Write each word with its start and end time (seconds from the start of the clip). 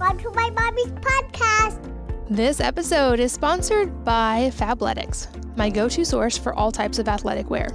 Welcome 0.00 0.20
to 0.20 0.30
my 0.30 0.48
mommy's 0.48 0.92
podcast. 0.92 1.92
This 2.30 2.58
episode 2.58 3.20
is 3.20 3.32
sponsored 3.32 4.02
by 4.02 4.50
Fabletics, 4.54 5.28
my 5.58 5.68
go 5.68 5.90
to 5.90 6.06
source 6.06 6.38
for 6.38 6.54
all 6.54 6.72
types 6.72 6.98
of 6.98 7.06
athletic 7.06 7.50
wear. 7.50 7.68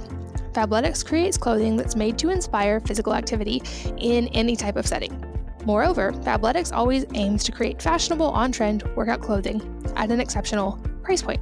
Fabletics 0.50 1.06
creates 1.06 1.38
clothing 1.38 1.76
that's 1.76 1.94
made 1.94 2.18
to 2.18 2.30
inspire 2.30 2.80
physical 2.80 3.14
activity 3.14 3.62
in 3.98 4.26
any 4.28 4.56
type 4.56 4.74
of 4.74 4.88
setting. 4.88 5.24
Moreover, 5.64 6.10
Fabletics 6.10 6.74
always 6.74 7.06
aims 7.14 7.44
to 7.44 7.52
create 7.52 7.80
fashionable, 7.80 8.30
on 8.30 8.50
trend 8.50 8.82
workout 8.96 9.22
clothing 9.22 9.62
at 9.94 10.10
an 10.10 10.18
exceptional 10.18 10.80
price 11.04 11.22
point. 11.22 11.40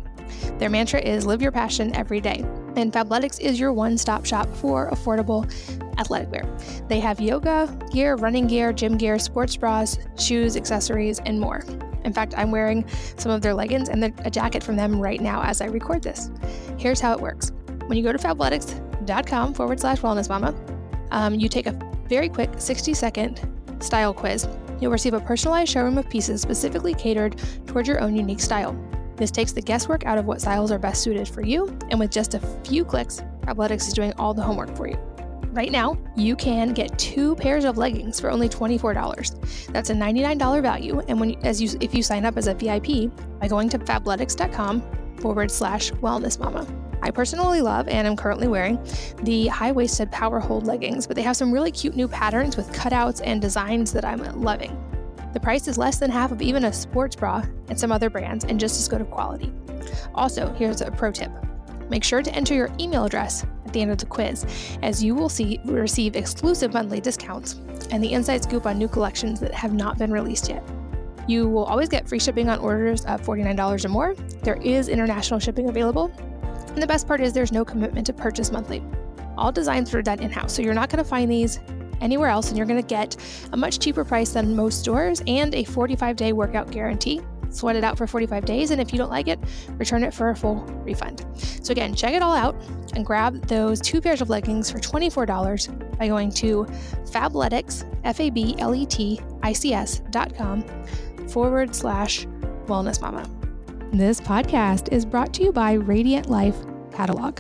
Their 0.59 0.69
mantra 0.69 1.01
is 1.01 1.25
live 1.25 1.41
your 1.41 1.53
passion 1.53 1.96
every 1.96 2.21
day, 2.21 2.45
and 2.77 2.93
Fabletics 2.93 3.41
is 3.41 3.59
your 3.59 3.73
one 3.73 3.96
stop 3.96 4.27
shop 4.27 4.55
for 4.57 4.91
affordable 4.91 5.51
athletic 5.99 6.31
wear. 6.31 6.45
They 6.89 7.01
have 7.01 7.21
yoga 7.21 7.77
gear, 7.93 8.17
running 8.17 8.47
gear, 8.47 8.73
gym 8.73 8.97
gear, 8.97 9.19
sports 9.19 9.57
bras, 9.57 9.99
shoes, 10.19 10.57
accessories, 10.57 11.21
and 11.21 11.41
more. 11.41 11.65
In 12.05 12.12
fact, 12.12 12.35
I'm 12.37 12.51
wearing 12.51 12.87
some 13.16 13.33
of 13.33 13.41
their 13.41 13.55
leggings 13.55 13.89
and 13.89 14.05
a 14.05 14.30
jacket 14.30 14.62
from 14.62 14.77
them 14.77 15.01
right 15.01 15.21
now 15.21 15.43
as 15.43 15.61
I 15.61 15.66
record 15.66 16.02
this. 16.02 16.30
Here's 16.79 17.01
how 17.01 17.12
it 17.15 17.21
works 17.21 17.52
when 17.87 17.99
you 17.99 18.05
go 18.05 18.12
to 18.12 18.19
fabletics.com 18.19 19.55
forward 19.55 19.80
slash 19.80 20.01
wellness 20.01 20.29
mama, 20.29 20.55
um, 21.11 21.35
you 21.35 21.49
take 21.49 21.66
a 21.66 21.79
very 22.09 22.29
quick 22.29 22.51
60 22.57 22.95
second 22.95 23.41
style 23.80 24.15
quiz. 24.15 24.49
You'll 24.80 24.93
receive 24.93 25.15
a 25.15 25.21
personalized 25.21 25.73
showroom 25.73 25.99
of 25.99 26.09
pieces 26.09 26.41
specifically 26.41 26.95
catered 26.95 27.41
towards 27.66 27.88
your 27.88 28.01
own 28.01 28.16
unique 28.16 28.41
style. 28.41 28.77
This 29.16 29.30
takes 29.30 29.52
the 29.52 29.63
guesswork 29.63 30.05
out 30.07 30.19
of 30.19 30.24
what 30.24 30.41
styles 30.41 30.73
are 30.73 30.79
best 30.79 31.02
suited 31.02 31.29
for 31.29 31.43
you, 31.43 31.66
and 31.91 32.01
with 32.01 32.11
just 32.11 32.35
a 32.35 32.41
few 32.65 32.85
clicks, 32.85 33.23
Fabletics 33.43 33.87
is 33.87 33.93
doing 33.93 34.13
all 34.19 34.35
the 34.35 34.43
homework 34.43 34.74
for 34.77 34.88
you. 34.88 34.99
Right 35.55 35.71
now, 35.71 35.97
you 36.17 36.35
can 36.35 36.73
get 36.73 36.99
two 36.99 37.37
pairs 37.37 37.65
of 37.65 37.79
leggings 37.79 38.19
for 38.19 38.29
only 38.29 38.49
$24. 38.49 39.67
That's 39.73 39.89
a 39.89 39.95
$99 39.95 40.61
value, 40.61 40.99
and 41.07 41.21
when 41.21 41.37
as 41.47 41.63
you 41.63 41.79
if 41.80 41.95
you 41.95 42.03
sign 42.03 42.27
up 42.27 42.37
as 42.37 42.49
a 42.49 42.55
VIP 42.55 43.15
by 43.38 43.46
going 43.46 43.69
to 43.69 43.79
fabletics.com 43.79 44.83
forward 45.19 45.52
slash 45.52 45.93
wellness 45.93 46.41
mama. 46.41 46.66
I 47.02 47.13
personally 47.13 47.61
love 47.61 47.87
and 47.87 48.05
am 48.05 48.16
currently 48.16 48.49
wearing 48.49 48.85
the 49.23 49.46
high 49.46 49.71
waisted 49.71 50.11
power 50.11 50.41
hold 50.41 50.66
leggings, 50.66 51.07
but 51.07 51.15
they 51.15 51.23
have 51.23 51.37
some 51.37 51.52
really 51.52 51.71
cute 51.71 51.95
new 51.95 52.09
patterns 52.09 52.57
with 52.57 52.73
cutouts 52.73 53.21
and 53.24 53.41
designs 53.41 53.93
that 53.93 54.05
I'm 54.05 54.24
loving. 54.43 54.77
The 55.35 55.41
price 55.41 55.68
is 55.68 55.79
less 55.79 55.99
than 55.99 56.11
half 56.11 56.33
of 56.33 56.43
even 56.43 56.65
a 56.65 56.73
sports 56.73 57.15
bra 57.15 57.45
and 57.68 57.79
some 57.79 57.93
other 57.93 58.11
brands, 58.11 58.45
and 58.45 58.59
just 58.59 58.80
as 58.80 58.89
good 58.89 59.01
of 59.01 59.09
quality. 59.09 59.52
Also, 60.16 60.52
here's 60.55 60.80
a 60.80 60.91
pro 60.91 61.13
tip 61.13 61.30
make 61.89 62.02
sure 62.02 62.23
to 62.23 62.35
enter 62.35 62.55
your 62.55 62.71
email 62.80 63.05
address 63.05 63.46
the 63.75 63.83
end 63.83 63.91
of 63.91 63.99
the 63.99 64.06
quiz, 64.06 64.47
as 64.83 65.05
you 65.05 65.15
will 65.15 65.28
see 65.28 65.61
receive 65.67 66.17
exclusive 66.17 66.72
monthly 66.72 67.00
discounts 67.00 67.61
and 67.91 68.03
the 68.03 68.12
inside 68.12 68.43
scoop 68.43 68.65
on 68.65 68.78
new 68.78 68.89
collections 68.89 69.39
that 69.41 69.53
have 69.53 69.75
not 69.75 69.99
been 69.99 70.11
released 70.11 70.49
yet. 70.49 70.62
You 71.28 71.49
will 71.49 71.65
always 71.65 71.89
get 71.89 72.09
free 72.09 72.19
shipping 72.19 72.49
on 72.49 72.59
orders 72.59 73.05
of 73.05 73.22
$49 73.22 73.84
or 73.84 73.89
more. 73.89 74.15
There 74.43 74.56
is 74.62 74.89
international 74.89 75.41
shipping 75.41 75.69
available. 75.69 76.11
And 76.69 76.83
the 76.83 76.87
best 76.87 77.06
part 77.06 77.21
is 77.21 77.33
there's 77.33 77.53
no 77.53 77.65
commitment 77.65 78.06
to 78.06 78.12
purchase 78.12 78.50
monthly. 78.50 78.83
All 79.37 79.53
designs 79.53 79.95
are 79.95 80.03
done 80.03 80.21
in 80.21 80.31
house, 80.31 80.53
so 80.53 80.62
you're 80.62 80.75
not 80.75 80.91
going 80.91 81.03
to 81.03 81.09
find 81.09 81.31
these 81.31 81.61
anywhere 82.00 82.28
else, 82.28 82.49
and 82.49 82.59
you're 82.59 82.67
going 82.67 82.81
to 82.81 82.87
get 82.87 83.17
a 83.53 83.56
much 83.56 83.78
cheaper 83.78 84.05
price 84.05 84.33
than 84.33 84.55
most 84.55 84.81
stores 84.81 85.22
and 85.27 85.55
a 85.55 85.65
45 85.65 86.17
day 86.17 86.33
workout 86.33 86.71
guarantee. 86.71 87.21
Sweat 87.55 87.77
it 87.77 87.84
out 87.84 87.97
for 87.97 88.06
45 88.06 88.44
days, 88.44 88.72
and 88.72 88.81
if 88.81 88.93
you 88.93 88.99
don't 88.99 89.10
like 89.10 89.28
it, 89.28 89.38
return 89.78 90.03
it 90.03 90.12
for 90.12 90.31
a 90.31 90.37
full 90.37 90.56
refund. 90.84 91.25
So, 91.37 91.71
again, 91.71 91.94
check 91.94 92.12
it 92.12 92.21
all 92.21 92.34
out 92.34 92.56
and 92.94 93.06
grab 93.06 93.47
those 93.47 93.81
two 93.81 94.00
pairs 94.00 94.21
of 94.21 94.28
leggings 94.28 94.71
for 94.71 94.78
$24 94.78 95.99
by 95.99 96.09
going 96.09 96.31
to 96.33 96.65
fabletics, 97.05 97.88
F 98.03 98.19
A 98.21 98.28
B 98.31 98.56
L 98.59 98.75
E 98.75 98.84
T 98.84 99.21
I 99.43 99.53
C 99.53 99.72
S 99.72 100.00
dot 100.11 100.37
com 100.37 100.65
forward 101.28 101.75
slash 101.75 102.27
wellness 102.66 103.00
mama. 103.00 103.25
This 103.93 104.21
podcast 104.21 104.93
is 104.93 105.06
brought 105.06 105.33
to 105.34 105.44
you 105.44 105.53
by 105.53 105.75
Radiant 105.75 106.28
Life 106.28 106.57
Catalog. 106.93 107.39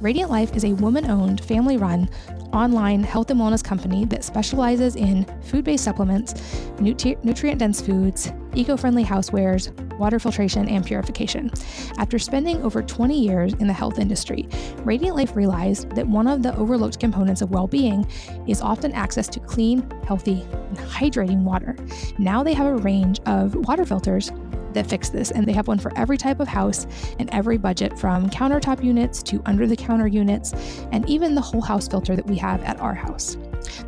Radiant 0.00 0.30
Life 0.30 0.54
is 0.54 0.64
a 0.64 0.74
woman 0.74 1.10
owned, 1.10 1.42
family 1.42 1.78
run 1.78 2.10
online 2.54 3.02
health 3.02 3.30
and 3.30 3.40
wellness 3.40 3.62
company 3.62 4.04
that 4.06 4.24
specializes 4.24 4.96
in 4.96 5.26
food 5.42 5.64
based 5.64 5.84
supplements, 5.84 6.34
nutri- 6.76 7.22
nutrient 7.24 7.58
dense 7.58 7.80
foods, 7.80 8.32
eco 8.54 8.76
friendly 8.76 9.04
housewares, 9.04 9.72
water 9.98 10.18
filtration, 10.18 10.68
and 10.68 10.86
purification. 10.86 11.50
After 11.98 12.18
spending 12.18 12.62
over 12.62 12.82
20 12.82 13.18
years 13.18 13.52
in 13.54 13.66
the 13.66 13.72
health 13.72 13.98
industry, 13.98 14.48
Radiant 14.84 15.16
Life 15.16 15.34
realized 15.34 15.90
that 15.96 16.06
one 16.06 16.26
of 16.26 16.42
the 16.42 16.56
overlooked 16.56 17.00
components 17.00 17.42
of 17.42 17.50
well 17.50 17.66
being 17.66 18.06
is 18.46 18.60
often 18.60 18.92
access 18.92 19.26
to 19.28 19.40
clean, 19.40 19.88
healthy, 20.06 20.42
and 20.52 20.78
hydrating 20.78 21.42
water. 21.42 21.76
Now 22.18 22.42
they 22.42 22.54
have 22.54 22.66
a 22.66 22.76
range 22.76 23.20
of 23.26 23.54
water 23.54 23.84
filters 23.84 24.30
that 24.74 24.86
fix 24.86 25.08
this, 25.08 25.30
and 25.30 25.46
they 25.46 25.52
have 25.52 25.68
one 25.68 25.78
for 25.78 25.96
every 25.96 26.18
type 26.18 26.40
of 26.40 26.48
house 26.48 26.86
and 27.18 27.30
every 27.30 27.56
budget 27.56 27.98
from 27.98 28.28
countertop 28.30 28.84
units 28.84 29.22
to 29.24 29.42
under 29.46 29.66
the 29.66 29.76
counter 29.76 30.06
units, 30.06 30.52
and 30.92 31.08
even 31.08 31.34
the 31.34 31.40
whole 31.40 31.62
house 31.62 31.88
filter 31.88 32.14
that 32.16 32.26
we 32.26 32.36
have 32.36 32.62
at 32.64 32.78
our 32.80 32.94
house. 32.94 33.36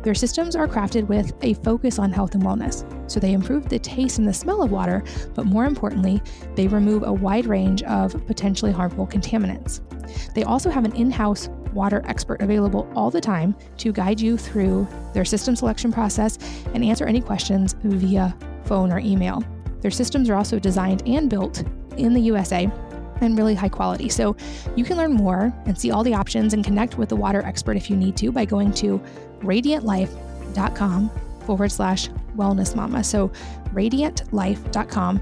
Their 0.01 0.15
systems 0.15 0.55
are 0.55 0.67
crafted 0.67 1.07
with 1.07 1.33
a 1.41 1.53
focus 1.55 1.99
on 1.99 2.11
health 2.11 2.33
and 2.33 2.43
wellness, 2.43 2.83
so 3.09 3.19
they 3.19 3.33
improve 3.33 3.69
the 3.69 3.79
taste 3.79 4.17
and 4.17 4.27
the 4.27 4.33
smell 4.33 4.63
of 4.63 4.71
water, 4.71 5.03
but 5.35 5.45
more 5.45 5.65
importantly, 5.65 6.21
they 6.55 6.67
remove 6.67 7.03
a 7.03 7.13
wide 7.13 7.45
range 7.45 7.83
of 7.83 8.25
potentially 8.25 8.71
harmful 8.71 9.07
contaminants. 9.07 9.81
They 10.33 10.43
also 10.43 10.69
have 10.69 10.85
an 10.85 10.95
in 10.95 11.11
house 11.11 11.49
water 11.73 12.01
expert 12.05 12.41
available 12.41 12.89
all 12.95 13.11
the 13.11 13.21
time 13.21 13.55
to 13.77 13.91
guide 13.91 14.19
you 14.19 14.37
through 14.37 14.87
their 15.13 15.25
system 15.25 15.55
selection 15.55 15.91
process 15.91 16.37
and 16.73 16.83
answer 16.83 17.05
any 17.05 17.21
questions 17.21 17.75
via 17.83 18.35
phone 18.63 18.91
or 18.91 18.99
email. 18.99 19.43
Their 19.81 19.91
systems 19.91 20.29
are 20.29 20.35
also 20.35 20.59
designed 20.59 21.07
and 21.07 21.29
built 21.29 21.63
in 21.97 22.13
the 22.13 22.21
USA 22.21 22.71
and 23.21 23.37
really 23.37 23.55
high 23.55 23.69
quality. 23.69 24.09
So 24.09 24.35
you 24.75 24.85
can 24.85 24.97
learn 24.97 25.13
more 25.13 25.53
and 25.65 25.77
see 25.77 25.91
all 25.91 26.03
the 26.03 26.13
options 26.13 26.53
and 26.53 26.63
connect 26.63 26.97
with 26.97 27.09
the 27.09 27.15
water 27.15 27.41
expert 27.43 27.77
if 27.77 27.89
you 27.89 27.95
need 27.95 28.15
to 28.17 28.31
by 28.31 28.45
going 28.45 28.71
to 28.73 29.01
radiantlife.com 29.39 31.11
forward 31.45 31.71
slash 31.71 32.09
wellness 32.35 32.75
mama. 32.75 33.03
So 33.03 33.29
radiantlife.com 33.73 35.21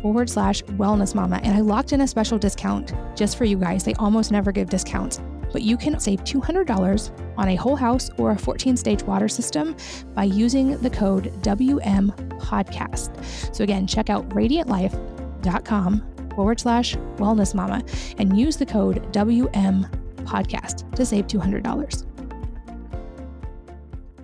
forward 0.00 0.30
slash 0.30 0.62
wellness 0.62 1.14
mama. 1.14 1.40
And 1.42 1.54
I 1.54 1.60
locked 1.60 1.92
in 1.92 2.02
a 2.02 2.06
special 2.06 2.38
discount 2.38 2.92
just 3.16 3.36
for 3.36 3.44
you 3.44 3.56
guys. 3.56 3.84
They 3.84 3.94
almost 3.94 4.30
never 4.30 4.52
give 4.52 4.70
discounts 4.70 5.20
but 5.54 5.62
you 5.62 5.76
can 5.76 6.00
save 6.00 6.24
$200 6.24 7.38
on 7.38 7.48
a 7.48 7.54
whole 7.54 7.76
house 7.76 8.10
or 8.18 8.32
a 8.32 8.38
14 8.38 8.76
stage 8.76 9.04
water 9.04 9.28
system 9.28 9.76
by 10.12 10.24
using 10.24 10.76
the 10.78 10.90
code 10.90 11.32
WM 11.42 12.10
Podcast. 12.40 13.24
So, 13.54 13.62
again, 13.62 13.86
check 13.86 14.10
out 14.10 14.28
radiantlife.com 14.30 16.30
forward 16.34 16.58
slash 16.58 16.96
wellness 17.16 17.54
mama 17.54 17.84
and 18.18 18.36
use 18.36 18.56
the 18.56 18.66
code 18.66 19.12
WM 19.12 19.86
Podcast 20.24 20.92
to 20.96 21.06
save 21.06 21.28
$200. 21.28 22.04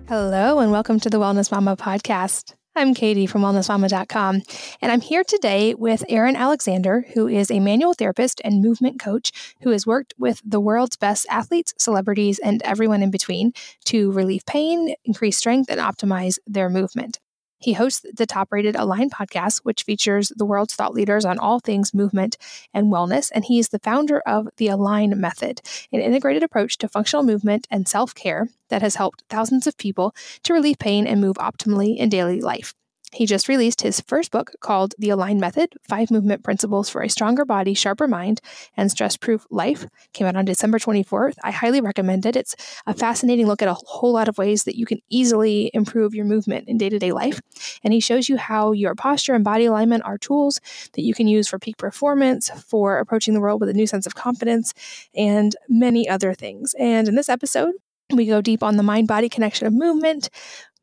Hello, 0.09 0.59
and 0.59 0.73
welcome 0.73 0.99
to 0.99 1.09
the 1.09 1.17
Wellness 1.17 1.49
Mama 1.49 1.77
Podcast. 1.77 2.55
I'm 2.73 2.93
Katie 2.93 3.25
from 3.27 3.41
wellnessmama.com, 3.41 4.43
and 4.81 4.91
I'm 4.91 5.01
here 5.01 5.25
today 5.25 5.73
with 5.73 6.05
Aaron 6.07 6.37
Alexander, 6.37 7.05
who 7.13 7.27
is 7.27 7.51
a 7.51 7.59
manual 7.59 7.93
therapist 7.93 8.39
and 8.45 8.61
movement 8.61 8.97
coach 8.97 9.33
who 9.61 9.71
has 9.71 9.85
worked 9.85 10.13
with 10.17 10.41
the 10.45 10.61
world's 10.61 10.95
best 10.95 11.25
athletes, 11.29 11.73
celebrities, 11.77 12.39
and 12.39 12.61
everyone 12.63 13.03
in 13.03 13.11
between 13.11 13.51
to 13.85 14.13
relieve 14.13 14.45
pain, 14.45 14.95
increase 15.03 15.37
strength, 15.37 15.69
and 15.69 15.81
optimize 15.81 16.39
their 16.47 16.69
movement. 16.69 17.19
He 17.61 17.73
hosts 17.73 18.05
the 18.13 18.25
top 18.25 18.51
rated 18.51 18.75
Align 18.75 19.09
podcast, 19.09 19.59
which 19.59 19.83
features 19.83 20.31
the 20.35 20.45
world's 20.45 20.75
thought 20.75 20.93
leaders 20.93 21.25
on 21.25 21.37
all 21.37 21.59
things 21.59 21.93
movement 21.93 22.37
and 22.73 22.91
wellness. 22.91 23.31
And 23.33 23.45
he 23.45 23.59
is 23.59 23.69
the 23.69 23.79
founder 23.79 24.19
of 24.21 24.49
the 24.57 24.67
Align 24.67 25.19
Method, 25.19 25.61
an 25.91 26.01
integrated 26.01 26.43
approach 26.43 26.77
to 26.79 26.89
functional 26.89 27.23
movement 27.23 27.67
and 27.69 27.87
self 27.87 28.15
care 28.15 28.49
that 28.69 28.81
has 28.81 28.95
helped 28.95 29.23
thousands 29.29 29.67
of 29.67 29.77
people 29.77 30.15
to 30.43 30.53
relieve 30.53 30.79
pain 30.79 31.05
and 31.05 31.21
move 31.21 31.35
optimally 31.37 31.97
in 31.97 32.09
daily 32.09 32.41
life. 32.41 32.73
He 33.13 33.25
just 33.25 33.49
released 33.49 33.81
his 33.81 33.99
first 33.99 34.31
book 34.31 34.51
called 34.61 34.95
The 34.97 35.09
Align 35.09 35.39
Method 35.39 35.73
Five 35.83 36.11
Movement 36.11 36.43
Principles 36.43 36.89
for 36.89 37.01
a 37.01 37.09
Stronger 37.09 37.43
Body, 37.43 37.73
Sharper 37.73 38.07
Mind, 38.07 38.39
and 38.77 38.89
Stress 38.89 39.17
Proof 39.17 39.45
Life. 39.49 39.85
Came 40.13 40.27
out 40.27 40.37
on 40.37 40.45
December 40.45 40.79
24th. 40.79 41.35
I 41.43 41.51
highly 41.51 41.81
recommend 41.81 42.25
it. 42.25 42.37
It's 42.37 42.55
a 42.87 42.93
fascinating 42.93 43.47
look 43.47 43.61
at 43.61 43.67
a 43.67 43.73
whole 43.73 44.13
lot 44.13 44.29
of 44.29 44.37
ways 44.37 44.63
that 44.63 44.77
you 44.77 44.85
can 44.85 44.99
easily 45.09 45.69
improve 45.73 46.15
your 46.15 46.23
movement 46.23 46.69
in 46.69 46.77
day 46.77 46.87
to 46.87 46.99
day 46.99 47.11
life. 47.11 47.41
And 47.83 47.93
he 47.93 47.99
shows 47.99 48.29
you 48.29 48.37
how 48.37 48.71
your 48.71 48.95
posture 48.95 49.33
and 49.33 49.43
body 49.43 49.65
alignment 49.65 50.03
are 50.05 50.17
tools 50.17 50.61
that 50.93 51.03
you 51.03 51.13
can 51.13 51.27
use 51.27 51.49
for 51.49 51.59
peak 51.59 51.77
performance, 51.77 52.49
for 52.49 52.97
approaching 52.97 53.33
the 53.33 53.41
world 53.41 53.59
with 53.59 53.69
a 53.69 53.73
new 53.73 53.87
sense 53.87 54.05
of 54.05 54.15
confidence, 54.15 54.73
and 55.13 55.53
many 55.67 56.07
other 56.07 56.33
things. 56.33 56.73
And 56.79 57.09
in 57.09 57.15
this 57.15 57.27
episode, 57.29 57.73
we 58.15 58.25
go 58.25 58.41
deep 58.41 58.63
on 58.63 58.77
the 58.77 58.83
mind 58.83 59.07
body 59.07 59.29
connection 59.29 59.67
of 59.67 59.73
movement, 59.73 60.29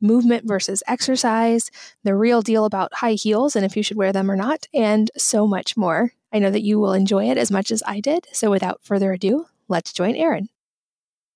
movement 0.00 0.46
versus 0.46 0.82
exercise, 0.86 1.70
the 2.04 2.14
real 2.14 2.42
deal 2.42 2.64
about 2.64 2.94
high 2.94 3.12
heels 3.14 3.56
and 3.56 3.64
if 3.64 3.76
you 3.76 3.82
should 3.82 3.96
wear 3.96 4.12
them 4.12 4.30
or 4.30 4.36
not, 4.36 4.66
and 4.74 5.10
so 5.16 5.46
much 5.46 5.76
more. 5.76 6.12
I 6.32 6.38
know 6.38 6.50
that 6.50 6.62
you 6.62 6.78
will 6.78 6.92
enjoy 6.92 7.30
it 7.30 7.38
as 7.38 7.50
much 7.50 7.70
as 7.70 7.82
I 7.86 8.00
did. 8.00 8.26
So 8.32 8.50
without 8.50 8.80
further 8.82 9.12
ado, 9.12 9.46
let's 9.68 9.92
join 9.92 10.14
Aaron. 10.14 10.48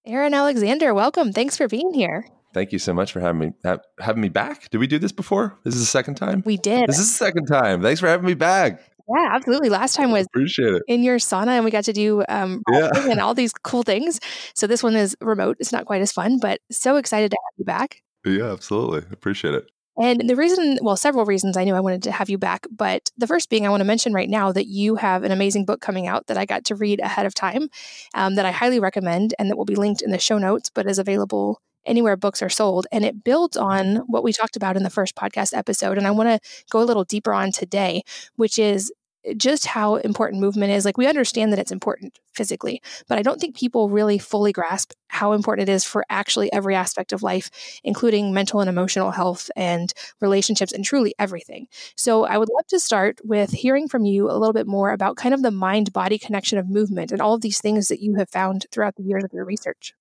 Aaron 0.06 0.34
Alexander, 0.34 0.92
welcome. 0.92 1.32
Thanks 1.32 1.56
for 1.56 1.68
being 1.68 1.94
here. 1.94 2.26
Thank 2.54 2.72
you 2.72 2.78
so 2.78 2.92
much 2.92 3.12
for 3.12 3.20
having 3.20 3.38
me 3.40 3.52
ha- 3.64 3.78
having 3.98 4.20
me 4.20 4.28
back. 4.28 4.68
Did 4.70 4.78
we 4.78 4.86
do 4.86 4.98
this 4.98 5.12
before? 5.12 5.58
This 5.64 5.74
is 5.74 5.80
the 5.80 5.86
second 5.86 6.16
time. 6.16 6.42
We 6.44 6.58
did. 6.58 6.88
This 6.88 6.98
is 6.98 7.08
the 7.18 7.24
second 7.24 7.46
time. 7.46 7.80
Thanks 7.80 8.00
for 8.00 8.08
having 8.08 8.26
me 8.26 8.34
back. 8.34 8.82
Yeah, 9.08 9.28
absolutely. 9.32 9.68
Last 9.70 9.94
time 9.96 10.10
was 10.10 10.26
Appreciate 10.26 10.74
it. 10.74 10.82
in 10.86 11.02
your 11.02 11.16
sauna, 11.18 11.48
and 11.48 11.64
we 11.64 11.70
got 11.70 11.84
to 11.84 11.92
do 11.92 12.22
um, 12.28 12.62
Yeah. 12.70 12.90
and 13.10 13.20
all 13.20 13.34
these 13.34 13.52
cool 13.52 13.82
things. 13.82 14.20
So 14.54 14.66
this 14.66 14.82
one 14.82 14.94
is 14.96 15.16
remote. 15.20 15.56
It's 15.60 15.72
not 15.72 15.86
quite 15.86 16.02
as 16.02 16.12
fun, 16.12 16.38
but 16.40 16.60
so 16.70 16.96
excited 16.96 17.30
to 17.30 17.36
have 17.36 17.54
you 17.58 17.64
back. 17.64 18.02
Yeah, 18.24 18.52
absolutely. 18.52 19.02
Appreciate 19.10 19.54
it. 19.54 19.68
And 20.00 20.28
the 20.28 20.36
reason, 20.36 20.78
well, 20.80 20.96
several 20.96 21.26
reasons 21.26 21.56
I 21.56 21.64
knew 21.64 21.74
I 21.74 21.80
wanted 21.80 22.02
to 22.04 22.12
have 22.12 22.30
you 22.30 22.38
back, 22.38 22.66
but 22.70 23.10
the 23.18 23.26
first 23.26 23.50
being 23.50 23.66
I 23.66 23.70
want 23.70 23.82
to 23.82 23.86
mention 23.86 24.14
right 24.14 24.28
now 24.28 24.50
that 24.52 24.66
you 24.66 24.94
have 24.96 25.22
an 25.22 25.32
amazing 25.32 25.66
book 25.66 25.82
coming 25.82 26.06
out 26.06 26.28
that 26.28 26.38
I 26.38 26.46
got 26.46 26.64
to 26.66 26.74
read 26.74 27.00
ahead 27.00 27.26
of 27.26 27.34
time 27.34 27.68
um, 28.14 28.36
that 28.36 28.46
I 28.46 28.52
highly 28.52 28.80
recommend 28.80 29.34
and 29.38 29.50
that 29.50 29.56
will 29.56 29.66
be 29.66 29.76
linked 29.76 30.00
in 30.00 30.10
the 30.10 30.18
show 30.18 30.38
notes, 30.38 30.70
but 30.74 30.86
is 30.86 30.98
available 30.98 31.60
anywhere 31.84 32.16
books 32.16 32.40
are 32.42 32.48
sold. 32.48 32.86
And 32.90 33.04
it 33.04 33.22
builds 33.22 33.56
on 33.56 33.96
what 34.06 34.24
we 34.24 34.32
talked 34.32 34.56
about 34.56 34.76
in 34.76 34.82
the 34.82 34.90
first 34.90 35.14
podcast 35.14 35.54
episode. 35.54 35.98
And 35.98 36.06
I 36.06 36.10
want 36.10 36.28
to 36.28 36.40
go 36.70 36.80
a 36.80 36.84
little 36.84 37.04
deeper 37.04 37.34
on 37.34 37.52
today, 37.52 38.02
which 38.36 38.58
is 38.58 38.90
just 39.36 39.66
how 39.66 39.96
important 39.96 40.40
movement 40.40 40.72
is. 40.72 40.84
Like, 40.84 40.98
we 40.98 41.06
understand 41.06 41.52
that 41.52 41.58
it's 41.58 41.72
important 41.72 42.18
physically, 42.32 42.82
but 43.08 43.18
I 43.18 43.22
don't 43.22 43.40
think 43.40 43.56
people 43.56 43.88
really 43.88 44.18
fully 44.18 44.52
grasp 44.52 44.92
how 45.08 45.32
important 45.32 45.68
it 45.68 45.72
is 45.72 45.84
for 45.84 46.04
actually 46.08 46.52
every 46.52 46.74
aspect 46.74 47.12
of 47.12 47.22
life, 47.22 47.50
including 47.84 48.32
mental 48.32 48.60
and 48.60 48.68
emotional 48.68 49.10
health 49.10 49.50
and 49.56 49.92
relationships 50.20 50.72
and 50.72 50.84
truly 50.84 51.14
everything. 51.18 51.66
So, 51.96 52.24
I 52.24 52.38
would 52.38 52.48
love 52.48 52.66
to 52.68 52.80
start 52.80 53.20
with 53.24 53.50
hearing 53.50 53.88
from 53.88 54.04
you 54.04 54.30
a 54.30 54.38
little 54.38 54.52
bit 54.52 54.66
more 54.66 54.90
about 54.90 55.16
kind 55.16 55.34
of 55.34 55.42
the 55.42 55.50
mind 55.50 55.92
body 55.92 56.18
connection 56.18 56.58
of 56.58 56.68
movement 56.68 57.12
and 57.12 57.20
all 57.20 57.34
of 57.34 57.40
these 57.40 57.60
things 57.60 57.88
that 57.88 58.00
you 58.00 58.14
have 58.14 58.30
found 58.30 58.66
throughout 58.70 58.96
the 58.96 59.02
years 59.02 59.24
of 59.24 59.32
your 59.32 59.44
research. 59.44 59.94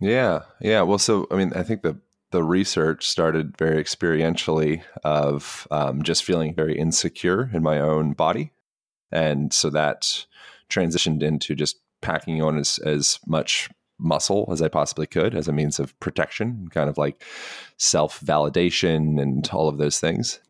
Yeah, 0.00 0.40
yeah. 0.60 0.82
Well, 0.82 0.98
so 0.98 1.26
I 1.30 1.36
mean, 1.36 1.52
I 1.54 1.62
think 1.62 1.82
the 1.82 1.98
the 2.34 2.42
research 2.42 3.08
started 3.08 3.56
very 3.56 3.82
experientially 3.82 4.82
of 5.04 5.68
um, 5.70 6.02
just 6.02 6.24
feeling 6.24 6.52
very 6.52 6.76
insecure 6.76 7.48
in 7.54 7.62
my 7.62 7.78
own 7.78 8.12
body, 8.12 8.50
and 9.12 9.52
so 9.52 9.70
that 9.70 10.26
transitioned 10.68 11.22
into 11.22 11.54
just 11.54 11.78
packing 12.00 12.42
on 12.42 12.58
as 12.58 12.78
as 12.78 13.18
much 13.26 13.68
muscle 13.98 14.48
as 14.52 14.60
I 14.60 14.68
possibly 14.68 15.06
could 15.06 15.34
as 15.34 15.48
a 15.48 15.52
means 15.52 15.78
of 15.78 15.98
protection, 16.00 16.68
kind 16.70 16.88
of 16.88 16.98
like 16.98 17.24
self 17.78 18.20
validation 18.20 19.20
and 19.20 19.48
all 19.52 19.68
of 19.68 19.78
those 19.78 20.00
things. 20.00 20.40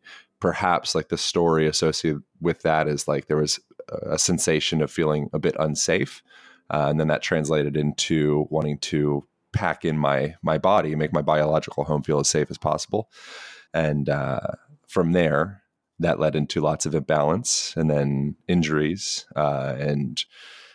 Perhaps 0.41 0.95
like 0.95 1.09
the 1.09 1.19
story 1.19 1.67
associated 1.67 2.23
with 2.41 2.63
that 2.63 2.89
is 2.89 3.09
like 3.09 3.27
there 3.27 3.37
was 3.37 3.61
a 4.03 4.19
sensation 4.19 4.83
of 4.83 4.91
feeling 4.91 5.31
a 5.33 5.39
bit 5.39 5.57
unsafe, 5.59 6.23
uh, 6.71 6.87
and 6.89 7.01
then 7.01 7.09
that 7.09 7.23
translated 7.23 7.77
into 7.77 8.47
wanting 8.51 8.79
to 8.79 9.27
pack 9.53 9.85
in 9.85 9.97
my 9.97 10.35
my 10.43 10.59
body, 10.59 10.95
make 10.95 11.13
my 11.13 11.23
biological 11.23 11.85
home 11.85 12.03
feel 12.03 12.21
as 12.21 12.29
safe 12.29 12.51
as 12.51 12.59
possible, 12.59 13.11
and 13.73 14.09
uh, 14.09 14.41
from 14.87 15.13
there, 15.13 15.63
that 15.99 16.19
led 16.19 16.35
into 16.35 16.61
lots 16.61 16.87
of 16.87 16.95
imbalance 16.95 17.75
and 17.77 17.89
then 17.89 18.37
injuries 18.49 19.27
uh, 19.37 19.75
and 19.79 20.25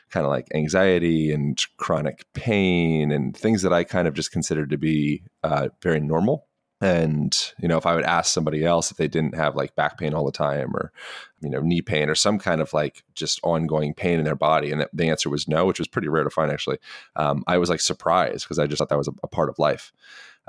kind 0.10 0.26
of 0.26 0.32
like 0.32 0.48
anxiety 0.54 1.32
and 1.32 1.62
chronic 1.78 2.26
pain 2.34 3.12
and 3.12 3.36
things 3.36 3.62
that 3.62 3.74
I 3.74 3.84
kind 3.84 4.08
of 4.08 4.14
just 4.14 4.32
considered 4.32 4.70
to 4.72 4.78
be 4.78 5.24
uh, 5.44 5.70
very 5.82 6.00
normal. 6.00 6.48
And 6.82 7.38
you 7.60 7.68
know, 7.68 7.78
if 7.78 7.86
I 7.86 7.94
would 7.94 8.06
ask 8.06 8.34
somebody 8.34 8.64
else 8.64 8.90
if 8.90 8.96
they 8.96 9.10
didn't 9.10 9.36
have 9.36 9.56
like 9.56 9.76
back 9.76 9.98
pain 9.98 10.14
all 10.14 10.26
the 10.26 10.32
time, 10.32 10.74
or 10.74 10.94
you 11.42 11.50
know, 11.50 11.60
knee 11.60 11.82
pain, 11.82 12.10
or 12.10 12.16
some 12.16 12.40
kind 12.40 12.62
of 12.62 12.72
like 12.72 13.04
just 13.16 13.42
ongoing 13.44 13.94
pain 13.94 14.18
in 14.18 14.24
their 14.24 14.36
body, 14.36 14.72
and 14.72 14.88
the 14.94 15.10
answer 15.10 15.30
was 15.30 15.46
no, 15.46 15.66
which 15.66 15.80
was 15.80 15.90
pretty 15.90 16.08
rare 16.08 16.24
to 16.24 16.30
find 16.30 16.52
actually, 16.52 16.78
um, 17.18 17.44
I 17.48 17.58
was 17.58 17.70
like 17.70 17.82
surprised 17.82 18.46
because 18.46 18.60
I 18.60 18.66
just 18.66 18.80
thought 18.80 18.88
that 18.90 18.98
was 18.98 19.10
a, 19.10 19.14
a 19.24 19.28
part 19.28 19.50
of 19.50 19.60
life. 19.60 19.92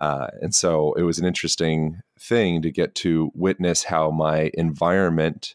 Uh, 0.00 0.29
and 0.41 0.55
so 0.55 0.94
it 0.94 1.02
was 1.02 1.19
an 1.19 1.26
interesting 1.26 2.00
thing 2.19 2.62
to 2.62 2.70
get 2.70 2.94
to 2.94 3.31
witness 3.35 3.85
how 3.85 4.11
my 4.11 4.50
environment 4.55 5.55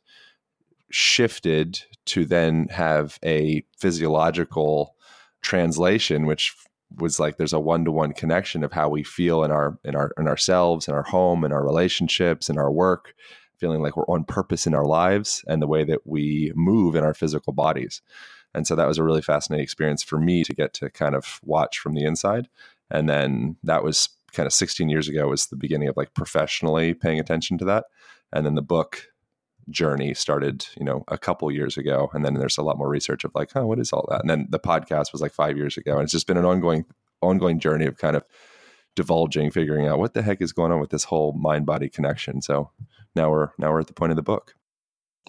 shifted 0.92 1.84
to 2.06 2.26
then 2.26 2.68
have 2.70 3.18
a 3.26 3.64
physiological 3.78 4.96
translation, 5.42 6.26
which 6.26 6.56
was 6.98 7.20
like 7.20 7.38
there's 7.38 7.54
a 7.54 7.60
one-to-one 7.60 8.14
connection 8.14 8.64
of 8.64 8.72
how 8.72 8.88
we 8.88 9.04
feel 9.04 9.44
in 9.44 9.52
our 9.52 9.78
in 9.84 9.96
our 9.96 10.12
in 10.18 10.28
ourselves 10.28 10.88
in 10.88 10.94
our 10.94 11.04
home 11.04 11.44
in 11.44 11.52
our 11.52 11.66
relationships 11.66 12.48
in 12.48 12.60
our 12.60 12.72
work 12.72 13.16
feeling 13.58 13.82
like 13.82 13.98
we're 13.98 14.08
on 14.08 14.24
purpose 14.24 14.68
in 14.68 14.74
our 14.74 14.86
lives 14.86 15.44
and 15.48 15.62
the 15.62 15.68
way 15.68 15.84
that 15.84 16.06
we 16.06 16.52
move 16.56 16.96
in 16.96 17.04
our 17.04 17.14
physical 17.14 17.54
bodies. 17.54 18.02
And 18.54 18.66
so 18.66 18.76
that 18.76 18.88
was 18.88 18.98
a 18.98 19.04
really 19.04 19.22
fascinating 19.22 19.64
experience 19.64 20.04
for 20.04 20.18
me 20.18 20.44
to 20.44 20.54
get 20.54 20.74
to 20.76 20.90
kind 20.90 21.16
of 21.16 21.40
watch 21.44 21.80
from 21.80 21.94
the 21.94 22.06
inside. 22.06 22.48
And 22.90 23.10
then 23.10 23.58
that 23.64 23.84
was 23.84 24.10
kind 24.36 24.48
of 24.48 24.54
16 24.54 24.90
years 24.90 25.08
ago 25.08 25.28
was 25.28 25.48
the 25.48 25.56
beginning 25.56 25.88
of 25.88 25.98
like 25.98 26.14
professionally 26.14 26.94
paying 26.94 27.20
attention 27.20 27.58
to 27.60 27.66
that. 27.66 27.86
And 28.34 28.46
then 28.46 28.56
the 28.56 28.62
book 28.62 29.08
journey 29.70 30.14
started 30.14 30.68
you 30.78 30.86
know 30.86 31.04
a 31.08 31.18
couple 31.18 31.52
years 31.52 31.78
ago. 31.78 32.10
And 32.14 32.24
then 32.24 32.36
there's 32.36 32.58
a 32.58 32.64
lot 32.64 32.78
more 32.78 32.90
research 32.90 33.24
of 33.24 33.32
like 33.34 33.56
oh 33.56 33.66
what 33.66 33.80
is 33.80 33.92
all 33.92 34.08
that? 34.10 34.22
And 34.22 34.30
then 34.30 34.48
the 34.50 34.60
podcast 34.60 35.12
was 35.12 35.22
like 35.22 35.34
five 35.34 35.58
years 35.58 35.78
ago. 35.78 35.94
And 35.94 36.04
it's 36.04 36.12
just 36.12 36.28
been 36.28 36.38
an 36.38 36.46
ongoing 36.46 36.86
ongoing 37.22 37.60
journey 37.60 37.86
of 37.86 37.98
kind 37.98 38.16
of 38.16 38.24
divulging 38.96 39.52
figuring 39.52 39.88
out 39.88 40.00
what 40.00 40.14
the 40.14 40.22
heck 40.22 40.42
is 40.42 40.54
going 40.54 40.72
on 40.72 40.80
with 40.80 40.90
this 40.90 41.04
whole 41.04 41.34
mind 41.34 41.66
body 41.66 41.90
connection. 41.90 42.42
So 42.42 42.72
now 43.16 43.30
we're 43.30 43.50
now 43.58 43.72
we're 43.72 43.82
at 43.82 43.88
the 43.88 43.94
point 43.94 44.12
of 44.12 44.16
the 44.16 44.22
book 44.22 44.54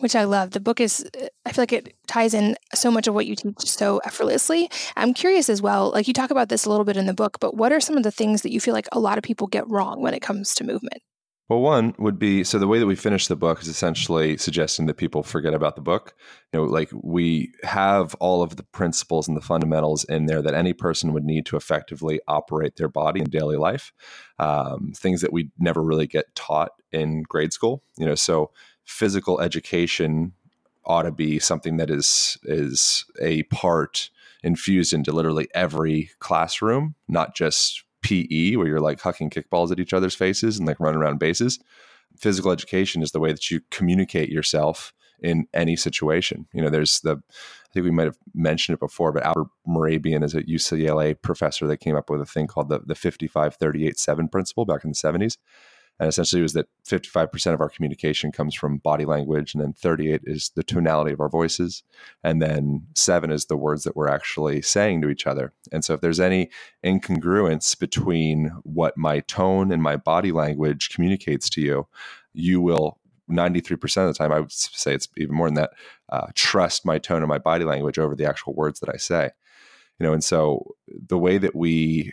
which 0.01 0.15
I 0.15 0.25
love. 0.25 0.51
The 0.51 0.61
book 0.61 0.81
is, 0.81 1.09
I 1.45 1.53
feel 1.53 1.63
like 1.63 1.73
it 1.73 1.97
ties 2.07 2.35
in 2.35 2.57
so 2.75 2.91
much 2.91 3.07
of 3.07 3.15
what 3.15 3.27
you 3.27 3.37
teach 3.37 3.55
so 3.61 3.99
effortlessly. 4.05 4.71
I'm 4.97 5.15
curious 5.15 5.49
as 5.49 5.63
well, 5.63 5.91
like 5.93 6.07
you 6.07 6.15
talk 6.15 6.31
about 6.31 6.49
this 6.49 6.65
a 6.65 6.71
little 6.71 6.85
bit 6.85 6.97
in 6.97 7.07
the 7.07 7.15
book, 7.15 7.39
but 7.41 7.57
what 7.57 7.73
are 7.73 7.81
some 7.81 7.97
of 7.97 8.03
the 8.03 8.11
things 8.11 8.43
that 8.43 8.53
you 8.53 8.61
feel 8.61 8.75
like 8.75 8.89
a 8.93 9.01
lot 9.01 9.19
of 9.19 9.25
people 9.25 9.47
get 9.47 9.69
wrong 9.69 10.03
when 10.03 10.15
it 10.15 10.23
comes 10.23 10.55
to 10.57 10.65
movement? 10.65 11.03
Well, 11.49 11.61
one 11.61 11.95
would 11.99 12.19
be 12.19 12.43
so 12.43 12.59
the 12.59 12.67
way 12.67 12.81
that 12.81 12.89
we 12.89 12.97
finish 12.97 13.29
the 13.29 13.37
book 13.37 13.63
is 13.63 13.69
essentially 13.69 14.37
suggesting 14.37 14.87
that 14.87 14.97
people 14.97 15.23
forget 15.23 15.55
about 15.55 15.77
the 15.77 15.81
book. 15.81 16.17
You 16.53 16.59
know, 16.59 16.65
like 16.67 16.91
we 16.93 17.53
have 17.63 18.17
all 18.17 18.43
of 18.43 18.57
the 18.57 18.65
principles 18.65 19.29
and 19.29 19.37
the 19.37 19.41
fundamentals 19.41 20.03
in 20.05 20.27
there 20.27 20.43
that 20.43 20.55
any 20.55 20.73
person 20.73 21.13
would 21.13 21.23
need 21.23 21.47
to 21.47 21.57
effectively 21.57 22.21
operate 22.27 22.75
their 22.77 22.89
body 22.89 23.21
in 23.21 23.31
daily 23.31 23.57
life. 23.57 23.93
Um, 24.41 24.93
things 24.97 25.21
that 25.21 25.33
we 25.33 25.51
never 25.57 25.85
really 25.85 26.09
get 26.09 26.35
taught 26.35 26.73
in 26.91 27.23
grade 27.23 27.53
school. 27.53 27.85
You 27.97 28.07
know, 28.07 28.17
so 28.17 28.51
physical 28.87 29.41
education 29.41 30.33
ought 30.85 31.03
to 31.03 31.13
be 31.13 31.39
something 31.39 31.77
that 31.77 31.91
is 31.91 32.39
is 32.45 33.05
a 33.21 33.43
part 33.45 34.09
infused 34.43 34.93
into 34.93 35.13
literally 35.13 35.49
every 35.55 36.11
classroom, 36.21 36.95
not 37.09 37.35
just 37.35 37.83
PE 38.03 38.55
where 38.57 38.69
you're 38.69 38.81
like 38.81 39.01
hucking 39.01 39.33
kickballs 39.33 39.73
at 39.73 39.81
each 39.81 39.93
other's 39.93 40.15
faces 40.15 40.59
and 40.59 40.67
like 40.67 40.79
running 40.79 41.01
around 41.01 41.19
bases. 41.19 41.59
Physical 42.17 42.53
education 42.53 43.03
is 43.03 43.11
the 43.11 43.19
way 43.19 43.33
that 43.33 43.51
you 43.51 43.61
communicate 43.71 44.31
yourself 44.31 44.95
in 45.21 45.49
any 45.53 45.75
situation. 45.75 46.47
You 46.53 46.63
know, 46.63 46.71
there's 46.71 47.01
the 47.01 47.17
I 47.17 47.73
think 47.73 47.85
we 47.85 47.91
might 47.91 48.05
have 48.05 48.19
mentioned 48.35 48.75
it 48.75 48.81
before, 48.81 49.13
but 49.13 49.25
Albert 49.25 49.49
Mehrabian 49.67 50.23
is 50.25 50.35
a 50.35 50.43
UCLA 50.43 51.21
professor 51.21 51.67
that 51.67 51.79
came 51.79 51.97
up 51.97 52.09
with 52.09 52.21
a 52.21 52.27
thing 52.27 52.47
called 52.47 52.69
the 52.69 52.81
the 52.87 52.95
55 52.95 53.57
38 53.57 53.99
7 53.99 54.29
principle 54.29 54.65
back 54.65 54.85
in 54.85 54.91
the 54.91 54.97
70s. 54.97 55.39
And 55.99 56.09
essentially, 56.09 56.41
it 56.41 56.43
was 56.43 56.53
that 56.53 56.69
55% 56.87 57.55
of 57.55 57.61
our 57.61 57.71
communication 57.71 58.31
comes 58.31 58.55
from 58.55 58.79
body 58.79 59.05
language, 59.05 59.55
and 59.55 59.63
then 59.63 59.73
38 59.73 60.23
is 60.25 60.51
the 60.55 60.63
tonality 60.63 61.13
of 61.13 61.21
our 61.21 61.29
voices, 61.29 61.83
and 62.23 62.43
then 62.43 62.87
seven 62.95 63.31
is 63.31 63.47
the 63.47 63.57
words 63.57 63.85
that 63.85 63.97
we're 63.97 64.09
actually 64.09 64.61
saying 64.61 65.01
to 65.03 65.09
each 65.09 65.27
other. 65.27 65.53
And 65.73 65.85
so, 65.85 65.95
if 65.95 66.01
there's 66.01 66.21
any 66.21 66.51
incongruence 66.85 67.79
between 67.79 68.49
what 68.63 68.99
my 68.99 69.21
tone 69.21 69.73
and 69.73 69.83
my 69.83 69.97
body 69.97 70.33
language 70.33 70.91
communicates 70.91 71.49
to 71.51 71.61
you, 71.63 71.87
you 72.35 72.61
will 72.61 72.99
93% 73.31 74.09
of 74.09 74.09
the 74.09 74.15
time, 74.15 74.33
I 74.33 74.41
would 74.41 74.53
say 74.53 74.95
it's 74.95 75.09
even 75.17 75.35
more 75.35 75.49
than 75.49 75.55
that, 75.55 75.71
uh, 76.11 76.27
trust 76.35 76.85
my 76.85 76.99
tone 76.99 77.23
and 77.23 77.29
my 77.29 77.39
body 77.39 77.65
language 77.65 77.99
over 77.99 78.15
the 78.15 78.29
actual 78.29 78.55
words 78.55 78.81
that 78.81 78.91
I 78.93 78.99
say. 78.99 79.31
You 79.99 80.07
know, 80.07 80.13
and 80.13 80.23
so 80.23 80.75
the 80.87 81.19
way 81.19 81.39
that 81.39 81.55
we 81.55 82.13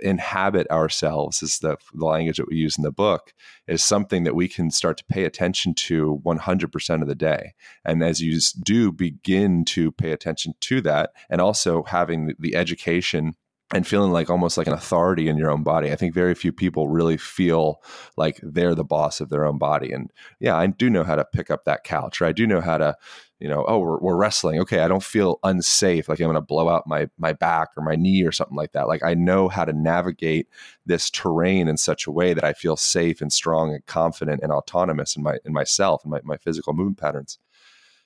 inhabit 0.00 0.70
ourselves 0.70 1.42
is 1.42 1.58
the, 1.58 1.76
the 1.94 2.04
language 2.04 2.36
that 2.36 2.48
we 2.48 2.56
use 2.56 2.76
in 2.76 2.84
the 2.84 2.92
book 2.92 3.32
is 3.66 3.82
something 3.82 4.24
that 4.24 4.34
we 4.34 4.48
can 4.48 4.70
start 4.70 4.96
to 4.96 5.04
pay 5.04 5.24
attention 5.24 5.74
to 5.74 6.20
100% 6.24 7.02
of 7.02 7.08
the 7.08 7.14
day 7.14 7.52
and 7.84 8.02
as 8.02 8.20
you 8.20 8.38
do 8.62 8.92
begin 8.92 9.64
to 9.64 9.92
pay 9.92 10.12
attention 10.12 10.54
to 10.60 10.80
that 10.80 11.12
and 11.28 11.40
also 11.40 11.82
having 11.84 12.26
the, 12.26 12.34
the 12.38 12.54
education 12.54 13.34
and 13.72 13.86
feeling 13.86 14.12
like 14.12 14.28
almost 14.28 14.58
like 14.58 14.66
an 14.66 14.72
authority 14.72 15.28
in 15.28 15.38
your 15.38 15.50
own 15.50 15.62
body. 15.62 15.90
I 15.90 15.96
think 15.96 16.14
very 16.14 16.34
few 16.34 16.52
people 16.52 16.88
really 16.88 17.16
feel 17.16 17.82
like 18.16 18.38
they're 18.42 18.74
the 18.74 18.84
boss 18.84 19.20
of 19.20 19.30
their 19.30 19.44
own 19.44 19.58
body. 19.58 19.92
And 19.92 20.10
yeah, 20.40 20.56
I 20.56 20.66
do 20.66 20.90
know 20.90 21.04
how 21.04 21.16
to 21.16 21.24
pick 21.24 21.50
up 21.50 21.64
that 21.64 21.84
couch, 21.84 22.20
or 22.20 22.26
I 22.26 22.32
do 22.32 22.46
know 22.46 22.60
how 22.60 22.78
to, 22.78 22.96
you 23.42 23.48
know, 23.48 23.64
oh, 23.66 23.80
we're, 23.80 23.98
we're 23.98 24.16
wrestling. 24.16 24.60
Okay, 24.60 24.78
I 24.78 24.88
don't 24.88 25.02
feel 25.02 25.40
unsafe, 25.42 26.08
like 26.08 26.20
I'm 26.20 26.26
going 26.26 26.34
to 26.34 26.40
blow 26.40 26.68
out 26.68 26.86
my 26.86 27.08
my 27.18 27.32
back 27.32 27.70
or 27.76 27.82
my 27.82 27.96
knee 27.96 28.22
or 28.22 28.30
something 28.30 28.56
like 28.56 28.70
that. 28.70 28.86
Like 28.86 29.02
I 29.02 29.14
know 29.14 29.48
how 29.48 29.64
to 29.64 29.72
navigate 29.72 30.46
this 30.86 31.10
terrain 31.10 31.66
in 31.66 31.76
such 31.76 32.06
a 32.06 32.12
way 32.12 32.34
that 32.34 32.44
I 32.44 32.52
feel 32.52 32.76
safe 32.76 33.20
and 33.20 33.32
strong 33.32 33.74
and 33.74 33.84
confident 33.84 34.42
and 34.44 34.52
autonomous 34.52 35.16
in 35.16 35.24
my 35.24 35.38
in 35.44 35.52
myself 35.52 36.04
and 36.04 36.12
my, 36.12 36.20
my 36.22 36.36
physical 36.36 36.72
movement 36.72 36.98
patterns. 36.98 37.40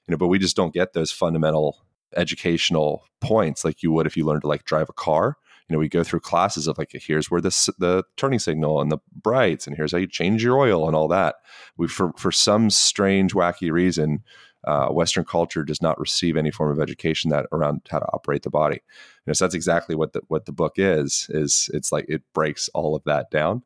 You 0.09 0.13
know, 0.13 0.19
but 0.19 0.29
we 0.29 0.39
just 0.39 0.57
don't 0.57 0.73
get 0.73 0.95
those 0.95 1.13
fundamental 1.13 1.85
educational 2.17 3.05
points 3.21 3.63
like 3.63 3.83
you 3.83 3.93
would 3.93 4.07
if 4.07 4.17
you 4.17 4.25
learned 4.25 4.41
to 4.41 4.49
like 4.49 4.65
drive 4.65 4.89
a 4.89 4.95
car 4.95 5.37
you 5.69 5.75
know 5.75 5.79
we 5.81 5.89
go 5.89 6.05
through 6.05 6.21
classes 6.21 6.67
of 6.67 6.79
like 6.79 6.93
here's 6.93 7.31
where 7.31 7.41
the 7.41 7.75
the 7.79 8.05
turning 8.17 8.39
signal 8.39 8.81
and 8.81 8.91
the 8.91 8.99
brights 9.13 9.67
and 9.67 9.77
here's 9.77 9.93
how 9.93 9.99
you 9.99 10.07
change 10.07 10.43
your 10.43 10.59
oil 10.59 10.87
and 10.87 10.95
all 10.97 11.09
that 11.09 11.37
we 11.77 11.89
for 11.89 12.13
for 12.17 12.31
some 12.31 12.71
strange 12.71 13.35
wacky 13.35 13.71
reason 13.71 14.23
uh, 14.67 14.89
Western 14.89 15.25
culture 15.25 15.63
does 15.63 15.81
not 15.81 15.99
receive 15.99 16.37
any 16.37 16.51
form 16.51 16.71
of 16.71 16.81
education 16.81 17.31
that 17.31 17.47
around 17.53 17.83
how 17.89 17.99
to 17.99 18.07
operate 18.13 18.43
the 18.43 18.51
body. 18.51 18.77
You 18.77 19.29
know, 19.29 19.33
so 19.33 19.45
that's 19.45 19.55
exactly 19.55 19.95
what 19.95 20.13
the 20.13 20.23
what 20.29 20.47
the 20.47 20.53
book 20.53 20.75
is. 20.77 21.27
Is 21.31 21.71
it's 21.73 21.93
like 21.93 22.07
it 22.09 22.23
breaks 22.35 22.69
all 22.75 22.95
of 22.95 23.05
that 23.05 23.31
down. 23.31 23.63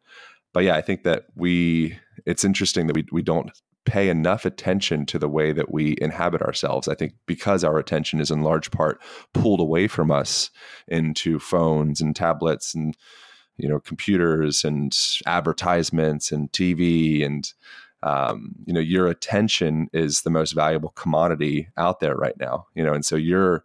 But 0.53 0.65
yeah, 0.65 0.77
I 0.77 0.81
think 0.81 1.05
that 1.05 1.27
we 1.35 1.99
it's 2.27 2.45
interesting 2.45 2.87
that 2.87 2.95
we 2.97 3.07
we 3.13 3.23
don't 3.23 3.51
pay 3.87 4.09
enough 4.09 4.45
attention 4.45 5.07
to 5.07 5.19
the 5.19 5.29
way 5.29 5.53
that 5.53 5.73
we 5.73 5.97
inhabit 6.01 6.43
ourselves. 6.43 6.87
I 6.87 6.95
think 6.95 7.15
because 7.27 7.65
our 7.65 7.79
attention 7.79 8.21
is 8.21 8.31
in 8.31 8.43
large 8.43 8.71
part 8.71 9.01
pulled 9.33 9.61
away 9.61 9.89
from 9.89 10.11
us 10.11 10.51
into 10.87 11.39
phones 11.39 12.01
and 12.01 12.15
tablets 12.15 12.75
and 12.75 12.97
you 13.57 13.69
know 13.69 13.81
computers 13.81 14.65
and 14.65 14.97
advertisements 15.27 16.31
and 16.31 16.53
TV 16.53 17.25
and 17.25 17.53
um, 18.03 18.55
you 18.67 18.73
know 18.73 18.81
your 18.81 19.07
attention 19.07 19.89
is 19.93 20.23
the 20.23 20.31
most 20.31 20.53
valuable 20.53 20.91
commodity 20.91 21.69
out 21.77 22.01
there 22.01 22.15
right 22.15 22.39
now 22.39 22.67
you 22.75 22.85
know 22.85 22.93
and 22.93 23.05
so 23.05 23.17
you're 23.17 23.65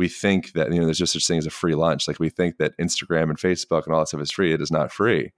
we 0.00 0.08
think 0.08 0.54
that 0.54 0.72
you 0.72 0.80
know 0.80 0.86
there's 0.86 0.96
just 0.96 1.12
such 1.12 1.26
thing 1.26 1.36
as 1.36 1.44
a 1.44 1.50
free 1.50 1.74
lunch. 1.74 2.08
Like 2.08 2.18
we 2.18 2.30
think 2.30 2.56
that 2.56 2.74
instagram 2.78 3.24
and 3.24 3.36
facebook 3.36 3.84
and 3.84 3.92
all 3.92 4.00
that 4.00 4.08
stuff 4.08 4.22
is 4.22 4.30
free. 4.30 4.54
It 4.54 4.62
is 4.62 4.70
not 4.70 4.90
free. 4.90 5.30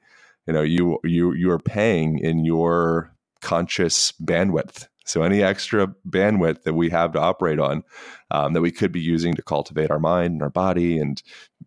You 0.46 0.52
know 0.52 0.62
you 0.62 1.00
you 1.02 1.32
you 1.32 1.50
are 1.50 1.58
paying 1.58 2.20
in 2.20 2.44
your 2.44 3.12
conscious 3.40 4.12
bandwidth. 4.12 4.86
So 5.04 5.24
any 5.24 5.42
extra 5.42 5.88
bandwidth 6.08 6.62
that 6.62 6.74
we 6.74 6.90
have 6.90 7.10
to 7.14 7.20
operate 7.20 7.58
on 7.58 7.82
um, 8.30 8.52
that 8.52 8.60
we 8.60 8.70
could 8.70 8.92
be 8.92 9.00
using 9.00 9.34
to 9.34 9.42
cultivate 9.42 9.90
our 9.90 9.98
mind 9.98 10.34
and 10.34 10.42
our 10.42 10.50
body 10.50 10.96
and 10.96 11.20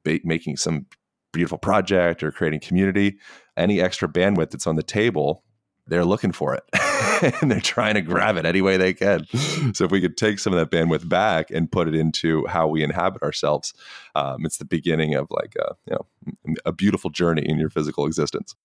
ba- 0.06 0.22
making 0.24 0.56
some 0.56 0.86
beautiful 1.34 1.58
project 1.58 2.24
or 2.24 2.32
creating 2.32 2.62
community 2.62 3.18
any 3.58 3.82
extra 3.82 4.08
bandwidth 4.08 4.52
that's 4.52 4.68
on 4.68 4.78
the 4.78 4.84
table 4.84 5.44
they're 5.88 6.06
looking 6.06 6.32
for 6.32 6.56
it 6.56 6.64
and 7.42 7.52
they're 7.52 7.62
trying 7.62 7.94
to 7.96 8.02
grab 8.02 8.38
it 8.38 8.46
any 8.46 8.62
way 8.62 8.78
they 8.78 8.94
can. 8.94 9.26
So 9.74 9.86
if 9.86 9.92
we 9.92 10.02
could 10.02 10.18
take 10.18 10.40
some 10.40 10.54
of 10.54 10.60
that 10.60 10.76
bandwidth 10.76 11.08
back 11.08 11.52
and 11.52 11.72
put 11.72 11.88
it 11.88 11.96
into 11.96 12.46
how 12.48 12.68
we 12.68 12.84
inhabit 12.84 13.22
ourselves, 13.22 13.74
um, 14.16 14.46
it's 14.46 14.58
the 14.58 14.66
beginning 14.66 15.14
of 15.16 15.28
like 15.30 15.56
a, 15.60 15.76
you 15.86 15.96
know, 15.96 16.56
a 16.66 16.72
beautiful 16.72 17.10
journey 17.10 17.48
in 17.48 17.58
your 17.58 17.70
physical 17.70 18.06
existence. 18.06 18.56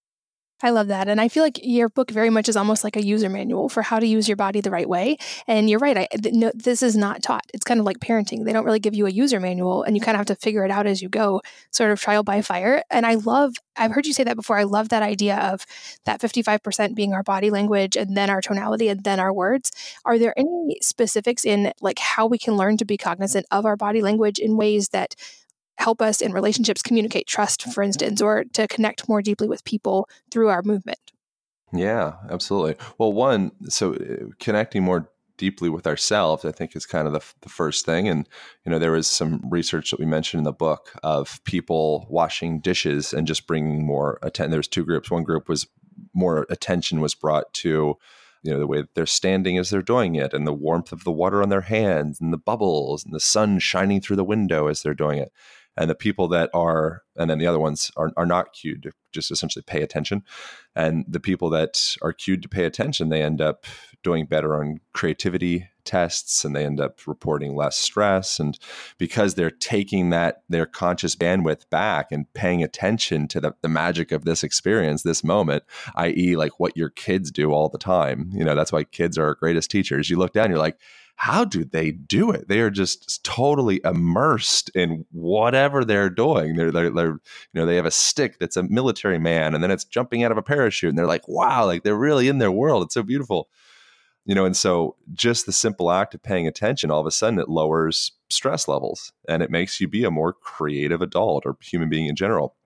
I 0.62 0.70
love 0.70 0.88
that. 0.88 1.08
And 1.08 1.20
I 1.20 1.28
feel 1.28 1.42
like 1.42 1.58
your 1.62 1.88
book 1.88 2.10
very 2.10 2.28
much 2.28 2.48
is 2.48 2.56
almost 2.56 2.84
like 2.84 2.96
a 2.96 3.04
user 3.04 3.30
manual 3.30 3.68
for 3.68 3.82
how 3.82 3.98
to 3.98 4.06
use 4.06 4.28
your 4.28 4.36
body 4.36 4.60
the 4.60 4.70
right 4.70 4.88
way. 4.88 5.16
And 5.46 5.70
you're 5.70 5.78
right. 5.78 5.96
I, 5.96 6.06
th- 6.06 6.34
no, 6.34 6.52
this 6.54 6.82
is 6.82 6.96
not 6.96 7.22
taught. 7.22 7.46
It's 7.54 7.64
kind 7.64 7.80
of 7.80 7.86
like 7.86 7.98
parenting. 7.98 8.44
They 8.44 8.52
don't 8.52 8.64
really 8.64 8.78
give 8.78 8.94
you 8.94 9.06
a 9.06 9.10
user 9.10 9.40
manual 9.40 9.82
and 9.82 9.96
you 9.96 10.02
kind 10.02 10.16
of 10.16 10.18
have 10.18 10.26
to 10.26 10.34
figure 10.34 10.64
it 10.64 10.70
out 10.70 10.86
as 10.86 11.00
you 11.00 11.08
go, 11.08 11.40
sort 11.70 11.90
of 11.90 12.00
trial 12.00 12.22
by 12.22 12.42
fire. 12.42 12.82
And 12.90 13.06
I 13.06 13.14
love, 13.14 13.54
I've 13.76 13.92
heard 13.92 14.06
you 14.06 14.12
say 14.12 14.24
that 14.24 14.36
before. 14.36 14.58
I 14.58 14.64
love 14.64 14.90
that 14.90 15.02
idea 15.02 15.36
of 15.36 15.64
that 16.04 16.20
55% 16.20 16.94
being 16.94 17.14
our 17.14 17.22
body 17.22 17.50
language 17.50 17.96
and 17.96 18.16
then 18.16 18.28
our 18.28 18.42
tonality 18.42 18.88
and 18.88 19.02
then 19.02 19.18
our 19.18 19.32
words. 19.32 19.72
Are 20.04 20.18
there 20.18 20.34
any 20.38 20.78
specifics 20.82 21.46
in 21.46 21.72
like 21.80 21.98
how 21.98 22.26
we 22.26 22.38
can 22.38 22.56
learn 22.56 22.76
to 22.78 22.84
be 22.84 22.98
cognizant 22.98 23.46
of 23.50 23.64
our 23.64 23.76
body 23.76 24.02
language 24.02 24.38
in 24.38 24.56
ways 24.56 24.88
that 24.88 25.14
help 25.80 26.02
us 26.02 26.20
in 26.20 26.32
relationships 26.32 26.82
communicate 26.82 27.26
trust, 27.26 27.62
for 27.72 27.82
instance, 27.82 28.20
or 28.20 28.44
to 28.52 28.68
connect 28.68 29.08
more 29.08 29.22
deeply 29.22 29.48
with 29.48 29.64
people 29.64 30.08
through 30.30 30.48
our 30.48 30.62
movement. 30.62 30.98
Yeah, 31.72 32.14
absolutely. 32.30 32.76
Well, 32.98 33.12
one, 33.12 33.52
so 33.68 33.94
uh, 33.94 34.26
connecting 34.38 34.82
more 34.82 35.08
deeply 35.36 35.70
with 35.70 35.86
ourselves, 35.86 36.44
I 36.44 36.52
think, 36.52 36.76
is 36.76 36.84
kind 36.84 37.06
of 37.06 37.14
the, 37.14 37.22
the 37.40 37.48
first 37.48 37.86
thing. 37.86 38.08
And, 38.08 38.28
you 38.64 38.70
know, 38.70 38.78
there 38.78 38.92
was 38.92 39.06
some 39.06 39.40
research 39.48 39.90
that 39.90 39.98
we 39.98 40.04
mentioned 40.04 40.40
in 40.40 40.44
the 40.44 40.52
book 40.52 40.92
of 41.02 41.42
people 41.44 42.06
washing 42.10 42.60
dishes 42.60 43.14
and 43.14 43.26
just 43.26 43.46
bringing 43.46 43.86
more 43.86 44.18
attention. 44.22 44.50
There's 44.50 44.68
two 44.68 44.84
groups. 44.84 45.10
One 45.10 45.24
group 45.24 45.48
was 45.48 45.66
more 46.12 46.46
attention 46.50 47.00
was 47.00 47.14
brought 47.14 47.52
to 47.54 47.96
you 48.42 48.50
know 48.50 48.58
the 48.58 48.66
way 48.66 48.84
they're 48.94 49.06
standing 49.06 49.58
as 49.58 49.70
they're 49.70 49.82
doing 49.82 50.14
it 50.14 50.32
and 50.32 50.46
the 50.46 50.52
warmth 50.52 50.92
of 50.92 51.04
the 51.04 51.12
water 51.12 51.42
on 51.42 51.50
their 51.50 51.60
hands 51.60 52.20
and 52.20 52.32
the 52.32 52.38
bubbles 52.38 53.04
and 53.04 53.12
the 53.12 53.20
sun 53.20 53.58
shining 53.58 54.00
through 54.00 54.16
the 54.16 54.24
window 54.24 54.66
as 54.66 54.82
they're 54.82 54.94
doing 54.94 55.18
it 55.18 55.30
and 55.80 55.88
the 55.88 55.94
people 55.94 56.28
that 56.28 56.50
are 56.52 57.02
and 57.16 57.30
then 57.30 57.38
the 57.38 57.46
other 57.46 57.58
ones 57.58 57.90
are, 57.96 58.12
are 58.16 58.26
not 58.26 58.52
cued 58.52 58.82
to 58.82 58.92
just 59.12 59.30
essentially 59.30 59.62
pay 59.66 59.82
attention. 59.82 60.22
And 60.76 61.04
the 61.08 61.20
people 61.20 61.50
that 61.50 61.96
are 62.02 62.12
cued 62.12 62.42
to 62.42 62.48
pay 62.48 62.64
attention 62.64 63.08
they 63.08 63.22
end 63.22 63.40
up 63.40 63.64
doing 64.02 64.26
better 64.26 64.60
on 64.60 64.80
creativity 64.92 65.68
tests 65.84 66.44
and 66.44 66.54
they 66.54 66.64
end 66.66 66.80
up 66.80 67.06
reporting 67.06 67.56
less 67.56 67.76
stress. 67.76 68.38
And 68.38 68.58
because 68.98 69.34
they're 69.34 69.50
taking 69.50 70.10
that 70.10 70.42
their 70.50 70.66
conscious 70.66 71.16
bandwidth 71.16 71.68
back 71.70 72.12
and 72.12 72.30
paying 72.34 72.62
attention 72.62 73.26
to 73.28 73.40
the, 73.40 73.54
the 73.62 73.68
magic 73.68 74.12
of 74.12 74.24
this 74.24 74.44
experience 74.44 75.02
this 75.02 75.24
moment 75.24 75.62
i.e 75.96 76.36
like 76.36 76.60
what 76.60 76.76
your 76.76 76.90
kids 76.90 77.30
do 77.30 77.52
all 77.52 77.68
the 77.68 77.78
time 77.78 78.30
you 78.32 78.44
know 78.44 78.54
that's 78.54 78.72
why 78.72 78.84
kids 78.84 79.16
are 79.16 79.26
our 79.26 79.34
greatest 79.34 79.70
teachers. 79.70 80.10
You 80.10 80.18
look 80.18 80.32
down 80.32 80.50
you're 80.50 80.58
like 80.58 80.78
how 81.20 81.44
do 81.44 81.66
they 81.66 81.90
do 81.90 82.30
it? 82.30 82.48
They 82.48 82.60
are 82.60 82.70
just 82.70 83.22
totally 83.24 83.82
immersed 83.84 84.70
in 84.70 85.04
whatever 85.12 85.84
they're 85.84 86.08
doing. 86.08 86.56
They're, 86.56 86.72
they're, 86.72 86.88
they're, 86.88 87.10
you 87.12 87.20
know, 87.52 87.66
they 87.66 87.76
have 87.76 87.84
a 87.84 87.90
stick 87.90 88.38
that's 88.38 88.56
a 88.56 88.62
military 88.62 89.18
man, 89.18 89.54
and 89.54 89.62
then 89.62 89.70
it's 89.70 89.84
jumping 89.84 90.24
out 90.24 90.32
of 90.32 90.38
a 90.38 90.42
parachute, 90.42 90.88
and 90.88 90.96
they're 90.96 91.06
like, 91.06 91.28
wow, 91.28 91.66
like 91.66 91.82
they're 91.82 91.94
really 91.94 92.28
in 92.28 92.38
their 92.38 92.50
world. 92.50 92.84
It's 92.84 92.94
so 92.94 93.02
beautiful, 93.02 93.50
you 94.24 94.34
know. 94.34 94.46
And 94.46 94.56
so, 94.56 94.96
just 95.12 95.44
the 95.44 95.52
simple 95.52 95.90
act 95.90 96.14
of 96.14 96.22
paying 96.22 96.46
attention, 96.46 96.90
all 96.90 97.00
of 97.00 97.06
a 97.06 97.10
sudden, 97.10 97.38
it 97.38 97.50
lowers 97.50 98.12
stress 98.30 98.66
levels, 98.66 99.12
and 99.28 99.42
it 99.42 99.50
makes 99.50 99.78
you 99.78 99.88
be 99.88 100.04
a 100.04 100.10
more 100.10 100.32
creative 100.32 101.02
adult 101.02 101.44
or 101.44 101.58
human 101.60 101.90
being 101.90 102.06
in 102.06 102.16
general. 102.16 102.56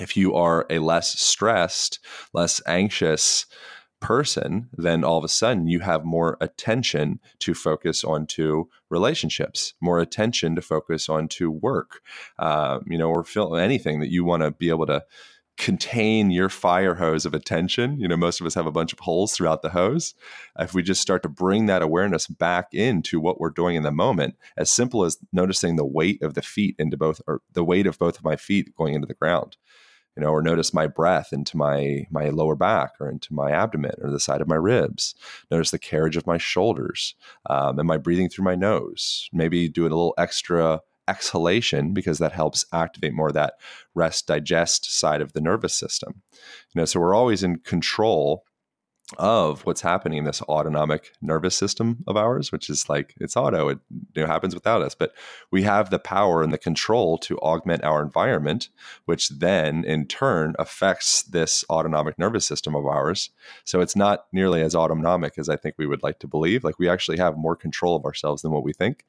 If 0.00 0.16
you 0.16 0.34
are 0.34 0.66
a 0.70 0.80
less 0.80 1.20
stressed, 1.20 2.00
less 2.32 2.60
anxious, 2.66 3.46
person, 4.02 4.68
then 4.76 5.04
all 5.04 5.16
of 5.16 5.24
a 5.24 5.28
sudden 5.28 5.68
you 5.68 5.80
have 5.80 6.04
more 6.04 6.36
attention 6.40 7.20
to 7.38 7.54
focus 7.54 8.04
onto 8.04 8.64
relationships, 8.90 9.72
more 9.80 10.00
attention 10.00 10.54
to 10.56 10.60
focus 10.60 11.08
onto 11.08 11.50
work, 11.50 12.00
uh, 12.38 12.80
you 12.86 12.98
know, 12.98 13.08
or 13.08 13.24
feel 13.24 13.56
anything 13.56 14.00
that 14.00 14.10
you 14.10 14.24
want 14.24 14.42
to 14.42 14.50
be 14.50 14.68
able 14.68 14.86
to 14.86 15.02
contain 15.58 16.30
your 16.30 16.48
fire 16.48 16.94
hose 16.94 17.24
of 17.24 17.34
attention. 17.34 17.98
You 18.00 18.08
know, 18.08 18.16
most 18.16 18.40
of 18.40 18.46
us 18.46 18.54
have 18.54 18.66
a 18.66 18.72
bunch 18.72 18.92
of 18.92 18.98
holes 18.98 19.32
throughout 19.32 19.62
the 19.62 19.68
hose. 19.68 20.14
If 20.58 20.74
we 20.74 20.82
just 20.82 21.00
start 21.00 21.22
to 21.22 21.28
bring 21.28 21.66
that 21.66 21.82
awareness 21.82 22.26
back 22.26 22.68
into 22.72 23.20
what 23.20 23.38
we're 23.38 23.50
doing 23.50 23.76
in 23.76 23.82
the 23.82 23.92
moment, 23.92 24.34
as 24.56 24.70
simple 24.70 25.04
as 25.04 25.18
noticing 25.32 25.76
the 25.76 25.86
weight 25.86 26.22
of 26.22 26.34
the 26.34 26.42
feet 26.42 26.74
into 26.78 26.96
both, 26.96 27.20
or 27.26 27.42
the 27.52 27.64
weight 27.64 27.86
of 27.86 27.98
both 27.98 28.18
of 28.18 28.24
my 28.24 28.36
feet 28.36 28.74
going 28.76 28.94
into 28.94 29.06
the 29.06 29.14
ground 29.14 29.56
you 30.16 30.22
know, 30.22 30.30
or 30.30 30.42
notice 30.42 30.74
my 30.74 30.86
breath 30.86 31.32
into 31.32 31.56
my 31.56 32.06
my 32.10 32.28
lower 32.28 32.56
back 32.56 32.92
or 33.00 33.08
into 33.08 33.32
my 33.32 33.50
abdomen 33.50 33.94
or 34.02 34.10
the 34.10 34.20
side 34.20 34.40
of 34.40 34.48
my 34.48 34.56
ribs. 34.56 35.14
Notice 35.50 35.70
the 35.70 35.78
carriage 35.78 36.16
of 36.16 36.26
my 36.26 36.38
shoulders. 36.38 37.14
Um, 37.48 37.78
am 37.78 37.90
I 37.90 37.96
breathing 37.96 38.28
through 38.28 38.44
my 38.44 38.54
nose? 38.54 39.28
Maybe 39.32 39.68
do 39.68 39.82
a 39.82 39.84
little 39.84 40.14
extra 40.18 40.80
exhalation 41.08 41.92
because 41.92 42.18
that 42.18 42.32
helps 42.32 42.64
activate 42.72 43.12
more 43.12 43.32
that 43.32 43.54
rest 43.94 44.26
digest 44.26 44.98
side 44.98 45.20
of 45.20 45.32
the 45.32 45.40
nervous 45.40 45.74
system. 45.74 46.22
You 46.74 46.80
know, 46.80 46.84
so 46.84 47.00
we're 47.00 47.14
always 47.14 47.42
in 47.42 47.56
control 47.58 48.44
of 49.18 49.64
what's 49.66 49.80
happening 49.80 50.18
in 50.18 50.24
this 50.24 50.42
autonomic 50.42 51.12
nervous 51.20 51.56
system 51.56 52.02
of 52.06 52.16
ours, 52.16 52.52
which 52.52 52.68
is 52.70 52.88
like 52.88 53.14
it's 53.20 53.36
auto, 53.36 53.68
it 53.68 53.78
happens 54.16 54.54
without 54.54 54.82
us. 54.82 54.94
But 54.94 55.12
we 55.50 55.62
have 55.62 55.90
the 55.90 55.98
power 55.98 56.42
and 56.42 56.52
the 56.52 56.58
control 56.58 57.18
to 57.18 57.38
augment 57.38 57.84
our 57.84 58.02
environment, 58.02 58.68
which 59.04 59.28
then 59.28 59.84
in 59.84 60.06
turn 60.06 60.54
affects 60.58 61.22
this 61.22 61.64
autonomic 61.70 62.18
nervous 62.18 62.46
system 62.46 62.74
of 62.74 62.86
ours. 62.86 63.30
So 63.64 63.80
it's 63.80 63.96
not 63.96 64.26
nearly 64.32 64.62
as 64.62 64.74
autonomic 64.74 65.38
as 65.38 65.48
I 65.48 65.56
think 65.56 65.76
we 65.78 65.86
would 65.86 66.02
like 66.02 66.18
to 66.20 66.26
believe. 66.26 66.64
Like 66.64 66.78
we 66.78 66.88
actually 66.88 67.18
have 67.18 67.36
more 67.36 67.56
control 67.56 67.96
of 67.96 68.04
ourselves 68.04 68.42
than 68.42 68.52
what 68.52 68.64
we 68.64 68.72
think. 68.72 69.04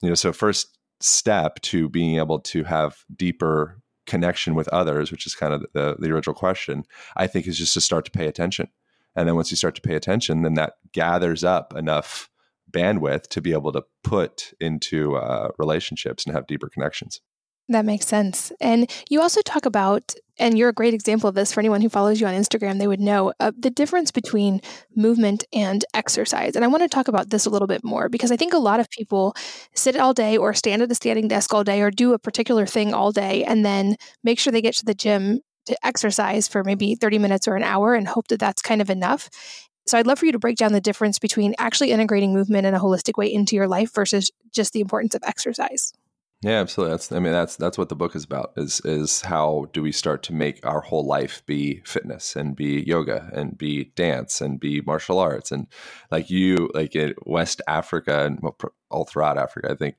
You 0.00 0.08
know, 0.08 0.14
so 0.14 0.32
first 0.32 0.78
step 1.00 1.60
to 1.62 1.88
being 1.88 2.16
able 2.16 2.40
to 2.40 2.64
have 2.64 3.04
deeper 3.14 3.82
connection 4.06 4.54
with 4.54 4.68
others, 4.68 5.10
which 5.10 5.26
is 5.26 5.34
kind 5.34 5.54
of 5.54 5.64
the, 5.72 5.96
the 5.98 6.10
original 6.10 6.34
question, 6.34 6.84
I 7.16 7.26
think 7.26 7.46
is 7.46 7.58
just 7.58 7.74
to 7.74 7.80
start 7.80 8.04
to 8.06 8.10
pay 8.10 8.26
attention 8.26 8.68
and 9.14 9.28
then 9.28 9.36
once 9.36 9.50
you 9.50 9.56
start 9.56 9.74
to 9.76 9.82
pay 9.82 9.94
attention, 9.94 10.42
then 10.42 10.54
that 10.54 10.74
gathers 10.92 11.44
up 11.44 11.74
enough 11.76 12.28
bandwidth 12.70 13.28
to 13.28 13.40
be 13.40 13.52
able 13.52 13.72
to 13.72 13.82
put 14.02 14.52
into 14.60 15.16
uh, 15.16 15.48
relationships 15.58 16.24
and 16.24 16.34
have 16.34 16.46
deeper 16.46 16.68
connections. 16.68 17.20
That 17.68 17.84
makes 17.84 18.06
sense. 18.06 18.52
And 18.60 18.90
you 19.08 19.20
also 19.20 19.40
talk 19.40 19.66
about, 19.66 20.14
and 20.38 20.58
you're 20.58 20.68
a 20.68 20.74
great 20.74 20.94
example 20.94 21.28
of 21.28 21.34
this 21.36 21.52
for 21.52 21.60
anyone 21.60 21.80
who 21.80 21.88
follows 21.88 22.20
you 22.20 22.26
on 22.26 22.34
Instagram, 22.34 22.78
they 22.78 22.88
would 22.88 23.00
know 23.00 23.32
uh, 23.38 23.52
the 23.56 23.70
difference 23.70 24.10
between 24.10 24.60
movement 24.96 25.44
and 25.52 25.84
exercise. 25.94 26.56
And 26.56 26.64
I 26.64 26.68
want 26.68 26.82
to 26.82 26.88
talk 26.88 27.08
about 27.08 27.30
this 27.30 27.46
a 27.46 27.50
little 27.50 27.68
bit 27.68 27.84
more 27.84 28.08
because 28.08 28.32
I 28.32 28.36
think 28.36 28.52
a 28.52 28.58
lot 28.58 28.80
of 28.80 28.90
people 28.90 29.34
sit 29.74 29.96
all 29.96 30.12
day 30.12 30.36
or 30.36 30.54
stand 30.54 30.82
at 30.82 30.90
a 30.90 30.94
standing 30.94 31.28
desk 31.28 31.54
all 31.54 31.62
day 31.62 31.80
or 31.82 31.90
do 31.90 32.14
a 32.14 32.18
particular 32.18 32.66
thing 32.66 32.92
all 32.92 33.12
day 33.12 33.44
and 33.44 33.64
then 33.64 33.96
make 34.24 34.40
sure 34.40 34.52
they 34.52 34.62
get 34.62 34.74
to 34.76 34.84
the 34.84 34.94
gym 34.94 35.40
to 35.66 35.86
exercise 35.86 36.48
for 36.48 36.64
maybe 36.64 36.94
30 36.94 37.18
minutes 37.18 37.48
or 37.48 37.56
an 37.56 37.62
hour 37.62 37.94
and 37.94 38.08
hope 38.08 38.28
that 38.28 38.40
that's 38.40 38.62
kind 38.62 38.80
of 38.80 38.90
enough. 38.90 39.30
So 39.86 39.98
I'd 39.98 40.06
love 40.06 40.18
for 40.18 40.26
you 40.26 40.32
to 40.32 40.38
break 40.38 40.56
down 40.56 40.72
the 40.72 40.80
difference 40.80 41.18
between 41.18 41.54
actually 41.58 41.90
integrating 41.90 42.32
movement 42.32 42.66
in 42.66 42.74
a 42.74 42.80
holistic 42.80 43.18
way 43.18 43.32
into 43.32 43.56
your 43.56 43.66
life 43.66 43.92
versus 43.94 44.30
just 44.52 44.72
the 44.72 44.80
importance 44.80 45.14
of 45.14 45.22
exercise. 45.24 45.92
Yeah, 46.42 46.58
absolutely. 46.58 46.94
That's 46.94 47.12
I 47.12 47.20
mean 47.20 47.32
that's 47.32 47.54
that's 47.54 47.78
what 47.78 47.88
the 47.88 47.94
book 47.94 48.16
is 48.16 48.24
about 48.24 48.52
is 48.56 48.80
is 48.84 49.20
how 49.20 49.66
do 49.72 49.80
we 49.80 49.92
start 49.92 50.24
to 50.24 50.32
make 50.32 50.64
our 50.66 50.80
whole 50.80 51.06
life 51.06 51.40
be 51.46 51.82
fitness 51.84 52.34
and 52.34 52.56
be 52.56 52.82
yoga 52.84 53.30
and 53.32 53.56
be 53.56 53.92
dance 53.94 54.40
and 54.40 54.58
be 54.58 54.80
martial 54.80 55.20
arts 55.20 55.52
and 55.52 55.68
like 56.10 56.30
you 56.30 56.68
like 56.74 56.96
in 56.96 57.14
West 57.26 57.62
Africa 57.68 58.26
and 58.26 58.40
all 58.90 59.04
throughout 59.04 59.38
Africa 59.38 59.70
I 59.70 59.76
think 59.76 59.94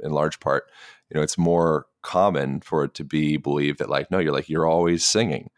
in 0.00 0.12
large 0.12 0.38
part 0.38 0.70
you 1.10 1.16
know 1.16 1.22
it's 1.22 1.38
more 1.38 1.86
common 2.02 2.60
for 2.60 2.84
it 2.84 2.94
to 2.94 3.04
be 3.04 3.36
believed 3.36 3.78
that 3.78 3.90
like 3.90 4.10
no 4.10 4.18
you're 4.18 4.32
like 4.32 4.48
you're 4.48 4.66
always 4.66 5.04
singing 5.04 5.50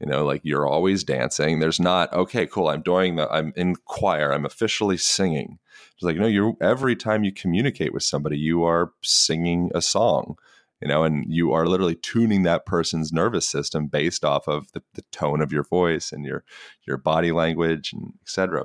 you 0.00 0.06
know 0.06 0.24
like 0.24 0.40
you're 0.42 0.66
always 0.66 1.04
dancing 1.04 1.58
there's 1.58 1.80
not 1.80 2.12
okay 2.12 2.46
cool 2.46 2.68
I'm 2.68 2.82
doing 2.82 3.16
the 3.16 3.30
I'm 3.30 3.52
in 3.56 3.76
choir 3.86 4.32
I'm 4.32 4.44
officially 4.44 4.96
singing 4.96 5.58
it's 5.94 6.02
like, 6.02 6.14
you 6.14 6.20
know, 6.20 6.26
you 6.26 6.56
every 6.60 6.96
time 6.96 7.24
you 7.24 7.32
communicate 7.32 7.92
with 7.92 8.02
somebody, 8.02 8.38
you 8.38 8.64
are 8.64 8.92
singing 9.02 9.70
a 9.74 9.82
song, 9.82 10.36
you 10.80 10.88
know, 10.88 11.04
and 11.04 11.32
you 11.32 11.52
are 11.52 11.66
literally 11.66 11.94
tuning 11.94 12.42
that 12.42 12.66
person's 12.66 13.12
nervous 13.12 13.46
system 13.46 13.86
based 13.86 14.24
off 14.24 14.48
of 14.48 14.72
the, 14.72 14.82
the 14.94 15.02
tone 15.12 15.40
of 15.40 15.52
your 15.52 15.64
voice 15.64 16.10
and 16.10 16.24
your 16.24 16.44
your 16.86 16.96
body 16.96 17.30
language 17.30 17.92
and 17.92 18.14
etc. 18.22 18.64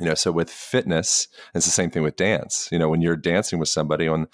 You 0.00 0.06
know, 0.06 0.14
so 0.14 0.32
with 0.32 0.50
fitness, 0.50 1.28
it's 1.54 1.66
the 1.66 1.70
same 1.70 1.90
thing 1.90 2.02
with 2.02 2.16
dance. 2.16 2.68
You 2.72 2.78
know, 2.78 2.88
when 2.88 3.00
you're 3.00 3.16
dancing 3.16 3.58
with 3.58 3.68
somebody 3.68 4.08
on 4.08 4.26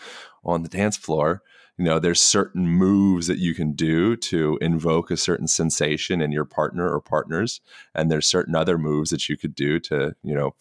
on 0.44 0.62
the 0.62 0.68
dance 0.68 0.96
floor, 0.96 1.42
you 1.76 1.84
know 1.84 1.98
there's 1.98 2.20
certain 2.20 2.68
moves 2.68 3.26
that 3.26 3.38
you 3.38 3.54
can 3.54 3.72
do 3.72 4.14
to 4.16 4.58
invoke 4.60 5.10
a 5.10 5.16
certain 5.16 5.48
sensation 5.48 6.20
in 6.20 6.30
your 6.30 6.44
partner 6.44 6.92
or 6.92 7.00
partners 7.00 7.62
and 7.94 8.10
there's 8.10 8.26
certain 8.26 8.54
other 8.54 8.76
moves 8.76 9.08
that 9.08 9.30
you 9.30 9.36
could 9.38 9.54
do 9.54 9.80
to 9.80 10.14
you 10.22 10.34
know 10.34 10.54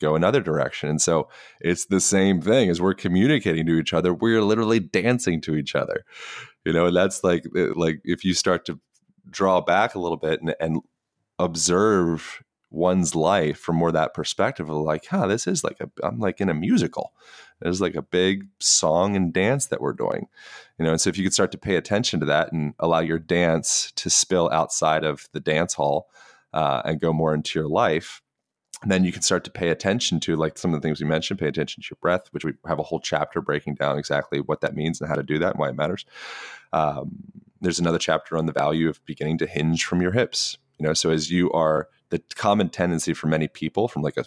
go 0.00 0.16
another 0.16 0.40
direction. 0.40 0.88
And 0.88 1.00
so 1.00 1.28
it's 1.60 1.84
the 1.84 2.00
same 2.00 2.40
thing 2.40 2.70
as 2.70 2.80
we're 2.80 2.94
communicating 2.94 3.66
to 3.66 3.78
each 3.78 3.92
other. 3.92 4.12
We're 4.12 4.42
literally 4.42 4.80
dancing 4.80 5.40
to 5.42 5.54
each 5.54 5.74
other, 5.74 6.04
you 6.64 6.72
know. 6.72 6.86
And 6.86 6.96
that's 6.96 7.22
like 7.22 7.44
eh, 7.56 7.68
like 7.76 8.00
if 8.04 8.24
you 8.24 8.34
start 8.34 8.64
to 8.66 8.80
draw 9.28 9.60
back 9.60 9.94
a 9.94 10.00
little 10.00 10.16
bit 10.16 10.40
and, 10.40 10.54
and 10.58 10.80
observe 11.38 12.42
one's 12.70 13.14
life 13.14 13.58
from 13.58 13.76
more 13.76 13.92
that 13.92 14.14
perspective 14.14 14.68
of 14.68 14.76
like, 14.76 15.06
huh, 15.06 15.26
this 15.26 15.46
is 15.46 15.62
like 15.62 15.78
a 15.80 15.90
I'm 16.02 16.18
like 16.18 16.40
in 16.40 16.48
a 16.48 16.54
musical. 16.54 17.12
There's 17.60 17.80
like 17.80 17.94
a 17.94 18.02
big 18.02 18.48
song 18.58 19.16
and 19.16 19.32
dance 19.32 19.66
that 19.66 19.80
we're 19.80 19.92
doing. 19.92 20.26
You 20.78 20.84
know, 20.84 20.92
and 20.92 21.00
so 21.00 21.10
if 21.10 21.18
you 21.18 21.24
could 21.24 21.34
start 21.34 21.52
to 21.52 21.58
pay 21.58 21.76
attention 21.76 22.20
to 22.20 22.26
that 22.26 22.52
and 22.52 22.74
allow 22.78 23.00
your 23.00 23.18
dance 23.18 23.92
to 23.96 24.10
spill 24.10 24.48
outside 24.50 25.04
of 25.04 25.28
the 25.32 25.40
dance 25.40 25.74
hall 25.74 26.08
uh, 26.52 26.82
and 26.84 27.00
go 27.00 27.12
more 27.12 27.34
into 27.34 27.58
your 27.58 27.68
life, 27.68 28.22
then 28.86 29.04
you 29.04 29.12
can 29.12 29.22
start 29.22 29.44
to 29.44 29.50
pay 29.50 29.68
attention 29.68 30.20
to 30.20 30.36
like 30.36 30.56
some 30.56 30.72
of 30.72 30.80
the 30.80 30.86
things 30.86 31.00
we 31.00 31.06
mentioned 31.06 31.38
pay 31.38 31.48
attention 31.48 31.82
to 31.82 31.88
your 31.90 31.98
breath 32.00 32.28
which 32.30 32.44
we 32.44 32.52
have 32.66 32.78
a 32.78 32.82
whole 32.82 33.00
chapter 33.00 33.40
breaking 33.40 33.74
down 33.74 33.98
exactly 33.98 34.40
what 34.40 34.60
that 34.60 34.74
means 34.74 35.00
and 35.00 35.08
how 35.08 35.14
to 35.14 35.22
do 35.22 35.38
that 35.38 35.50
and 35.50 35.58
why 35.58 35.68
it 35.68 35.76
matters 35.76 36.04
um, 36.72 37.10
there's 37.60 37.78
another 37.78 37.98
chapter 37.98 38.36
on 38.36 38.46
the 38.46 38.52
value 38.52 38.88
of 38.88 39.04
beginning 39.04 39.36
to 39.38 39.46
hinge 39.46 39.84
from 39.84 40.00
your 40.00 40.12
hips 40.12 40.56
you 40.78 40.86
know 40.86 40.94
so 40.94 41.10
as 41.10 41.30
you 41.30 41.50
are 41.52 41.88
the 42.10 42.20
common 42.34 42.68
tendency 42.68 43.12
for 43.12 43.26
many 43.26 43.48
people 43.48 43.86
from 43.86 44.02
like 44.02 44.16
a 44.16 44.24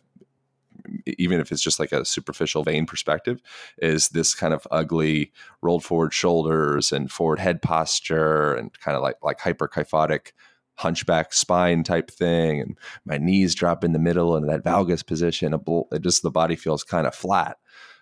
even 1.06 1.40
if 1.40 1.52
it's 1.52 1.62
just 1.62 1.80
like 1.80 1.92
a 1.92 2.06
superficial 2.06 2.64
vain 2.64 2.86
perspective 2.86 3.42
is 3.78 4.10
this 4.10 4.34
kind 4.34 4.54
of 4.54 4.68
ugly 4.72 5.32
rolled 5.62 5.84
forward 5.84 6.14
shoulders 6.14 6.92
and 6.92 7.12
forward 7.12 7.40
head 7.40 7.62
posture 7.62 8.54
and 8.54 8.78
kind 8.80 8.96
of 8.96 9.04
like 9.04 9.18
like 9.22 9.40
hyperkyphotic 9.40 10.32
hunchback 10.76 11.34
spine 11.34 11.84
type 11.84 12.10
thing 12.10 12.60
and 12.60 12.78
my 13.06 13.18
knees 13.18 13.54
drop 13.54 13.84
in 13.84 13.94
the 13.94 14.00
middle 14.00 14.36
and 14.36 14.50
that 14.50 14.64
valgus 14.64 15.06
position 15.06 15.54
it 15.54 16.02
just 16.02 16.24
the 16.24 16.32
body 16.32 16.56
feels 16.56 16.84
kind 16.84 17.08
of 17.08 17.16
flat. 17.16 17.58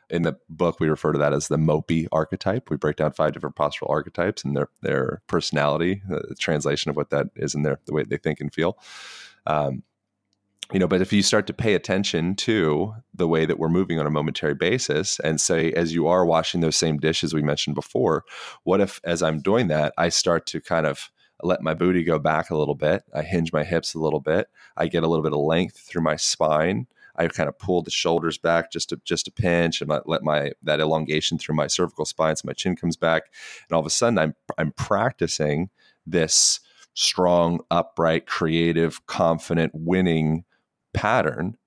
In 0.09 0.23
the 0.23 0.37
book 0.49 0.79
we 0.79 0.89
refer 0.89 1.13
to 1.13 1.19
that 1.19 1.31
as 1.31 1.47
the 1.47 1.57
mopey 1.57 2.07
archetype. 2.11 2.69
We 2.69 2.75
break 2.75 2.97
down 2.97 3.13
five 3.13 3.31
different 3.31 3.55
postural 3.55 3.89
archetypes 3.89 4.43
and 4.43 4.55
their 4.55 4.67
their 4.81 5.21
personality 5.27 6.01
the 6.09 6.35
translation 6.37 6.89
of 6.89 6.97
what 6.97 7.11
that 7.11 7.27
is 7.35 7.55
in 7.55 7.63
their 7.63 7.79
the 7.85 7.93
way 7.93 8.03
they 8.03 8.17
think 8.17 8.41
and 8.41 8.53
feel. 8.53 8.77
Um, 9.45 9.83
you 10.71 10.79
know 10.79 10.87
but 10.87 11.01
if 11.01 11.11
you 11.11 11.21
start 11.21 11.47
to 11.47 11.53
pay 11.53 11.73
attention 11.73 12.35
to 12.35 12.93
the 13.13 13.27
way 13.27 13.45
that 13.45 13.59
we're 13.59 13.69
moving 13.69 13.99
on 13.99 14.07
a 14.07 14.11
momentary 14.11 14.55
basis 14.55 15.19
and 15.19 15.39
say 15.39 15.71
as 15.73 15.93
you 15.93 16.07
are 16.07 16.25
washing 16.25 16.61
those 16.61 16.75
same 16.75 16.97
dishes 16.97 17.33
we 17.33 17.41
mentioned 17.41 17.75
before 17.75 18.23
what 18.63 18.81
if 18.81 18.99
as 19.03 19.21
i'm 19.21 19.39
doing 19.39 19.67
that 19.67 19.93
i 19.97 20.09
start 20.09 20.45
to 20.45 20.61
kind 20.61 20.85
of 20.85 21.11
let 21.43 21.61
my 21.61 21.73
booty 21.73 22.03
go 22.03 22.19
back 22.19 22.49
a 22.49 22.55
little 22.55 22.75
bit. 22.75 23.03
I 23.13 23.23
hinge 23.23 23.51
my 23.51 23.63
hips 23.63 23.93
a 23.93 23.99
little 23.99 24.19
bit. 24.19 24.47
I 24.77 24.87
get 24.87 25.03
a 25.03 25.07
little 25.07 25.23
bit 25.23 25.33
of 25.33 25.39
length 25.39 25.77
through 25.77 26.03
my 26.03 26.15
spine. 26.15 26.87
I 27.15 27.27
kind 27.27 27.49
of 27.49 27.59
pull 27.59 27.81
the 27.81 27.91
shoulders 27.91 28.37
back 28.37 28.71
just 28.71 28.93
just 29.03 29.27
a 29.27 29.31
pinch 29.31 29.81
and 29.81 29.89
let, 29.89 30.07
let 30.07 30.23
my 30.23 30.51
that 30.63 30.79
elongation 30.79 31.37
through 31.37 31.55
my 31.55 31.67
cervical 31.67 32.05
spine 32.05 32.35
so 32.35 32.43
my 32.45 32.53
chin 32.53 32.75
comes 32.75 32.95
back. 32.95 33.23
And 33.67 33.75
all 33.75 33.81
of 33.81 33.85
a 33.85 33.89
sudden 33.89 34.17
I'm 34.17 34.35
I'm 34.57 34.71
practicing 34.71 35.69
this 36.05 36.59
strong, 36.93 37.61
upright, 37.69 38.27
creative, 38.27 39.05
confident, 39.07 39.71
winning 39.73 40.45
pattern 40.93 41.57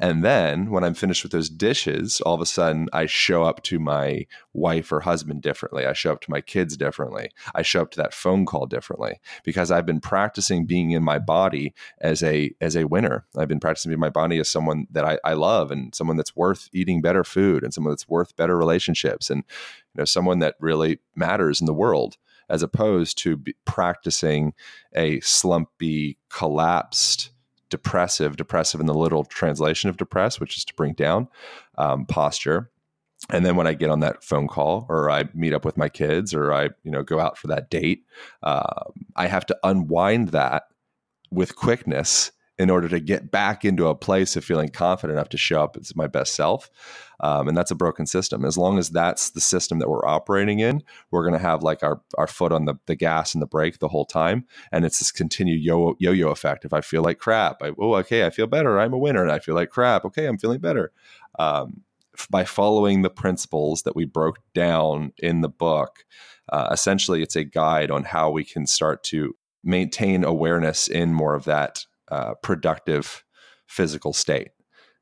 and 0.00 0.24
then 0.24 0.70
when 0.70 0.84
I'm 0.84 0.94
finished 0.94 1.24
with 1.24 1.32
those 1.32 1.50
dishes, 1.50 2.20
all 2.20 2.34
of 2.34 2.40
a 2.40 2.46
sudden 2.46 2.88
I 2.92 3.06
show 3.06 3.42
up 3.42 3.62
to 3.64 3.80
my 3.80 4.26
wife 4.52 4.92
or 4.92 5.00
husband 5.00 5.42
differently. 5.42 5.86
I 5.86 5.92
show 5.92 6.12
up 6.12 6.20
to 6.22 6.30
my 6.30 6.40
kids 6.40 6.76
differently. 6.76 7.30
I 7.54 7.62
show 7.62 7.82
up 7.82 7.90
to 7.92 7.96
that 7.98 8.14
phone 8.14 8.46
call 8.46 8.66
differently 8.66 9.20
because 9.42 9.72
I've 9.72 9.86
been 9.86 10.00
practicing 10.00 10.66
being 10.66 10.92
in 10.92 11.02
my 11.02 11.18
body 11.18 11.74
as 12.00 12.22
a 12.22 12.52
as 12.60 12.76
a 12.76 12.86
winner. 12.86 13.26
I've 13.36 13.48
been 13.48 13.60
practicing 13.60 13.90
being 13.90 13.96
in 13.96 14.00
my 14.00 14.08
body 14.08 14.38
as 14.38 14.48
someone 14.48 14.86
that 14.92 15.04
I, 15.04 15.18
I 15.24 15.32
love 15.32 15.72
and 15.72 15.92
someone 15.94 16.16
that's 16.16 16.36
worth 16.36 16.68
eating 16.72 17.02
better 17.02 17.24
food 17.24 17.64
and 17.64 17.74
someone 17.74 17.92
that's 17.92 18.08
worth 18.08 18.36
better 18.36 18.56
relationships 18.56 19.30
and 19.30 19.42
you 19.94 19.98
know 19.98 20.04
someone 20.04 20.38
that 20.38 20.54
really 20.60 21.00
matters 21.16 21.60
in 21.60 21.66
the 21.66 21.74
world 21.74 22.16
as 22.48 22.62
opposed 22.62 23.18
to 23.18 23.42
practicing 23.66 24.54
a 24.94 25.20
slumpy, 25.20 26.16
collapsed 26.30 27.30
depressive, 27.70 28.36
depressive 28.36 28.80
in 28.80 28.86
the 28.86 28.94
literal 28.94 29.24
translation 29.24 29.90
of 29.90 29.96
depress, 29.96 30.40
which 30.40 30.56
is 30.56 30.64
to 30.64 30.74
bring 30.74 30.92
down 30.94 31.28
um, 31.76 32.06
posture. 32.06 32.70
And 33.30 33.44
then 33.44 33.56
when 33.56 33.66
I 33.66 33.74
get 33.74 33.90
on 33.90 34.00
that 34.00 34.22
phone 34.22 34.46
call, 34.46 34.86
or 34.88 35.10
I 35.10 35.24
meet 35.34 35.52
up 35.52 35.64
with 35.64 35.76
my 35.76 35.88
kids, 35.88 36.32
or 36.32 36.52
I 36.52 36.70
you 36.84 36.90
know 36.90 37.02
go 37.02 37.18
out 37.18 37.36
for 37.36 37.48
that 37.48 37.70
date, 37.70 38.04
uh, 38.42 38.84
I 39.16 39.26
have 39.26 39.44
to 39.46 39.58
unwind 39.64 40.28
that 40.28 40.64
with 41.30 41.56
quickness 41.56 42.32
in 42.58 42.70
order 42.70 42.88
to 42.88 42.98
get 42.98 43.30
back 43.30 43.64
into 43.64 43.86
a 43.86 43.94
place 43.94 44.34
of 44.34 44.44
feeling 44.44 44.68
confident 44.68 45.16
enough 45.16 45.28
to 45.28 45.38
show 45.38 45.62
up 45.62 45.76
as 45.76 45.94
my 45.94 46.08
best 46.08 46.34
self. 46.34 46.70
Um, 47.20 47.48
and 47.48 47.56
that's 47.56 47.70
a 47.70 47.76
broken 47.76 48.06
system. 48.06 48.44
As 48.44 48.58
long 48.58 48.78
as 48.78 48.90
that's 48.90 49.30
the 49.30 49.40
system 49.40 49.78
that 49.78 49.88
we're 49.88 50.06
operating 50.06 50.58
in, 50.58 50.82
we're 51.10 51.22
going 51.22 51.40
to 51.40 51.46
have 51.46 51.62
like 51.62 51.82
our, 51.82 52.00
our 52.16 52.26
foot 52.26 52.52
on 52.52 52.64
the, 52.64 52.74
the 52.86 52.96
gas 52.96 53.34
and 53.34 53.42
the 53.42 53.46
brake 53.46 53.78
the 53.78 53.88
whole 53.88 54.04
time. 54.04 54.44
And 54.72 54.84
it's 54.84 54.98
this 54.98 55.12
continued 55.12 55.62
yo 55.62 55.96
yo 55.98 56.30
effect. 56.30 56.64
If 56.64 56.72
I 56.72 56.80
feel 56.80 57.02
like 57.02 57.18
crap, 57.18 57.62
I, 57.62 57.72
oh, 57.78 57.94
okay, 57.96 58.26
I 58.26 58.30
feel 58.30 58.46
better. 58.46 58.78
I'm 58.78 58.92
a 58.92 58.98
winner. 58.98 59.22
And 59.22 59.32
I 59.32 59.38
feel 59.38 59.54
like 59.54 59.70
crap. 59.70 60.04
Okay, 60.04 60.26
I'm 60.26 60.38
feeling 60.38 60.60
better. 60.60 60.92
Um, 61.38 61.82
by 62.30 62.44
following 62.44 63.02
the 63.02 63.10
principles 63.10 63.82
that 63.82 63.94
we 63.94 64.04
broke 64.04 64.38
down 64.52 65.12
in 65.18 65.40
the 65.40 65.48
book, 65.48 66.04
uh, 66.52 66.68
essentially 66.72 67.22
it's 67.22 67.36
a 67.36 67.44
guide 67.44 67.92
on 67.92 68.02
how 68.02 68.30
we 68.30 68.44
can 68.44 68.66
start 68.66 69.04
to 69.04 69.36
maintain 69.62 70.24
awareness 70.24 70.88
in 70.88 71.14
more 71.14 71.34
of 71.34 71.44
that 71.44 71.84
uh, 72.10 72.34
productive 72.42 73.24
physical 73.66 74.12
state. 74.12 74.50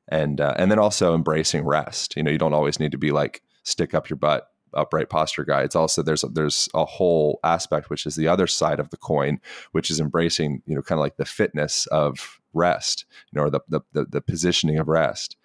And 0.09 0.39
uh, 0.39 0.53
and 0.57 0.71
then 0.71 0.79
also 0.79 1.13
embracing 1.13 1.65
rest. 1.65 2.15
You 2.15 2.23
know 2.23 2.31
you 2.31 2.37
don't 2.37 2.53
always 2.53 2.79
need 2.79 2.93
to 2.93 2.97
be 2.97 3.11
like 3.11 3.41
stick 3.63 3.93
up 3.93 4.09
your 4.09 4.17
butt 4.17 4.47
upright 4.73 5.09
posture 5.09 5.43
guy. 5.43 5.63
It's 5.63 5.75
also 5.75 6.01
there's 6.01 6.23
a, 6.23 6.27
there's 6.27 6.69
a 6.73 6.85
whole 6.85 7.39
aspect 7.43 7.89
which 7.89 8.05
is 8.05 8.15
the 8.15 8.27
other 8.27 8.47
side 8.47 8.79
of 8.79 8.89
the 8.89 8.97
coin 8.97 9.39
which 9.73 9.91
is 9.91 9.99
embracing 9.99 10.61
you 10.65 10.75
know 10.75 10.81
kind 10.81 10.97
of 10.99 11.03
like 11.03 11.17
the 11.17 11.25
fitness 11.25 11.87
of 11.87 12.39
rest 12.53 13.05
you 13.31 13.37
know 13.37 13.47
or 13.47 13.49
the 13.49 13.59
the, 13.67 13.81
the, 13.93 14.05
the 14.05 14.21
positioning 14.21 14.77
of 14.77 14.87
rest. 14.87 15.35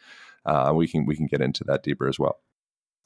Uh, 0.46 0.72
we 0.74 0.86
can 0.86 1.06
we 1.06 1.16
can 1.16 1.26
get 1.26 1.40
into 1.40 1.64
that 1.64 1.82
deeper 1.82 2.08
as 2.08 2.18
well. 2.18 2.38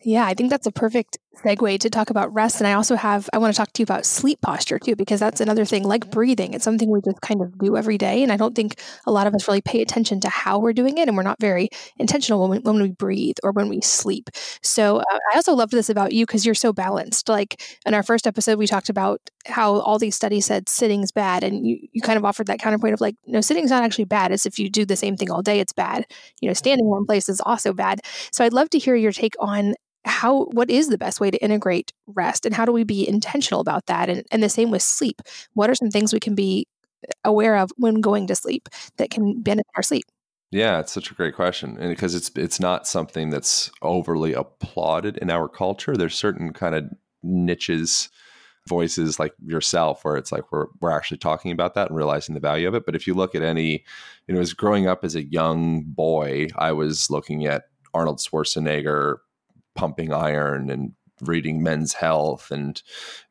Yeah, 0.02 0.26
I 0.26 0.34
think 0.34 0.50
that's 0.50 0.66
a 0.66 0.72
perfect 0.72 1.18
segue 1.44 1.78
to 1.80 1.90
talk 1.90 2.10
about 2.10 2.32
rest. 2.32 2.60
And 2.60 2.66
I 2.66 2.72
also 2.72 2.96
have, 2.96 3.28
I 3.32 3.38
want 3.38 3.54
to 3.54 3.56
talk 3.56 3.72
to 3.74 3.82
you 3.82 3.84
about 3.84 4.04
sleep 4.04 4.40
posture 4.40 4.78
too, 4.78 4.96
because 4.96 5.20
that's 5.20 5.40
another 5.40 5.64
thing 5.64 5.84
like 5.84 6.10
breathing. 6.10 6.54
It's 6.54 6.64
something 6.64 6.90
we 6.90 7.00
just 7.04 7.20
kind 7.20 7.42
of 7.42 7.56
do 7.58 7.76
every 7.76 7.98
day. 7.98 8.22
And 8.22 8.32
I 8.32 8.36
don't 8.36 8.54
think 8.54 8.80
a 9.06 9.12
lot 9.12 9.26
of 9.26 9.34
us 9.34 9.46
really 9.46 9.60
pay 9.60 9.82
attention 9.82 10.20
to 10.20 10.28
how 10.28 10.58
we're 10.58 10.72
doing 10.72 10.98
it. 10.98 11.08
And 11.08 11.16
we're 11.16 11.22
not 11.22 11.40
very 11.40 11.68
intentional 11.98 12.40
when 12.40 12.50
we, 12.50 12.58
when 12.58 12.82
we 12.82 12.90
breathe 12.90 13.36
or 13.42 13.52
when 13.52 13.68
we 13.68 13.80
sleep. 13.80 14.30
So 14.62 14.98
uh, 14.98 15.18
I 15.32 15.36
also 15.36 15.54
loved 15.54 15.72
this 15.72 15.88
about 15.88 16.12
you 16.12 16.26
because 16.26 16.44
you're 16.44 16.54
so 16.54 16.72
balanced. 16.72 17.28
Like 17.28 17.60
in 17.84 17.94
our 17.94 18.02
first 18.02 18.26
episode, 18.26 18.58
we 18.58 18.66
talked 18.66 18.88
about 18.88 19.20
how 19.46 19.80
all 19.80 19.98
these 19.98 20.16
studies 20.16 20.46
said 20.46 20.68
sitting's 20.68 21.12
bad. 21.12 21.44
And 21.44 21.66
you, 21.66 21.78
you 21.92 22.00
kind 22.00 22.16
of 22.16 22.24
offered 22.24 22.48
that 22.48 22.58
counterpoint 22.58 22.94
of 22.94 23.00
like, 23.00 23.16
no, 23.26 23.40
sitting's 23.40 23.70
not 23.70 23.82
actually 23.82 24.04
bad. 24.04 24.32
It's 24.32 24.46
if 24.46 24.58
you 24.58 24.68
do 24.68 24.84
the 24.84 24.96
same 24.96 25.16
thing 25.16 25.30
all 25.30 25.42
day, 25.42 25.60
it's 25.60 25.72
bad. 25.72 26.06
You 26.40 26.48
know, 26.48 26.54
standing 26.54 26.86
one 26.86 27.06
place 27.06 27.28
is 27.28 27.40
also 27.40 27.72
bad. 27.72 28.00
So 28.32 28.44
I'd 28.44 28.52
love 28.52 28.70
to 28.70 28.78
hear 28.78 28.96
your 28.96 29.12
take 29.12 29.34
on 29.38 29.74
how 30.16 30.44
what 30.46 30.70
is 30.70 30.88
the 30.88 30.96
best 30.96 31.20
way 31.20 31.30
to 31.30 31.36
integrate 31.44 31.92
rest 32.06 32.46
and 32.46 32.54
how 32.54 32.64
do 32.64 32.72
we 32.72 32.84
be 32.84 33.06
intentional 33.06 33.60
about 33.60 33.84
that? 33.86 34.08
And, 34.08 34.24
and 34.32 34.42
the 34.42 34.48
same 34.48 34.70
with 34.70 34.80
sleep. 34.80 35.20
What 35.52 35.68
are 35.68 35.74
some 35.74 35.90
things 35.90 36.12
we 36.12 36.20
can 36.20 36.34
be 36.34 36.66
aware 37.22 37.56
of 37.56 37.70
when 37.76 38.00
going 38.00 38.26
to 38.28 38.34
sleep 38.34 38.68
that 38.96 39.10
can 39.10 39.42
benefit 39.42 39.66
our 39.76 39.82
sleep? 39.82 40.04
Yeah 40.52 40.78
it's 40.78 40.92
such 40.92 41.10
a 41.10 41.14
great 41.14 41.34
question 41.34 41.76
and 41.78 41.90
because 41.90 42.14
it's 42.14 42.30
it's 42.34 42.60
not 42.60 42.86
something 42.86 43.30
that's 43.30 43.70
overly 43.82 44.32
applauded 44.32 45.18
in 45.18 45.28
our 45.28 45.48
culture 45.48 45.96
there's 45.96 46.14
certain 46.14 46.52
kind 46.52 46.74
of 46.74 46.84
niches 47.22 48.08
voices 48.68 49.18
like 49.18 49.34
yourself 49.44 50.04
where 50.04 50.16
it's 50.16 50.32
like 50.32 50.50
we're 50.52 50.66
we're 50.80 50.90
actually 50.90 51.18
talking 51.18 51.50
about 51.50 51.74
that 51.74 51.88
and 51.88 51.96
realizing 51.96 52.34
the 52.34 52.40
value 52.40 52.68
of 52.68 52.74
it. 52.74 52.86
But 52.86 52.94
if 52.94 53.06
you 53.06 53.14
look 53.14 53.34
at 53.34 53.42
any 53.42 53.84
you 54.26 54.34
know 54.34 54.40
as 54.40 54.54
growing 54.54 54.86
up 54.86 55.04
as 55.04 55.14
a 55.14 55.24
young 55.24 55.82
boy 55.82 56.48
i 56.56 56.72
was 56.72 57.10
looking 57.10 57.46
at 57.46 57.64
arnold 57.92 58.18
schwarzenegger 58.18 59.16
pumping 59.76 60.12
iron 60.12 60.70
and 60.70 60.92
reading 61.22 61.62
men's 61.62 61.94
health 61.94 62.50
and 62.50 62.82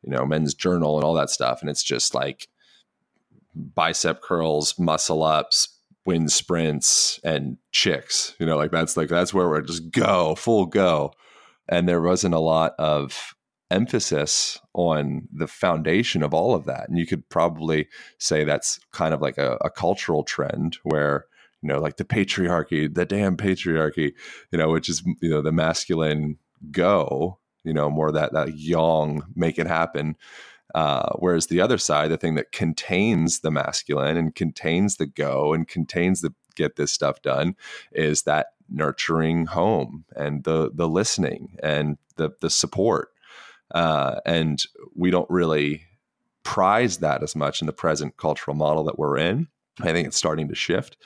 you 0.02 0.10
know 0.10 0.24
men's 0.24 0.54
journal 0.54 0.96
and 0.96 1.04
all 1.04 1.14
that 1.14 1.30
stuff. 1.30 1.60
And 1.60 1.70
it's 1.70 1.84
just 1.84 2.14
like 2.14 2.48
bicep 3.54 4.22
curls 4.22 4.78
muscle 4.78 5.22
ups 5.22 5.68
wind 6.04 6.30
sprints 6.30 7.18
and 7.24 7.56
chicks 7.72 8.34
you 8.38 8.44
know 8.44 8.56
like 8.56 8.70
that's 8.70 8.98
like 8.98 9.08
that's 9.08 9.32
where 9.32 9.48
we're 9.48 9.62
just 9.62 9.90
go 9.90 10.34
full 10.34 10.66
go. 10.66 11.12
And 11.68 11.88
there 11.88 12.00
wasn't 12.00 12.34
a 12.34 12.38
lot 12.38 12.74
of 12.78 13.34
emphasis 13.70 14.60
on 14.74 15.28
the 15.32 15.48
foundation 15.48 16.22
of 16.22 16.32
all 16.32 16.54
of 16.54 16.64
that. 16.66 16.88
And 16.88 16.98
you 16.98 17.06
could 17.06 17.28
probably 17.28 17.88
say 18.18 18.44
that's 18.44 18.78
kind 18.92 19.12
of 19.12 19.20
like 19.20 19.38
a, 19.38 19.58
a 19.60 19.70
cultural 19.70 20.22
trend 20.22 20.78
where 20.84 21.26
you 21.66 21.72
know 21.72 21.80
like 21.80 21.96
the 21.96 22.04
patriarchy 22.04 22.92
the 22.92 23.04
damn 23.04 23.36
patriarchy 23.36 24.12
you 24.52 24.58
know 24.58 24.70
which 24.70 24.88
is 24.88 25.02
you 25.20 25.28
know 25.28 25.42
the 25.42 25.50
masculine 25.50 26.38
go 26.70 27.38
you 27.64 27.72
know 27.74 27.90
more 27.90 28.12
that 28.12 28.32
that 28.32 28.56
yang 28.56 29.22
make 29.34 29.58
it 29.58 29.66
happen. 29.66 30.16
Uh, 30.74 31.10
whereas 31.18 31.46
the 31.46 31.60
other 31.60 31.78
side 31.78 32.10
the 32.10 32.16
thing 32.16 32.34
that 32.36 32.52
contains 32.52 33.40
the 33.40 33.50
masculine 33.50 34.16
and 34.16 34.34
contains 34.34 34.96
the 34.96 35.06
go 35.06 35.52
and 35.52 35.68
contains 35.68 36.20
the 36.20 36.32
get 36.54 36.76
this 36.76 36.92
stuff 36.92 37.20
done 37.22 37.54
is 37.92 38.22
that 38.22 38.48
nurturing 38.68 39.46
home 39.46 40.04
and 40.14 40.44
the 40.44 40.70
the 40.72 40.88
listening 40.88 41.56
and 41.62 41.98
the 42.16 42.30
the 42.40 42.50
support. 42.50 43.10
Uh, 43.74 44.20
and 44.24 44.64
we 44.94 45.10
don't 45.10 45.28
really 45.28 45.82
prize 46.44 46.98
that 46.98 47.24
as 47.24 47.34
much 47.34 47.60
in 47.60 47.66
the 47.66 47.72
present 47.72 48.16
cultural 48.16 48.56
model 48.56 48.84
that 48.84 48.98
we're 48.98 49.18
in. 49.18 49.48
I 49.80 49.92
think 49.92 50.06
it's 50.06 50.16
starting 50.16 50.48
to 50.48 50.54
shift 50.54 50.96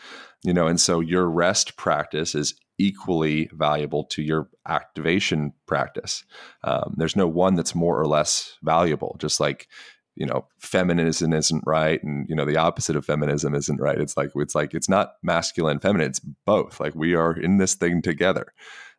you 0.42 0.52
know 0.52 0.66
and 0.66 0.80
so 0.80 1.00
your 1.00 1.28
rest 1.28 1.76
practice 1.76 2.34
is 2.34 2.54
equally 2.80 3.50
valuable 3.52 4.04
to 4.04 4.22
your 4.22 4.48
activation 4.66 5.52
practice. 5.66 6.24
Um, 6.64 6.94
there's 6.96 7.14
no 7.14 7.28
one 7.28 7.54
that's 7.54 7.74
more 7.74 8.00
or 8.00 8.06
less 8.06 8.56
valuable. 8.62 9.16
Just 9.18 9.38
like 9.38 9.68
you 10.16 10.26
know, 10.26 10.46
feminism 10.58 11.32
isn't 11.32 11.62
right, 11.66 12.02
and 12.02 12.28
you 12.28 12.34
know 12.34 12.44
the 12.44 12.56
opposite 12.56 12.96
of 12.96 13.06
feminism 13.06 13.54
isn't 13.54 13.80
right. 13.80 13.98
It's 13.98 14.16
like 14.16 14.30
it's 14.34 14.54
like 14.54 14.74
it's 14.74 14.88
not 14.88 15.12
masculine, 15.22 15.78
feminine. 15.78 16.08
It's 16.08 16.20
both. 16.44 16.80
Like 16.80 16.94
we 16.94 17.14
are 17.14 17.32
in 17.32 17.58
this 17.58 17.74
thing 17.74 18.02
together. 18.02 18.52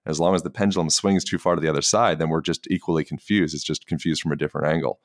As 0.06 0.20
long 0.20 0.34
as 0.34 0.42
the 0.42 0.50
pendulum 0.50 0.90
swings 0.90 1.24
too 1.24 1.38
far 1.38 1.54
to 1.54 1.62
the 1.62 1.70
other 1.70 1.84
side, 1.84 2.18
then 2.18 2.30
we're 2.30 2.42
just 2.42 2.66
equally 2.72 3.04
confused. 3.04 3.54
It's 3.54 3.64
just 3.64 3.86
confused 3.86 4.22
from 4.22 4.32
a 4.32 4.38
different 4.38 4.68
angle. 4.68 5.00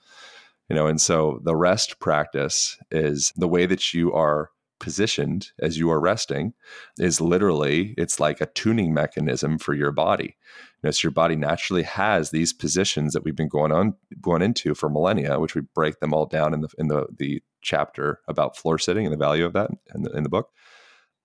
You 0.71 0.77
know, 0.77 0.87
and 0.87 1.01
so 1.01 1.41
the 1.45 1.55
rest 1.55 2.01
practice 2.01 2.79
is 2.91 3.33
the 3.37 3.49
way 3.49 3.67
that 3.67 3.93
you 3.93 4.13
are 4.15 4.51
positioned 4.79 5.51
as 5.59 5.79
you 5.79 5.91
are 5.91 6.01
resting 6.01 6.53
is 6.99 7.21
literally 7.21 7.95
it's 7.97 8.21
like 8.21 8.41
a 8.41 8.47
tuning 8.47 8.93
mechanism 8.93 9.59
for 9.59 9.75
your 9.75 9.93
body. 9.93 10.37
You 10.83 10.89
know, 10.89 10.91
so 10.91 11.07
your 11.07 11.13
body 11.13 11.37
naturally 11.37 11.83
has 11.83 12.31
these 12.31 12.53
positions 12.53 13.13
that 13.13 13.25
we've 13.25 13.37
been 13.37 13.49
going 13.49 13.73
on 13.73 13.95
going 14.21 14.43
into 14.43 14.75
for 14.75 14.89
millennia 14.89 15.39
which 15.41 15.55
we 15.55 15.63
break 15.75 16.01
them 16.01 16.13
all 16.13 16.27
down 16.27 16.55
in 16.55 16.61
the 16.61 16.69
in 16.79 16.89
the 16.89 17.07
the 17.19 17.43
chapter 17.63 18.21
about 18.29 18.57
floor 18.57 18.79
sitting 18.79 19.07
and 19.07 19.13
the 19.13 19.19
value 19.19 19.45
of 19.45 19.53
that 19.53 19.71
in 19.95 20.03
the, 20.03 20.11
in 20.11 20.23
the 20.23 20.29
book. 20.29 20.51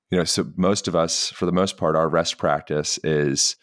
You 0.10 0.18
know 0.18 0.24
so 0.24 0.52
most 0.56 0.88
of 0.88 0.96
us 0.96 1.30
for 1.30 1.46
the 1.46 1.52
most 1.52 1.78
part 1.78 1.96
our 1.96 2.10
rest 2.10 2.38
practice 2.38 2.98
is 3.04 3.56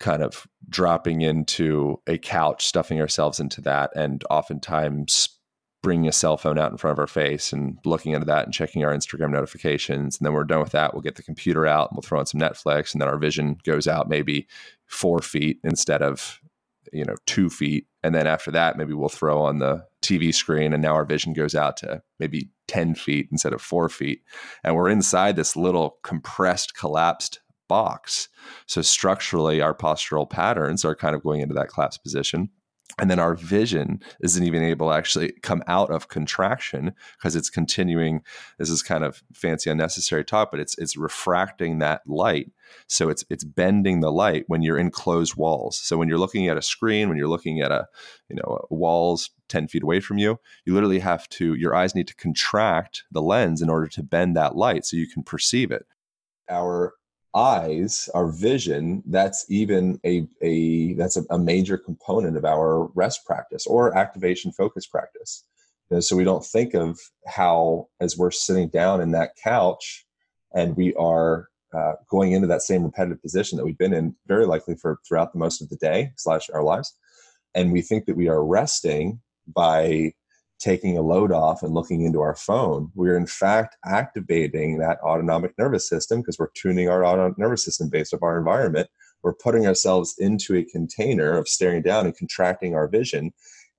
kind 0.00 0.22
of 0.22 0.48
dropping 0.68 1.20
into 1.20 2.00
a 2.08 2.18
couch 2.18 2.66
stuffing 2.66 3.00
ourselves 3.00 3.38
into 3.38 3.60
that 3.60 3.90
and 3.94 4.24
oftentimes 4.30 5.28
bringing 5.82 6.08
a 6.08 6.12
cell 6.12 6.36
phone 6.36 6.58
out 6.58 6.70
in 6.70 6.78
front 6.78 6.92
of 6.92 6.98
our 6.98 7.08
face 7.08 7.52
and 7.52 7.76
looking 7.84 8.12
into 8.12 8.24
that 8.24 8.44
and 8.44 8.54
checking 8.54 8.84
our 8.84 8.92
Instagram 8.92 9.30
notifications. 9.30 10.16
And 10.16 10.24
then 10.24 10.32
we're 10.32 10.44
done 10.44 10.60
with 10.60 10.72
that. 10.72 10.94
We'll 10.94 11.02
get 11.02 11.16
the 11.16 11.22
computer 11.22 11.66
out 11.66 11.90
and 11.90 11.96
we'll 11.96 12.02
throw 12.02 12.20
on 12.20 12.26
some 12.26 12.40
Netflix. 12.40 12.92
And 12.92 13.00
then 13.00 13.08
our 13.08 13.18
vision 13.18 13.58
goes 13.64 13.88
out 13.88 14.08
maybe 14.08 14.46
four 14.86 15.18
feet 15.20 15.58
instead 15.64 16.00
of, 16.00 16.40
you 16.92 17.04
know, 17.04 17.16
two 17.26 17.50
feet. 17.50 17.86
And 18.04 18.14
then 18.14 18.26
after 18.26 18.50
that, 18.52 18.76
maybe 18.76 18.94
we'll 18.94 19.08
throw 19.08 19.42
on 19.42 19.58
the 19.58 19.84
TV 20.02 20.32
screen 20.32 20.72
and 20.72 20.82
now 20.82 20.94
our 20.94 21.04
vision 21.04 21.32
goes 21.32 21.54
out 21.54 21.76
to 21.78 22.02
maybe 22.18 22.48
10 22.68 22.94
feet 22.94 23.28
instead 23.32 23.52
of 23.52 23.60
four 23.60 23.88
feet. 23.88 24.22
And 24.62 24.76
we're 24.76 24.88
inside 24.88 25.36
this 25.36 25.56
little 25.56 25.98
compressed, 26.02 26.76
collapsed 26.76 27.40
box. 27.68 28.28
So 28.66 28.82
structurally, 28.82 29.60
our 29.60 29.74
postural 29.74 30.28
patterns 30.28 30.84
are 30.84 30.94
kind 30.94 31.16
of 31.16 31.22
going 31.22 31.40
into 31.40 31.54
that 31.54 31.68
collapsed 31.68 32.02
position 32.02 32.50
and 32.98 33.10
then 33.10 33.18
our 33.18 33.34
vision 33.34 34.00
isn't 34.20 34.44
even 34.44 34.62
able 34.62 34.88
to 34.88 34.94
actually 34.94 35.32
come 35.42 35.62
out 35.66 35.90
of 35.90 36.08
contraction 36.08 36.92
because 37.16 37.34
it's 37.34 37.50
continuing 37.50 38.22
this 38.58 38.70
is 38.70 38.82
kind 38.82 39.04
of 39.04 39.22
fancy 39.32 39.70
unnecessary 39.70 40.24
talk 40.24 40.50
but 40.50 40.60
it's 40.60 40.76
it's 40.78 40.96
refracting 40.96 41.78
that 41.78 42.02
light. 42.06 42.50
So 42.86 43.08
it's 43.08 43.24
it's 43.30 43.44
bending 43.44 44.00
the 44.00 44.12
light 44.12 44.44
when 44.46 44.62
you're 44.62 44.78
in 44.78 44.90
closed 44.90 45.36
walls. 45.36 45.78
So 45.78 45.96
when 45.96 46.08
you're 46.08 46.18
looking 46.18 46.48
at 46.48 46.56
a 46.56 46.62
screen 46.62 47.08
when 47.08 47.18
you're 47.18 47.28
looking 47.28 47.60
at 47.60 47.72
a 47.72 47.86
you 48.28 48.36
know 48.36 48.66
walls 48.70 49.30
10 49.48 49.68
feet 49.68 49.82
away 49.82 50.00
from 50.00 50.16
you 50.16 50.38
you 50.64 50.72
literally 50.72 51.00
have 51.00 51.28
to 51.28 51.54
your 51.54 51.74
eyes 51.74 51.94
need 51.94 52.08
to 52.08 52.16
contract 52.16 53.04
the 53.10 53.20
lens 53.20 53.60
in 53.60 53.68
order 53.68 53.86
to 53.86 54.02
bend 54.02 54.36
that 54.36 54.56
light 54.56 54.84
so 54.84 54.96
you 54.96 55.08
can 55.08 55.22
perceive 55.22 55.70
it. 55.70 55.86
Our 56.48 56.94
eyes, 57.34 58.08
our 58.14 58.26
vision, 58.30 59.02
that's 59.06 59.46
even 59.48 59.98
a, 60.04 60.26
a 60.42 60.94
that's 60.94 61.16
a, 61.16 61.24
a 61.30 61.38
major 61.38 61.78
component 61.78 62.36
of 62.36 62.44
our 62.44 62.86
rest 62.94 63.24
practice 63.24 63.66
or 63.66 63.96
activation 63.96 64.52
focus 64.52 64.86
practice. 64.86 65.44
You 65.90 65.96
know, 65.96 66.00
so 66.00 66.16
we 66.16 66.24
don't 66.24 66.44
think 66.44 66.74
of 66.74 66.98
how, 67.26 67.88
as 68.00 68.16
we're 68.16 68.30
sitting 68.30 68.68
down 68.68 69.00
in 69.00 69.12
that 69.12 69.36
couch 69.42 70.06
and 70.54 70.76
we 70.76 70.94
are 70.94 71.48
uh, 71.74 71.94
going 72.10 72.32
into 72.32 72.46
that 72.46 72.62
same 72.62 72.84
repetitive 72.84 73.22
position 73.22 73.56
that 73.56 73.64
we've 73.64 73.78
been 73.78 73.94
in 73.94 74.14
very 74.26 74.46
likely 74.46 74.74
for 74.74 74.98
throughout 75.06 75.32
the 75.32 75.38
most 75.38 75.62
of 75.62 75.70
the 75.70 75.76
day 75.76 76.12
slash 76.16 76.50
our 76.50 76.62
lives 76.62 76.94
and 77.54 77.72
we 77.72 77.82
think 77.82 78.06
that 78.06 78.16
we 78.16 78.28
are 78.28 78.44
resting 78.44 79.20
by 79.46 80.12
taking 80.62 80.96
a 80.96 81.02
load 81.02 81.32
off 81.32 81.62
and 81.62 81.74
looking 81.74 82.02
into 82.02 82.20
our 82.20 82.36
phone, 82.36 82.90
we're 82.94 83.16
in 83.16 83.26
fact 83.26 83.76
activating 83.84 84.78
that 84.78 84.98
autonomic 85.02 85.52
nervous 85.58 85.88
system 85.88 86.20
because 86.20 86.38
we're 86.38 86.50
tuning 86.54 86.88
our 86.88 87.04
autonomic 87.04 87.36
nervous 87.36 87.64
system 87.64 87.88
based 87.88 88.14
off 88.14 88.22
our 88.22 88.38
environment. 88.38 88.88
We're 89.22 89.34
putting 89.34 89.66
ourselves 89.66 90.14
into 90.18 90.56
a 90.56 90.64
container 90.64 91.36
of 91.36 91.48
staring 91.48 91.82
down 91.82 92.06
and 92.06 92.16
contracting 92.16 92.74
our 92.74 92.86
vision 92.86 93.32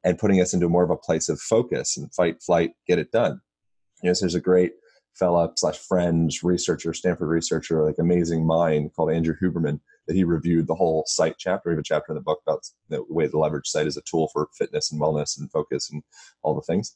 and 0.04 0.20
putting 0.20 0.42
us 0.42 0.54
into 0.54 0.68
more 0.68 0.84
of 0.84 0.90
a 0.90 0.98
place 0.98 1.30
of 1.30 1.40
focus 1.40 1.96
and 1.96 2.14
fight, 2.14 2.44
flight, 2.44 2.72
get 2.86 3.00
it 3.00 3.12
done. 3.12 3.40
You 4.02 4.10
know, 4.10 4.14
so 4.14 4.26
there's 4.26 4.36
a 4.36 4.42
great 4.42 4.74
fellow 5.14 5.52
slash 5.56 5.78
friend 5.78 6.32
researcher, 6.44 6.94
Stanford 6.94 7.30
researcher, 7.30 7.86
like 7.86 7.96
amazing 8.00 8.46
mind 8.46 8.92
called 8.94 9.12
Andrew 9.12 9.36
Huberman 9.42 9.80
that 10.08 10.16
he 10.16 10.24
reviewed 10.24 10.68
the 10.68 10.76
whole 10.76 11.04
sight 11.08 11.36
chapter. 11.38 11.70
We 11.70 11.74
have 11.74 11.80
a 11.80 11.84
chapter 11.84 12.12
in 12.12 12.16
the 12.16 12.22
book 12.22 12.42
about 12.46 12.68
the 12.90 13.04
way 13.10 13.28
to 13.28 13.38
leverage 13.38 13.68
sight 13.68 13.88
as 13.88 13.98
a 13.98 14.02
tool 14.02 14.30
for 14.34 14.50
fitness 14.58 14.92
and 14.92 15.02
wellness 15.02 15.40
and 15.40 15.52
focus 15.52 15.90
and 15.92 16.04
all 16.42 16.56
the 16.56 16.62
things. 16.62 16.96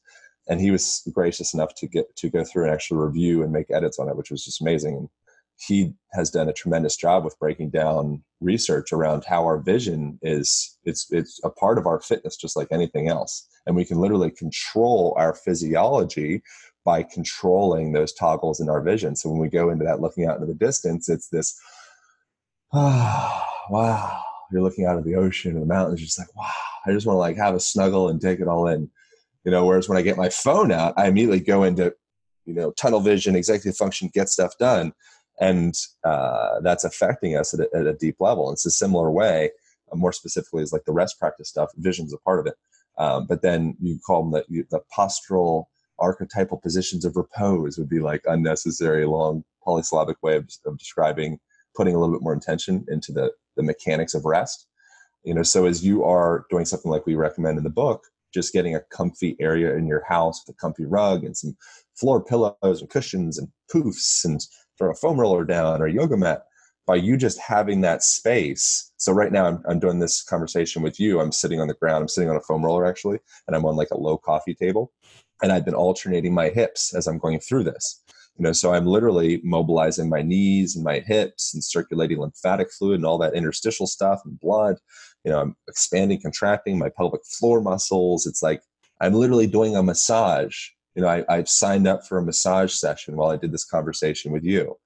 And 0.49 0.61
he 0.61 0.71
was 0.71 1.01
gracious 1.13 1.53
enough 1.53 1.75
to 1.75 1.87
get 1.87 2.15
to 2.17 2.29
go 2.29 2.43
through 2.43 2.65
and 2.65 2.73
actually 2.73 2.99
review 2.99 3.43
and 3.43 3.51
make 3.51 3.69
edits 3.69 3.99
on 3.99 4.09
it, 4.09 4.15
which 4.15 4.31
was 4.31 4.45
just 4.45 4.61
amazing. 4.61 4.95
And 4.95 5.09
he 5.57 5.93
has 6.13 6.29
done 6.29 6.47
a 6.47 6.53
tremendous 6.53 6.95
job 6.95 7.23
with 7.23 7.37
breaking 7.39 7.71
down 7.71 8.23
research 8.39 8.93
around 8.93 9.25
how 9.25 9.43
our 9.43 9.57
vision 9.57 10.19
is 10.21 10.77
it's 10.83 11.07
it's 11.11 11.39
a 11.43 11.49
part 11.49 11.77
of 11.77 11.87
our 11.87 11.99
fitness 11.99 12.37
just 12.37 12.55
like 12.55 12.67
anything 12.69 13.07
else 13.07 13.47
and 13.65 13.75
we 13.75 13.83
can 13.83 13.99
literally 13.99 14.29
control 14.29 15.15
our 15.17 15.33
physiology 15.33 16.43
by 16.85 17.01
controlling 17.01 17.91
those 17.91 18.13
toggles 18.13 18.59
in 18.59 18.69
our 18.69 18.81
vision 18.81 19.15
so 19.15 19.29
when 19.29 19.39
we 19.39 19.49
go 19.49 19.71
into 19.71 19.83
that 19.83 19.99
looking 19.99 20.27
out 20.27 20.35
into 20.35 20.45
the 20.45 20.53
distance 20.53 21.09
it's 21.09 21.29
this 21.29 21.59
ah, 22.73 23.47
wow. 23.69 24.21
You're 24.51 24.61
looking 24.61 24.85
out 24.85 24.97
of 24.97 25.03
the 25.03 25.15
ocean 25.15 25.53
and 25.53 25.61
the 25.61 25.65
mountains, 25.65 26.01
just 26.01 26.17
like, 26.17 26.33
wow, 26.35 26.49
I 26.85 26.91
just 26.91 27.05
want 27.05 27.15
to 27.15 27.19
like 27.19 27.37
have 27.37 27.55
a 27.55 27.59
snuggle 27.59 28.09
and 28.09 28.21
take 28.21 28.39
it 28.39 28.47
all 28.47 28.67
in. 28.67 28.89
You 29.43 29.51
know, 29.51 29.65
whereas 29.65 29.87
when 29.87 29.97
I 29.97 30.01
get 30.01 30.17
my 30.17 30.29
phone 30.29 30.71
out, 30.71 30.93
I 30.97 31.07
immediately 31.07 31.39
go 31.39 31.63
into, 31.63 31.93
you 32.45 32.53
know, 32.53 32.71
tunnel 32.71 32.99
vision, 32.99 33.35
executive 33.35 33.77
function, 33.77 34.09
get 34.13 34.29
stuff 34.29 34.57
done. 34.57 34.93
And 35.39 35.75
uh, 36.03 36.61
that's 36.61 36.83
affecting 36.83 37.35
us 37.35 37.53
at 37.53 37.61
a, 37.61 37.69
at 37.75 37.87
a 37.87 37.93
deep 37.93 38.17
level. 38.19 38.51
It's 38.51 38.65
a 38.65 38.71
similar 38.71 39.11
way, 39.11 39.51
uh, 39.91 39.95
more 39.95 40.11
specifically, 40.11 40.63
is 40.63 40.73
like 40.73 40.85
the 40.85 40.93
rest 40.93 41.19
practice 41.19 41.49
stuff. 41.49 41.69
Vision's 41.75 42.13
a 42.13 42.17
part 42.19 42.39
of 42.39 42.47
it. 42.47 42.55
Um, 42.97 43.27
but 43.27 43.41
then 43.41 43.77
you 43.79 43.99
call 44.05 44.23
them 44.23 44.43
the, 44.49 44.65
the 44.71 44.81
postural 44.97 45.65
archetypal 45.99 46.57
positions 46.57 47.05
of 47.05 47.15
repose 47.15 47.77
would 47.77 47.89
be 47.89 47.99
like 47.99 48.21
unnecessary 48.25 49.05
long 49.05 49.43
polysyllabic 49.63 50.17
way 50.23 50.37
of, 50.37 50.49
of 50.65 50.77
describing 50.77 51.39
putting 51.77 51.95
a 51.95 51.99
little 51.99 52.13
bit 52.13 52.23
more 52.23 52.33
intention 52.33 52.85
into 52.89 53.11
the 53.13 53.31
the 53.55 53.63
mechanics 53.63 54.13
of 54.13 54.25
rest 54.25 54.67
you 55.23 55.33
know 55.33 55.43
so 55.43 55.65
as 55.65 55.85
you 55.85 56.03
are 56.03 56.45
doing 56.49 56.65
something 56.65 56.91
like 56.91 57.05
we 57.05 57.15
recommend 57.15 57.57
in 57.57 57.63
the 57.63 57.69
book 57.69 58.05
just 58.33 58.53
getting 58.53 58.75
a 58.75 58.81
comfy 58.91 59.35
area 59.39 59.75
in 59.75 59.87
your 59.87 60.03
house 60.07 60.43
with 60.45 60.55
a 60.55 60.59
comfy 60.59 60.85
rug 60.85 61.23
and 61.23 61.37
some 61.37 61.55
floor 61.95 62.23
pillows 62.23 62.81
and 62.81 62.89
cushions 62.89 63.37
and 63.37 63.47
poofs 63.73 64.25
and 64.25 64.41
throw 64.77 64.91
a 64.91 64.95
foam 64.95 65.19
roller 65.19 65.43
down 65.43 65.81
or 65.81 65.87
yoga 65.87 66.17
mat 66.17 66.43
by 66.85 66.95
you 66.95 67.17
just 67.17 67.39
having 67.39 67.81
that 67.81 68.01
space. 68.01 68.91
So 68.97 69.11
right 69.11 69.31
now 69.31 69.45
I'm, 69.45 69.63
I'm 69.67 69.79
doing 69.79 69.99
this 69.99 70.23
conversation 70.23 70.81
with 70.81 70.99
you. 70.99 71.19
I'm 71.19 71.33
sitting 71.33 71.59
on 71.59 71.67
the 71.67 71.73
ground. 71.73 72.01
I'm 72.01 72.07
sitting 72.07 72.29
on 72.29 72.37
a 72.37 72.41
foam 72.41 72.63
roller 72.63 72.85
actually, 72.85 73.19
and 73.47 73.55
I'm 73.55 73.65
on 73.65 73.75
like 73.75 73.91
a 73.91 73.97
low 73.97 74.17
coffee 74.17 74.55
table. 74.55 74.91
And 75.41 75.51
I've 75.51 75.65
been 75.65 75.75
alternating 75.75 76.33
my 76.33 76.49
hips 76.49 76.95
as 76.95 77.05
I'm 77.05 77.19
going 77.19 77.39
through 77.39 77.65
this. 77.65 78.01
You 78.37 78.43
know, 78.43 78.51
so 78.51 78.73
I'm 78.73 78.85
literally 78.85 79.41
mobilizing 79.43 80.09
my 80.09 80.21
knees 80.21 80.75
and 80.75 80.85
my 80.85 80.99
hips 80.99 81.53
and 81.53 81.63
circulating 81.63 82.19
lymphatic 82.19 82.71
fluid 82.71 82.97
and 82.97 83.05
all 83.05 83.17
that 83.19 83.33
interstitial 83.33 83.87
stuff 83.87 84.21
and 84.25 84.39
blood. 84.39 84.77
You 85.23 85.31
know, 85.31 85.39
I'm 85.41 85.55
expanding, 85.67 86.21
contracting 86.21 86.77
my 86.77 86.89
pelvic 86.89 87.25
floor 87.25 87.61
muscles. 87.61 88.27
It's 88.27 88.43
like 88.43 88.61
I'm 89.01 89.13
literally 89.13 89.47
doing 89.47 89.75
a 89.75 89.83
massage. 89.83 90.55
You 90.95 91.01
know, 91.01 91.09
I, 91.09 91.23
I've 91.29 91.49
signed 91.49 91.87
up 91.87 92.05
for 92.05 92.17
a 92.17 92.23
massage 92.23 92.73
session 92.73 93.15
while 93.15 93.29
I 93.29 93.37
did 93.37 93.51
this 93.51 93.65
conversation 93.65 94.31
with 94.31 94.43
you 94.43 94.77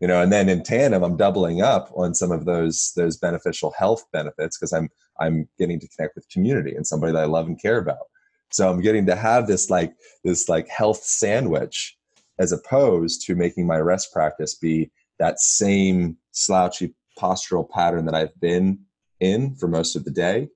you 0.00 0.08
know 0.08 0.20
and 0.20 0.32
then 0.32 0.48
in 0.48 0.62
tandem 0.62 1.02
i'm 1.02 1.16
doubling 1.16 1.62
up 1.62 1.90
on 1.96 2.14
some 2.14 2.30
of 2.30 2.44
those 2.44 2.92
those 2.96 3.16
beneficial 3.16 3.72
health 3.78 4.04
benefits 4.12 4.58
because 4.58 4.72
i'm 4.72 4.88
i'm 5.20 5.48
getting 5.58 5.80
to 5.80 5.88
connect 5.88 6.14
with 6.14 6.28
community 6.28 6.74
and 6.74 6.86
somebody 6.86 7.12
that 7.12 7.22
i 7.22 7.26
love 7.26 7.46
and 7.46 7.60
care 7.60 7.78
about 7.78 8.06
so 8.50 8.68
i'm 8.68 8.80
getting 8.80 9.06
to 9.06 9.14
have 9.14 9.46
this 9.46 9.70
like 9.70 9.94
this 10.22 10.48
like 10.48 10.68
health 10.68 11.02
sandwich 11.02 11.96
as 12.38 12.52
opposed 12.52 13.24
to 13.26 13.34
making 13.34 13.66
my 13.66 13.78
rest 13.78 14.12
practice 14.12 14.54
be 14.54 14.90
that 15.18 15.40
same 15.40 16.16
slouchy 16.32 16.94
postural 17.18 17.68
pattern 17.68 18.04
that 18.04 18.14
i've 18.14 18.38
been 18.40 18.78
in 19.20 19.54
for 19.54 19.68
most 19.68 19.94
of 19.94 20.04
the 20.04 20.10
day 20.10 20.48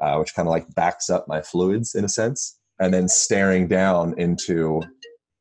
uh, 0.00 0.16
which 0.16 0.34
kind 0.34 0.48
of 0.48 0.52
like 0.52 0.72
backs 0.74 1.08
up 1.10 1.26
my 1.28 1.40
fluids 1.40 1.94
in 1.94 2.04
a 2.04 2.08
sense 2.08 2.58
and 2.80 2.92
then 2.92 3.08
staring 3.08 3.68
down 3.68 4.14
into 4.18 4.82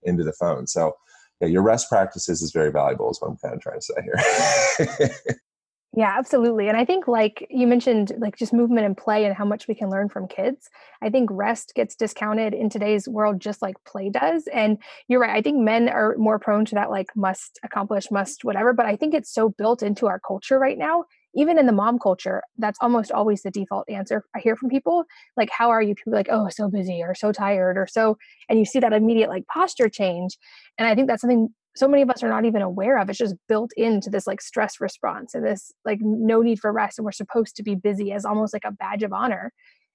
into 0.04 0.24
the 0.24 0.34
phone. 0.34 0.68
So 0.68 0.94
yeah, 1.42 1.48
your 1.48 1.64
rest 1.64 1.90
practices 1.90 2.42
is 2.42 2.52
very 2.52 2.72
valuable 2.72 3.10
is 3.10 3.20
what 3.22 3.32
i'm 3.32 3.38
kind 3.38 3.56
of 3.56 3.62
trying 3.62 3.80
to 3.80 3.86
say 3.86 5.00
here 5.00 5.10
yeah 5.96 6.16
absolutely 6.18 6.68
and 6.68 6.78
i 6.78 6.84
think 6.84 7.08
like 7.08 7.46
you 7.50 7.68
mentioned 7.68 8.12
like 8.18 8.36
just 8.36 8.54
movement 8.54 8.86
and 8.86 8.98
play 8.98 9.26
and 9.26 9.36
how 9.36 9.46
much 9.46 9.68
we 9.68 9.76
can 9.76 9.90
learn 9.90 10.10
from 10.10 10.28
kids 10.28 10.70
i 11.02 11.10
think 11.10 11.30
rest 11.32 11.74
gets 11.76 11.96
discounted 11.96 12.54
in 12.54 12.70
today's 12.70 13.08
world 13.08 13.40
just 13.40 13.62
like 13.62 13.76
play 13.86 14.10
does 14.10 14.48
and 14.54 14.78
you're 15.08 15.20
right 15.20 15.36
i 15.36 15.42
think 15.42 15.58
men 15.58 15.90
are 15.90 16.16
more 16.18 16.40
prone 16.40 16.66
to 16.66 16.76
that 16.76 16.90
like 16.90 17.08
must 17.16 17.60
accomplish 17.64 18.10
must 18.12 18.44
whatever 18.44 18.74
but 18.74 18.86
i 18.86 18.96
think 18.96 19.14
it's 19.14 19.32
so 19.32 19.50
built 19.50 19.84
into 19.84 20.08
our 20.08 20.20
culture 20.20 20.60
right 20.60 20.78
now 20.78 21.04
even 21.36 21.58
in 21.58 21.66
the 21.66 21.72
mom 21.72 21.98
culture, 21.98 22.44
that's 22.58 22.78
almost 22.82 23.12
always 23.12 23.42
the 23.42 23.52
default 23.52 23.90
answer 23.90 24.24
I 24.36 24.40
hear 24.40 24.56
from 24.56 24.70
people. 24.70 25.06
Like, 25.36 25.50
how 25.50 25.70
are 25.70 25.82
you? 25.82 25.96
People 25.96 26.14
like, 26.14 26.28
oh, 26.30 26.48
so 26.50 26.70
busy 26.70 27.02
or 27.02 27.16
so 27.16 27.32
tired 27.32 27.78
or 27.78 27.88
so, 27.88 28.18
and 28.50 28.60
you 28.60 28.66
see 28.66 28.80
that 28.80 28.94
immediate 28.94 29.30
like 29.30 29.48
posture 29.48 29.90
change. 29.90 30.38
And 30.78 30.88
I 30.88 30.96
think 30.96 31.08
that's 31.08 31.22
something 31.22 31.50
so 31.76 31.88
many 31.88 32.04
of 32.04 32.10
us 32.10 32.24
are 32.24 32.30
not 32.30 32.46
even 32.46 32.62
aware 32.62 33.00
of. 33.00 33.10
It's 33.10 33.20
just 33.20 33.36
built 33.48 33.72
into 33.76 34.10
this 34.10 34.28
like 34.28 34.42
stress 34.42 34.80
response 34.80 35.34
and 35.34 35.46
this 35.46 35.72
like 35.86 36.00
no 36.02 36.42
need 36.42 36.60
for 36.60 36.72
rest. 36.72 37.00
And 37.00 37.06
we're 37.06 37.12
supposed 37.12 37.56
to 37.56 37.64
be 37.64 37.76
busy 37.76 38.12
as 38.12 38.26
almost 38.26 38.54
like 38.54 38.66
a 38.66 38.72
badge 38.72 39.04
of 39.04 39.14
honor. 39.14 39.52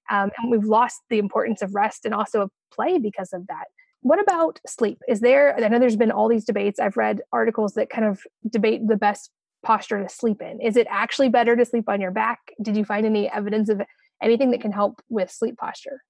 Um, 0.09 0.31
and 0.37 0.51
we've 0.51 0.65
lost 0.65 1.01
the 1.09 1.19
importance 1.19 1.61
of 1.61 1.75
rest 1.75 2.05
and 2.05 2.13
also 2.13 2.41
of 2.41 2.51
play 2.73 2.97
because 2.97 3.31
of 3.31 3.47
that. 3.47 3.65
What 4.01 4.19
about 4.19 4.59
sleep? 4.67 4.99
Is 5.07 5.19
there, 5.19 5.55
I 5.55 5.67
know 5.67 5.79
there's 5.79 5.95
been 5.95 6.11
all 6.11 6.29
these 6.29 6.45
debates. 6.45 6.79
I've 6.79 6.97
read 6.97 7.21
articles 7.31 7.73
that 7.73 7.89
kind 7.89 8.05
of 8.05 8.21
debate 8.49 8.87
the 8.87 8.95
best 8.97 9.29
posture 9.63 10.01
to 10.01 10.09
sleep 10.09 10.41
in? 10.41 10.61
Is 10.61 10.77
it 10.77 10.87
actually 10.89 11.29
better 11.29 11.55
to 11.55 11.65
sleep 11.65 11.89
on 11.89 12.01
your 12.01 12.11
back? 12.11 12.39
Did 12.61 12.77
you 12.77 12.85
find 12.85 13.05
any 13.05 13.29
evidence 13.29 13.69
of 13.69 13.81
anything 14.21 14.51
that 14.51 14.61
can 14.61 14.71
help 14.71 15.01
with 15.09 15.31
sleep 15.31 15.57
posture? 15.57 16.01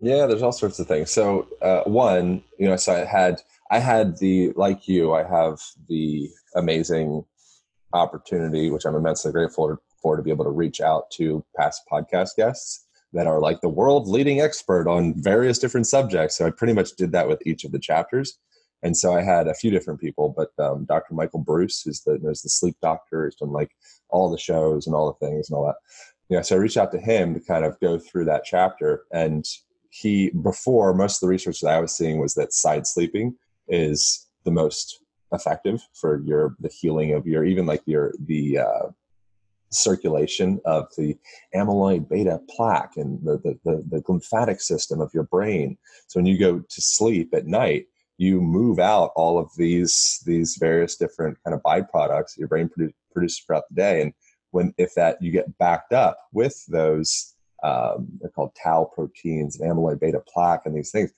Yeah, 0.00 0.26
there's 0.26 0.42
all 0.42 0.52
sorts 0.52 0.78
of 0.78 0.86
things. 0.86 1.10
So 1.10 1.46
uh, 1.60 1.82
one, 1.84 2.42
you 2.58 2.68
know, 2.68 2.76
so 2.76 2.94
I 2.94 3.04
had 3.04 3.42
I 3.70 3.78
had 3.78 4.18
the 4.18 4.52
like 4.56 4.88
you, 4.88 5.14
I 5.14 5.24
have 5.24 5.60
the 5.88 6.28
amazing 6.56 7.24
opportunity, 7.92 8.70
which 8.70 8.84
I'm 8.84 8.94
immensely 8.94 9.32
grateful 9.32 9.76
for, 10.02 10.16
to 10.16 10.22
be 10.22 10.30
able 10.30 10.44
to 10.44 10.50
reach 10.50 10.80
out 10.80 11.10
to 11.12 11.44
past 11.56 11.82
podcast 11.90 12.36
guests 12.36 12.86
that 13.12 13.26
are 13.26 13.40
like 13.40 13.60
the 13.60 13.68
world 13.68 14.08
leading 14.08 14.40
expert 14.40 14.88
on 14.88 15.14
various 15.20 15.58
different 15.58 15.86
subjects. 15.86 16.36
So 16.36 16.46
I 16.46 16.50
pretty 16.50 16.72
much 16.72 16.96
did 16.96 17.12
that 17.12 17.28
with 17.28 17.46
each 17.46 17.64
of 17.64 17.72
the 17.72 17.78
chapters. 17.78 18.38
And 18.82 18.96
so 18.96 19.14
I 19.14 19.20
had 19.22 19.46
a 19.46 19.54
few 19.54 19.70
different 19.70 20.00
people, 20.00 20.34
but 20.34 20.52
um, 20.64 20.84
Dr. 20.86 21.12
Michael 21.12 21.44
Breus, 21.44 21.84
who's 21.84 22.00
the, 22.00 22.18
who's 22.22 22.40
the 22.40 22.48
sleep 22.48 22.76
doctor, 22.80 23.26
he's 23.26 23.34
done 23.34 23.52
like 23.52 23.72
all 24.08 24.30
the 24.30 24.38
shows 24.38 24.86
and 24.86 24.96
all 24.96 25.12
the 25.12 25.26
things 25.26 25.50
and 25.50 25.56
all 25.56 25.66
that. 25.66 25.74
You 26.30 26.36
know, 26.36 26.42
so 26.42 26.56
I 26.56 26.60
reached 26.60 26.76
out 26.76 26.92
to 26.92 26.98
him 26.98 27.34
to 27.34 27.40
kind 27.40 27.64
of 27.64 27.78
go 27.80 27.98
through 27.98 28.24
that 28.26 28.44
chapter. 28.44 29.02
And 29.12 29.44
he, 29.90 30.30
before 30.30 30.94
most 30.94 31.16
of 31.16 31.20
the 31.20 31.30
research 31.30 31.60
that 31.60 31.70
I 31.70 31.80
was 31.80 31.96
seeing 31.96 32.18
was 32.18 32.34
that 32.34 32.52
side 32.52 32.86
sleeping 32.86 33.36
is 33.68 34.28
the 34.44 34.50
most 34.50 35.00
effective 35.32 35.80
for 35.94 36.22
your 36.24 36.56
the 36.60 36.70
healing 36.80 37.12
of 37.12 37.26
your 37.26 37.44
even 37.44 37.66
like 37.66 37.82
your 37.86 38.12
the 38.24 38.58
uh, 38.58 38.88
circulation 39.70 40.60
of 40.64 40.86
the 40.96 41.16
amyloid 41.54 42.08
beta 42.08 42.40
plaque 42.50 42.96
and 42.96 43.20
the, 43.24 43.38
the, 43.38 43.58
the, 43.64 43.84
the 43.88 44.02
lymphatic 44.08 44.60
system 44.60 45.00
of 45.00 45.10
your 45.14 45.22
brain. 45.24 45.78
So 46.08 46.18
when 46.18 46.26
you 46.26 46.38
go 46.38 46.58
to 46.58 46.80
sleep 46.80 47.32
at 47.32 47.46
night, 47.46 47.86
you 48.18 48.40
move 48.40 48.78
out 48.78 49.12
all 49.16 49.38
of 49.38 49.50
these 49.56 50.20
these 50.26 50.56
various 50.60 50.96
different 50.96 51.38
kind 51.44 51.54
of 51.54 51.62
byproducts 51.62 52.36
your 52.36 52.48
brain 52.48 52.68
produ- 52.68 52.92
produces 53.12 53.38
throughout 53.40 53.64
the 53.70 53.76
day 53.76 54.02
and 54.02 54.12
when 54.50 54.74
if 54.76 54.94
that 54.94 55.16
you 55.22 55.30
get 55.30 55.56
backed 55.58 55.94
up 55.94 56.18
with 56.32 56.62
those 56.66 57.34
um, 57.62 58.08
they're 58.20 58.30
called 58.30 58.56
tau 58.62 58.90
proteins 58.94 59.58
and 59.58 59.70
amyloid 59.70 60.00
beta 60.00 60.20
plaque 60.26 60.62
and 60.64 60.74
these 60.74 60.90
things 60.90 61.12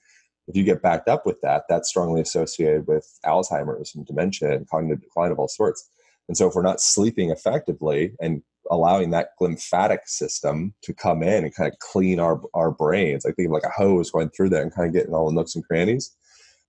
if 0.47 0.57
you 0.57 0.63
get 0.63 0.81
backed 0.81 1.07
up 1.07 1.25
with 1.25 1.39
that 1.41 1.63
that's 1.69 1.89
strongly 1.89 2.21
associated 2.21 2.85
with 2.87 3.07
alzheimer's 3.25 3.95
and 3.95 4.05
dementia 4.05 4.51
and 4.51 4.69
cognitive 4.69 5.01
decline 5.01 5.31
of 5.31 5.39
all 5.39 5.47
sorts 5.47 5.89
and 6.27 6.37
so 6.37 6.47
if 6.47 6.55
we're 6.55 6.61
not 6.61 6.81
sleeping 6.81 7.31
effectively 7.31 8.13
and 8.21 8.41
allowing 8.71 9.09
that 9.09 9.29
lymphatic 9.41 10.01
system 10.05 10.73
to 10.81 10.93
come 10.93 11.21
in 11.21 11.43
and 11.43 11.53
kind 11.53 11.71
of 11.71 11.77
clean 11.79 12.19
our, 12.19 12.41
our 12.53 12.71
brains 12.71 13.25
like 13.25 13.35
think 13.35 13.47
of 13.47 13.51
like 13.51 13.65
a 13.65 13.69
hose 13.69 14.11
going 14.11 14.29
through 14.29 14.49
there 14.49 14.61
and 14.61 14.73
kind 14.73 14.87
of 14.87 14.93
getting 14.93 15.13
all 15.13 15.27
the 15.27 15.33
nooks 15.33 15.55
and 15.55 15.65
crannies 15.65 16.15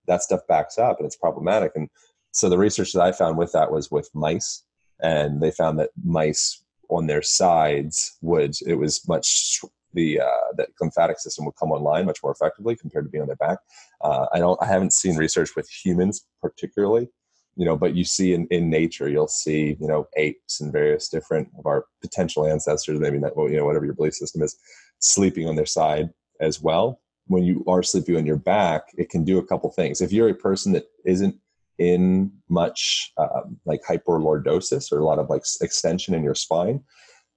that 0.07 0.23
stuff 0.23 0.41
backs 0.49 0.79
up 0.79 0.99
and 0.99 1.07
it's 1.07 1.17
problematic. 1.17 1.73
And 1.75 1.89
so 2.33 2.49
the 2.49 2.59
research 2.59 2.93
that 2.93 3.03
I 3.03 3.13
found 3.13 3.39
with 3.39 3.53
that 3.53 3.71
was 3.71 3.91
with 3.91 4.11
mice, 4.15 4.65
and 5.01 5.41
they 5.41 5.51
found 5.51 5.79
that 5.79 5.91
mice 6.05 6.63
on 6.89 7.07
their 7.07 7.23
sides 7.23 8.17
would 8.23 8.55
it 8.67 8.75
was 8.75 9.07
much 9.09 9.61
the 9.93 10.21
uh, 10.21 10.53
the 10.57 10.67
lymphatic 10.81 11.19
system 11.21 11.45
would 11.45 11.57
come 11.59 11.71
online 11.71 12.07
much 12.07 12.19
more 12.23 12.33
effectively 12.33 12.77
compared 12.77 13.05
to 13.05 13.11
being 13.11 13.23
on 13.23 13.29
their 13.29 13.37
back. 13.37 13.59
Uh, 14.03 14.27
I 14.33 14.39
don't 14.39 14.61
I 14.63 14.67
haven't 14.67 14.93
seen 14.93 15.17
research 15.17 15.51
with 15.57 15.69
humans 15.69 16.27
particularly, 16.43 17.09
you 17.57 17.65
know, 17.65 17.77
but 17.77 17.95
you 17.95 18.05
see 18.05 18.35
in, 18.35 18.47
in 18.51 18.71
nature 18.71 19.09
you'll 19.09 19.29
see 19.29 19.77
you 19.81 19.87
know 19.87 20.07
apes 20.17 20.61
and 20.61 20.73
various 20.73 21.09
different 21.09 21.49
of 21.59 21.67
our 21.67 21.87
potential 22.01 22.47
ancestors, 22.47 22.99
maybe 22.99 23.19
not 23.19 23.37
well, 23.37 23.49
you 23.49 23.57
know 23.57 23.65
whatever 23.65 23.85
your 23.85 23.95
belief 23.95 24.15
system 24.15 24.43
is, 24.43 24.57
sleeping 24.99 25.49
on 25.49 25.57
their 25.57 25.67
side 25.67 26.11
as 26.41 26.61
well 26.61 27.01
when 27.27 27.43
you 27.43 27.65
are 27.67 27.83
sleeping 27.83 28.17
on 28.17 28.27
your 28.27 28.37
back, 28.37 28.83
it 28.97 29.09
can 29.09 29.25
do 29.25 29.39
a 29.39 29.47
couple 29.47 29.71
things. 29.71 30.01
If 30.01 30.13
you're 30.13 30.29
a 30.29 30.35
person 30.35 30.73
that 30.73 30.85
isn't 31.05 31.37
in 31.79 32.31
much 32.49 33.13
um, 33.17 33.59
like 33.65 33.83
hyperlordosis 33.89 34.93
or 34.93 34.99
a 34.99 35.05
lot 35.05 35.19
of 35.19 35.29
like 35.29 35.43
extension 35.61 36.15
in 36.15 36.23
your 36.23 36.35
spine, 36.35 36.83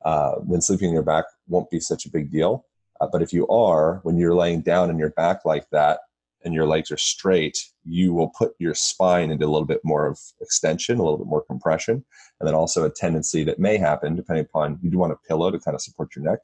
uh, 0.06 0.36
then 0.48 0.62
sleeping 0.62 0.90
on 0.90 0.94
your 0.94 1.04
back 1.04 1.26
won't 1.48 1.70
be 1.70 1.80
such 1.80 2.06
a 2.06 2.12
big 2.12 2.32
deal. 2.32 2.66
Uh, 3.02 3.08
but 3.12 3.22
if 3.22 3.34
you 3.34 3.48
are, 3.48 4.00
when 4.04 4.18
you're 4.18 4.36
laying 4.36 4.62
down 4.62 4.90
on 4.90 4.98
your 4.98 5.12
back 5.12 5.46
like 5.46 5.70
that 5.72 6.00
and 6.44 6.54
your 6.54 6.66
legs 6.66 6.92
are 6.92 6.98
straight, 6.98 7.58
you 7.84 8.14
will 8.14 8.30
put 8.30 8.54
your 8.60 8.74
spine 8.74 9.32
into 9.32 9.46
a 9.46 9.50
little 9.50 9.66
bit 9.66 9.82
more 9.84 10.08
of 10.08 10.20
extension, 10.42 11.00
a 11.00 11.04
little 11.04 11.18
bit 11.18 11.28
more 11.28 11.44
compression, 11.44 12.04
and 12.40 12.48
then 12.48 12.56
also 12.56 12.86
a 12.86 12.90
tendency 12.90 13.44
that 13.44 13.60
may 13.60 13.78
happen 13.78 14.16
depending 14.16 14.46
upon 14.46 14.80
you 14.82 14.90
do 14.90 14.98
want 14.98 15.12
a 15.12 15.28
pillow 15.28 15.52
to 15.52 15.60
kind 15.60 15.76
of 15.76 15.82
support 15.82 16.16
your 16.16 16.26
neck. 16.26 16.40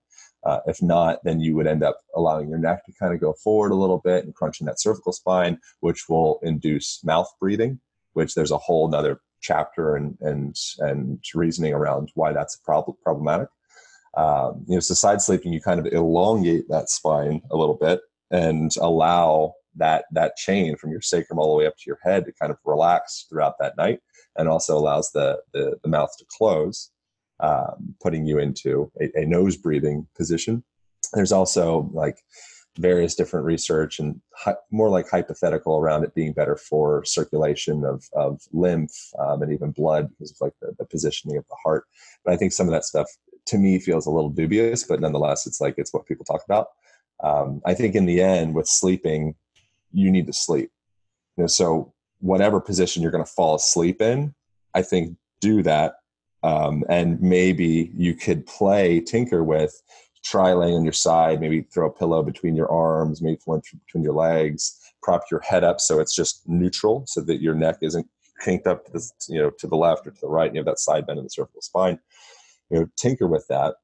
Uh, 0.45 0.60
if 0.67 0.82
not, 0.82 1.23
then 1.23 1.39
you 1.39 1.56
would 1.56 1.67
end 1.67 1.84
up 1.84 1.99
allowing 2.15 2.49
your 2.49 2.58
neck 2.58 2.86
to 2.86 2.93
kind 2.99 3.13
of 3.13 3.21
go 3.21 3.34
forward 3.34 3.71
a 3.71 3.75
little 3.75 3.99
bit 3.99 4.25
and 4.25 4.36
crunching 4.36 4.67
that 4.67 4.79
cervical 4.79 5.13
spine, 5.13 5.58
which 5.79 6.10
will 6.10 6.39
induce 6.43 7.03
mouth 7.03 7.32
breathing, 7.39 7.79
which 8.13 8.36
there's 8.36 8.51
a 8.51 8.58
whole 8.58 8.89
nother 8.89 9.21
chapter 9.41 9.95
and 9.95 10.17
and 10.21 10.56
and 10.79 11.23
reasoning 11.34 11.73
around 11.73 12.12
why 12.15 12.34
that's 12.34 12.56
problem 12.58 12.97
problematic. 13.01 13.47
Um, 14.15 14.63
you 14.67 14.75
know, 14.75 14.79
so 14.79 14.93
side 14.93 15.21
sleeping, 15.21 15.53
you 15.53 15.62
kind 15.62 15.79
of 15.79 15.91
elongate 15.91 16.69
that 16.69 16.89
spine 16.89 17.41
a 17.49 17.58
little 17.58 17.75
bit 17.75 18.01
and 18.32 18.71
allow 18.79 19.53
that 19.75 20.06
that 20.12 20.36
chain 20.36 20.75
from 20.75 20.91
your 20.91 21.01
sacrum 21.01 21.39
all 21.39 21.51
the 21.51 21.58
way 21.58 21.67
up 21.67 21.77
to 21.77 21.84
your 21.88 21.99
head 22.03 22.25
to 22.25 22.34
kind 22.34 22.51
of 22.51 22.58
relax 22.65 23.25
throughout 23.29 23.56
that 23.60 23.77
night, 23.77 23.99
and 24.38 24.47
also 24.47 24.77
allows 24.77 25.12
the, 25.12 25.39
the, 25.53 25.77
the 25.84 25.89
mouth 25.89 26.12
to 26.17 26.25
close 26.38 26.91
um, 27.43 27.93
putting 28.01 28.25
you 28.25 28.39
into 28.39 28.89
a, 29.01 29.12
a 29.21 29.25
nose 29.25 29.58
breathing 29.58 30.08
position. 30.15 30.63
There's 31.13 31.34
also 31.34 31.89
like 31.93 32.17
various 32.77 33.15
different 33.15 33.45
research 33.45 33.99
and 33.99 34.19
hi, 34.36 34.56
more 34.71 34.89
like 34.89 35.10
hypothetical 35.10 35.77
around 35.77 36.03
it 36.03 36.15
being 36.15 36.32
better 36.32 36.56
for 36.56 37.03
circulation 37.03 37.84
of, 37.84 38.06
of 38.13 38.41
lymph 38.51 38.93
um, 39.19 39.41
and 39.43 39.51
even 39.51 39.71
blood 39.71 40.10
because 40.10 40.32
of 40.32 40.38
like 40.39 40.53
the, 40.62 40.73
the, 40.79 40.86
positioning 40.86 41.38
of 41.38 41.45
the 41.49 41.56
heart. 41.63 41.84
But 42.23 42.34
I 42.34 42.38
think 42.38 42.53
some 42.53 42.67
of 42.67 42.71
that 42.71 42.86
stuff 42.86 43.08
to 43.47 43.58
me 43.58 43.77
feels 43.77 44.08
a 44.08 44.10
little 44.10 44.29
dubious, 44.29 44.86
but 44.86 45.01
nonetheless, 45.01 45.45
it's 45.45 45.60
like 45.60 45.75
it's 45.77 45.93
what 45.93 46.08
people 46.08 46.25
talk 46.25 46.41
about. 46.45 46.67
Um, 47.21 47.62
I 47.65 47.73
think 47.73 47.93
in 47.93 48.06
the 48.06 48.21
end, 48.21 48.56
with 48.56 48.67
sleeping, 48.67 49.36
you 49.91 50.10
need 50.10 50.27
to 50.27 50.34
sleep. 50.34 50.71
You 51.38 51.43
know, 51.43 51.47
so 51.47 51.93
whatever 52.19 52.62
position 52.62 53.03
you're 53.03 53.12
going 53.12 53.23
to 53.23 53.29
fall 53.29 53.56
asleep 53.56 54.01
in, 54.01 54.34
I 54.73 54.82
think 54.82 55.17
do 55.41 55.62
that 55.63 55.95
Um, 56.43 56.84
and 56.89 57.21
maybe 57.21 57.91
you 57.95 58.15
could 58.15 58.45
play, 58.45 58.99
tinker 58.99 59.43
with, 59.43 59.82
try 60.23 60.53
laying 60.53 60.75
on 60.75 60.84
your 60.84 60.93
side, 60.93 61.39
maybe 61.39 61.62
throw 61.62 61.88
a 61.88 61.93
pillow 61.93 62.23
between 62.23 62.56
your 62.56 62.71
arms, 62.71 63.21
maybe 63.21 63.39
one 63.45 63.62
between 63.86 64.03
your 64.03 64.13
legs, 64.13 64.79
prop 65.01 65.23
your 65.29 65.41
head 65.41 65.63
up 65.63 65.79
so 65.79 65.99
it's 65.99 66.15
just 66.15 66.47
neutral 66.47 67.03
so 67.08 67.21
that 67.21 67.41
your 67.41 67.56
neck 67.56 67.77
isn't 67.82 68.08
kinked 68.41 68.67
up 68.67 68.86
to 68.86 68.91
the, 68.93 69.12
you 69.27 69.41
know, 69.41 69.51
to 69.60 69.67
the 69.67 69.75
left 69.75 70.08
or 70.08 70.12
to 70.12 70.21
the 70.21 70.27
right. 70.27 70.47
And 70.47 70.56
you 70.56 70.60
have 70.60 70.65
that 70.65 70.79
side 70.79 71.06
bend 71.06 71.19
in 71.19 71.25
the 71.25 71.29
cervical 71.29 71.62
spine. 71.62 71.99
You 72.69 72.79
know, 72.79 72.88
tinker 72.97 73.27
with 73.27 73.45
that. 73.49 73.75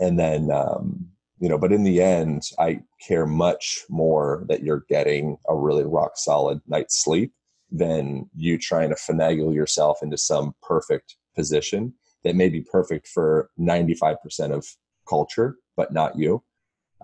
And 0.00 0.18
then, 0.18 0.50
um, 0.50 1.08
you 1.40 1.48
know, 1.48 1.58
but 1.58 1.72
in 1.72 1.82
the 1.82 2.00
end, 2.00 2.42
I 2.58 2.80
care 3.06 3.26
much 3.26 3.84
more 3.88 4.44
that 4.48 4.62
you're 4.62 4.84
getting 4.88 5.38
a 5.48 5.56
really 5.56 5.84
rock 5.84 6.12
solid 6.14 6.60
night's 6.68 7.02
sleep 7.02 7.32
than 7.70 8.30
you 8.36 8.58
trying 8.58 8.90
to 8.90 8.94
finagle 8.94 9.54
yourself 9.54 9.98
into 10.02 10.16
some 10.16 10.54
perfect 10.62 11.16
position 11.34 11.94
that 12.24 12.36
may 12.36 12.48
be 12.48 12.60
perfect 12.60 13.08
for 13.08 13.50
95% 13.58 14.52
of 14.52 14.66
culture, 15.08 15.56
but 15.76 15.92
not 15.92 16.16
you. 16.16 16.42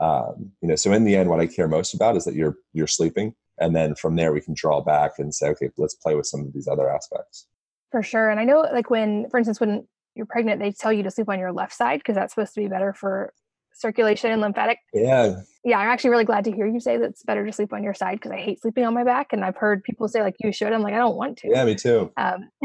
Um, 0.00 0.52
you 0.60 0.68
know, 0.68 0.76
so 0.76 0.92
in 0.92 1.04
the 1.04 1.16
end, 1.16 1.28
what 1.28 1.40
I 1.40 1.46
care 1.46 1.68
most 1.68 1.94
about 1.94 2.16
is 2.16 2.24
that 2.24 2.34
you're 2.34 2.56
you're 2.72 2.86
sleeping, 2.86 3.34
and 3.58 3.74
then 3.74 3.96
from 3.96 4.14
there 4.14 4.32
we 4.32 4.40
can 4.40 4.54
draw 4.54 4.80
back 4.80 5.18
and 5.18 5.34
say, 5.34 5.48
okay, 5.48 5.70
let's 5.76 5.94
play 5.94 6.14
with 6.14 6.26
some 6.26 6.40
of 6.42 6.52
these 6.52 6.68
other 6.68 6.88
aspects. 6.88 7.48
For 7.90 8.02
sure, 8.02 8.30
and 8.30 8.38
I 8.38 8.44
know, 8.44 8.60
like 8.60 8.90
when, 8.90 9.28
for 9.28 9.38
instance, 9.38 9.58
when 9.58 9.88
you're 10.14 10.26
pregnant, 10.26 10.60
they 10.60 10.72
tell 10.72 10.92
you 10.92 11.02
to 11.02 11.10
sleep 11.10 11.28
on 11.28 11.38
your 11.38 11.52
left 11.52 11.74
side 11.74 11.98
because 11.98 12.14
that's 12.14 12.34
supposed 12.34 12.54
to 12.54 12.60
be 12.60 12.68
better 12.68 12.92
for 12.92 13.32
circulation 13.78 14.30
and 14.30 14.40
lymphatic. 14.40 14.78
Yeah. 14.92 15.42
Yeah, 15.64 15.78
I'm 15.78 15.88
actually 15.88 16.10
really 16.10 16.24
glad 16.24 16.44
to 16.44 16.52
hear 16.52 16.66
you 16.66 16.80
say 16.80 16.96
that 16.96 17.10
it's 17.10 17.22
better 17.22 17.44
to 17.44 17.52
sleep 17.52 17.72
on 17.72 17.82
your 17.82 17.94
side 17.94 18.14
because 18.14 18.30
I 18.30 18.38
hate 18.38 18.60
sleeping 18.60 18.84
on 18.84 18.94
my 18.94 19.04
back. 19.04 19.32
And 19.32 19.44
I've 19.44 19.56
heard 19.56 19.82
people 19.84 20.08
say 20.08 20.22
like 20.22 20.36
you 20.40 20.52
should. 20.52 20.72
I'm 20.72 20.82
like, 20.82 20.94
I 20.94 20.98
don't 20.98 21.16
want 21.16 21.38
to. 21.38 21.48
Yeah, 21.48 21.64
me 21.64 21.74
too. 21.74 22.10
Um, 22.16 22.48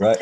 right. 0.00 0.18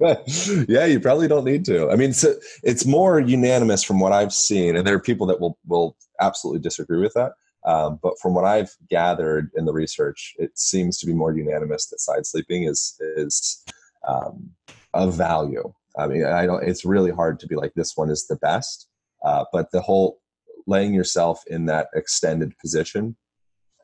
yeah, 0.68 0.86
you 0.86 1.00
probably 1.00 1.28
don't 1.28 1.44
need 1.44 1.64
to. 1.66 1.90
I 1.90 1.96
mean, 1.96 2.12
so 2.12 2.34
it's 2.62 2.84
more 2.84 3.20
unanimous 3.20 3.82
from 3.82 4.00
what 4.00 4.12
I've 4.12 4.32
seen, 4.32 4.76
and 4.76 4.86
there 4.86 4.94
are 4.94 5.00
people 5.00 5.26
that 5.28 5.40
will 5.40 5.58
will 5.66 5.96
absolutely 6.20 6.60
disagree 6.60 7.00
with 7.00 7.14
that. 7.14 7.32
Um, 7.64 7.98
but 8.02 8.18
from 8.20 8.34
what 8.34 8.44
I've 8.44 8.74
gathered 8.88 9.50
in 9.54 9.66
the 9.66 9.72
research, 9.72 10.34
it 10.38 10.58
seems 10.58 10.98
to 10.98 11.06
be 11.06 11.12
more 11.12 11.32
unanimous 11.32 11.86
that 11.86 12.00
side 12.00 12.26
sleeping 12.26 12.64
is 12.64 13.00
is 13.16 13.64
um, 14.06 14.50
of 14.94 15.14
value. 15.14 15.72
I 15.98 16.06
mean, 16.06 16.24
I 16.24 16.46
don't. 16.46 16.66
It's 16.66 16.84
really 16.84 17.10
hard 17.10 17.40
to 17.40 17.46
be 17.46 17.56
like 17.56 17.74
this 17.74 17.96
one 17.96 18.10
is 18.10 18.26
the 18.26 18.36
best, 18.36 18.88
uh, 19.24 19.44
but 19.52 19.70
the 19.72 19.80
whole 19.80 20.20
laying 20.66 20.94
yourself 20.94 21.42
in 21.48 21.66
that 21.66 21.88
extended 21.94 22.56
position 22.58 23.16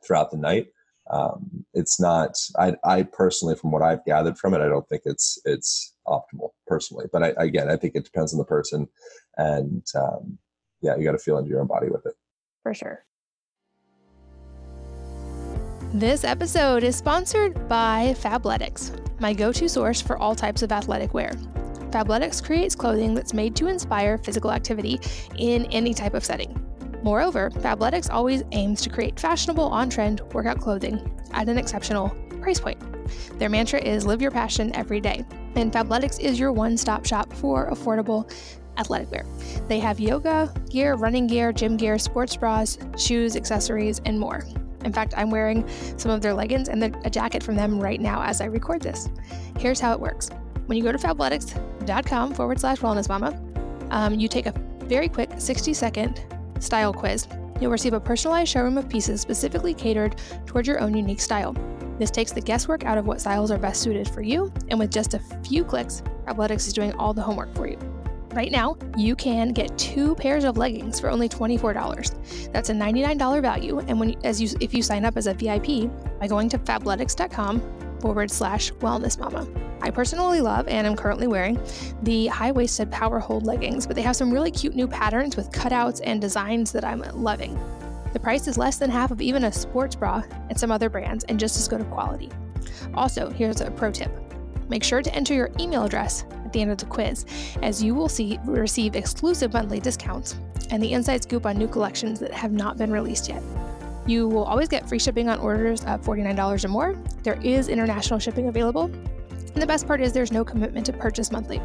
throughout 0.05 0.31
the 0.31 0.37
night, 0.37 0.67
um, 1.09 1.65
it's 1.73 1.99
not. 1.99 2.37
I, 2.57 2.75
I 2.83 3.03
personally, 3.03 3.55
from 3.55 3.71
what 3.71 3.81
I've 3.81 4.05
gathered 4.05 4.37
from 4.37 4.53
it, 4.53 4.61
I 4.61 4.69
don't 4.69 4.87
think 4.87 5.03
it's 5.05 5.39
it's 5.45 5.93
optimal 6.07 6.49
personally. 6.65 7.05
But 7.11 7.23
I, 7.23 7.33
again, 7.37 7.69
I 7.69 7.75
think 7.75 7.95
it 7.95 8.05
depends 8.05 8.33
on 8.33 8.39
the 8.39 8.45
person, 8.45 8.87
and 9.37 9.85
um, 9.95 10.37
yeah, 10.81 10.95
you 10.95 11.03
got 11.03 11.11
to 11.13 11.19
feel 11.19 11.37
into 11.37 11.49
your 11.49 11.61
own 11.61 11.67
body 11.67 11.89
with 11.89 12.05
it. 12.05 12.13
For 12.63 12.73
sure. 12.73 13.03
This 15.93 16.25
episode 16.25 16.83
is 16.83 16.97
sponsored 16.97 17.67
by 17.69 18.13
Fabletics, 18.19 18.91
my 19.21 19.33
go 19.33 19.53
to 19.53 19.69
source 19.69 20.01
for 20.01 20.17
all 20.17 20.35
types 20.35 20.61
of 20.61 20.71
athletic 20.71 21.13
wear. 21.13 21.31
Fabletics 21.91 22.43
creates 22.43 22.75
clothing 22.75 23.13
that's 23.13 23.33
made 23.33 23.55
to 23.55 23.67
inspire 23.67 24.17
physical 24.17 24.51
activity 24.51 24.99
in 25.37 25.65
any 25.67 25.93
type 25.93 26.13
of 26.13 26.25
setting. 26.25 26.63
Moreover, 27.03 27.49
Fabletics 27.51 28.11
always 28.11 28.43
aims 28.51 28.81
to 28.81 28.89
create 28.89 29.19
fashionable, 29.19 29.63
on 29.63 29.89
trend 29.89 30.21
workout 30.33 30.59
clothing 30.59 31.09
at 31.31 31.47
an 31.47 31.57
exceptional 31.57 32.09
price 32.41 32.59
point. 32.59 32.79
Their 33.39 33.49
mantra 33.49 33.79
is 33.79 34.05
live 34.05 34.21
your 34.21 34.31
passion 34.31 34.75
every 34.75 34.99
day, 34.99 35.25
and 35.55 35.71
Fabletics 35.71 36.19
is 36.19 36.39
your 36.39 36.51
one 36.51 36.75
stop 36.77 37.05
shop 37.05 37.31
for 37.33 37.69
affordable 37.71 38.29
athletic 38.77 39.09
wear. 39.11 39.25
They 39.67 39.79
have 39.79 39.99
yoga 39.99 40.53
gear, 40.69 40.95
running 40.95 41.27
gear, 41.27 41.51
gym 41.51 41.77
gear, 41.77 41.97
sports 41.97 42.35
bras, 42.35 42.77
shoes, 42.97 43.35
accessories, 43.35 44.01
and 44.05 44.19
more. 44.19 44.43
In 44.83 44.93
fact, 44.93 45.13
I'm 45.17 45.31
wearing 45.31 45.67
some 45.97 46.11
of 46.11 46.21
their 46.21 46.33
leggings 46.33 46.69
and 46.69 46.83
a 46.83 47.09
jacket 47.09 47.41
from 47.43 47.55
them 47.55 47.79
right 47.79 47.99
now 47.99 48.21
as 48.21 48.41
I 48.41 48.45
record 48.45 48.81
this. 48.81 49.09
Here's 49.57 49.79
how 49.79 49.93
it 49.93 49.99
works 49.99 50.29
when 50.67 50.77
you 50.77 50.83
go 50.83 50.91
to 50.91 50.97
fabletics.com 50.97 52.33
forward 52.33 52.59
slash 52.59 52.79
wellness 52.79 53.09
mama, 53.09 53.37
um, 53.89 54.19
you 54.19 54.27
take 54.27 54.45
a 54.45 54.53
very 54.83 55.09
quick 55.09 55.31
60 55.37 55.73
second 55.73 56.23
style 56.59 56.93
quiz. 56.93 57.27
You'll 57.59 57.71
receive 57.71 57.93
a 57.93 57.99
personalized 57.99 58.51
showroom 58.51 58.77
of 58.77 58.87
pieces 58.87 59.21
specifically 59.21 59.73
catered 59.73 60.21
towards 60.45 60.67
your 60.67 60.79
own 60.79 60.95
unique 60.95 61.19
style. 61.19 61.55
This 61.97 62.11
takes 62.11 62.31
the 62.31 62.41
guesswork 62.41 62.85
out 62.85 62.97
of 62.97 63.07
what 63.07 63.19
styles 63.19 63.49
are 63.49 63.57
best 63.57 63.81
suited 63.81 64.07
for 64.09 64.21
you, 64.21 64.53
and 64.69 64.77
with 64.77 64.91
just 64.91 65.15
a 65.15 65.19
few 65.43 65.63
clicks, 65.63 66.03
Fabletics 66.27 66.67
is 66.67 66.73
doing 66.73 66.93
all 66.93 67.13
the 67.13 67.23
homework 67.23 67.55
for 67.55 67.67
you. 67.67 67.77
Right 68.33 68.51
now, 68.51 68.77
you 68.95 69.15
can 69.15 69.51
get 69.51 69.75
two 69.79 70.13
pairs 70.13 70.43
of 70.43 70.57
leggings 70.57 70.99
for 70.99 71.09
only 71.09 71.27
$24. 71.27 72.51
That's 72.51 72.69
a 72.69 72.73
$99 72.73 73.41
value, 73.41 73.79
and 73.79 73.99
when 73.99 74.15
as 74.23 74.39
you 74.39 74.49
if 74.61 74.75
you 74.75 74.83
sign 74.83 75.05
up 75.05 75.17
as 75.17 75.25
a 75.25 75.33
VIP 75.33 75.89
by 76.19 76.27
going 76.27 76.49
to 76.49 76.59
fabletics.com 76.59 77.86
forward 78.01 78.31
slash 78.31 78.71
wellness 78.73 79.19
mama. 79.19 79.47
I 79.81 79.89
personally 79.89 80.41
love 80.41 80.67
and 80.67 80.87
am 80.87 80.95
currently 80.95 81.27
wearing 81.27 81.59
the 82.03 82.27
high 82.27 82.51
waisted 82.51 82.91
power 82.91 83.19
hold 83.19 83.45
leggings, 83.45 83.85
but 83.85 83.95
they 83.95 84.01
have 84.01 84.15
some 84.15 84.31
really 84.31 84.51
cute 84.51 84.75
new 84.75 84.87
patterns 84.87 85.35
with 85.35 85.51
cutouts 85.51 86.01
and 86.03 86.19
designs 86.19 86.71
that 86.71 86.83
I'm 86.83 87.03
loving. 87.13 87.59
The 88.13 88.19
price 88.19 88.47
is 88.47 88.57
less 88.57 88.77
than 88.77 88.89
half 88.89 89.11
of 89.11 89.21
even 89.21 89.43
a 89.43 89.51
sports 89.51 89.95
bra 89.95 90.23
at 90.49 90.59
some 90.59 90.71
other 90.71 90.89
brands 90.89 91.23
and 91.25 91.39
just 91.39 91.57
as 91.57 91.67
good 91.67 91.81
of 91.81 91.91
quality. 91.91 92.31
Also, 92.93 93.29
here's 93.29 93.61
a 93.61 93.71
pro 93.71 93.91
tip 93.91 94.11
make 94.69 94.83
sure 94.83 95.01
to 95.01 95.13
enter 95.15 95.33
your 95.33 95.49
email 95.59 95.85
address 95.85 96.25
at 96.43 96.51
the 96.51 96.61
end 96.61 96.71
of 96.71 96.77
the 96.77 96.85
quiz, 96.85 97.25
as 97.61 97.81
you 97.81 97.95
will 97.95 98.09
see 98.09 98.37
receive 98.45 98.95
exclusive 98.95 99.53
monthly 99.53 99.79
discounts 99.79 100.37
and 100.71 100.83
the 100.83 100.91
inside 100.91 101.23
scoop 101.23 101.45
on 101.45 101.57
new 101.57 101.67
collections 101.67 102.19
that 102.19 102.33
have 102.33 102.51
not 102.51 102.77
been 102.77 102.91
released 102.91 103.29
yet. 103.29 103.41
You 104.07 104.27
will 104.29 104.45
always 104.45 104.69
get 104.69 104.87
free 104.87 104.99
shipping 104.99 105.27
on 105.27 105.37
orders 105.39 105.83
of 105.83 106.01
$49 106.01 106.63
or 106.63 106.67
more. 106.69 106.95
There 107.23 107.39
is 107.41 107.67
international 107.67 108.19
shipping 108.19 108.47
available. 108.47 108.85
And 108.85 109.61
the 109.61 109.67
best 109.67 109.85
part 109.85 110.01
is 110.01 110.13
there's 110.13 110.31
no 110.31 110.45
commitment 110.45 110.85
to 110.85 110.93
purchase 110.93 111.31
monthly. 111.31 111.61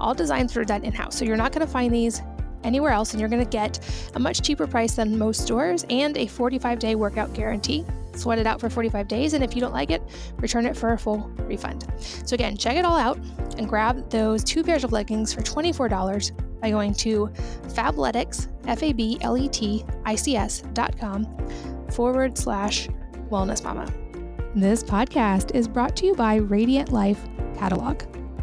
All 0.00 0.14
designs 0.14 0.56
are 0.56 0.64
done 0.64 0.84
in 0.84 0.92
house, 0.92 1.16
so 1.16 1.24
you're 1.24 1.36
not 1.36 1.52
going 1.52 1.66
to 1.66 1.70
find 1.70 1.92
these 1.92 2.22
anywhere 2.62 2.92
else, 2.92 3.12
and 3.12 3.20
you're 3.20 3.28
going 3.28 3.44
to 3.44 3.50
get 3.50 3.80
a 4.14 4.20
much 4.20 4.42
cheaper 4.42 4.66
price 4.66 4.94
than 4.94 5.18
most 5.18 5.42
stores 5.42 5.84
and 5.90 6.16
a 6.16 6.26
45 6.26 6.78
day 6.78 6.94
workout 6.94 7.32
guarantee. 7.32 7.84
Sweat 8.14 8.38
it 8.38 8.46
out 8.46 8.60
for 8.60 8.68
45 8.68 9.08
days, 9.08 9.34
and 9.34 9.42
if 9.42 9.54
you 9.54 9.60
don't 9.60 9.72
like 9.72 9.90
it, 9.90 10.02
return 10.36 10.66
it 10.66 10.76
for 10.76 10.92
a 10.92 10.98
full 10.98 11.30
refund. 11.38 11.86
So, 12.24 12.34
again, 12.34 12.56
check 12.56 12.76
it 12.76 12.84
all 12.84 12.96
out 12.96 13.18
and 13.56 13.68
grab 13.68 14.10
those 14.10 14.44
two 14.44 14.62
pairs 14.62 14.84
of 14.84 14.92
leggings 14.92 15.32
for 15.32 15.40
$24 15.40 16.60
by 16.60 16.70
going 16.70 16.92
to 16.94 17.28
fabletics, 17.68 18.48
F 18.66 18.82
A 18.82 18.92
B 18.92 19.18
L 19.22 19.38
E 19.38 19.48
T 19.48 19.84
I 20.04 20.14
C 20.14 20.36
S.com 20.36 21.26
forward 21.92 22.36
slash 22.36 22.88
wellness 23.30 23.62
mama. 23.64 23.92
This 24.54 24.82
podcast 24.82 25.54
is 25.54 25.68
brought 25.68 25.96
to 25.96 26.06
you 26.06 26.14
by 26.14 26.36
Radiant 26.36 26.92
Life 26.92 27.20
Catalog. 27.56 28.02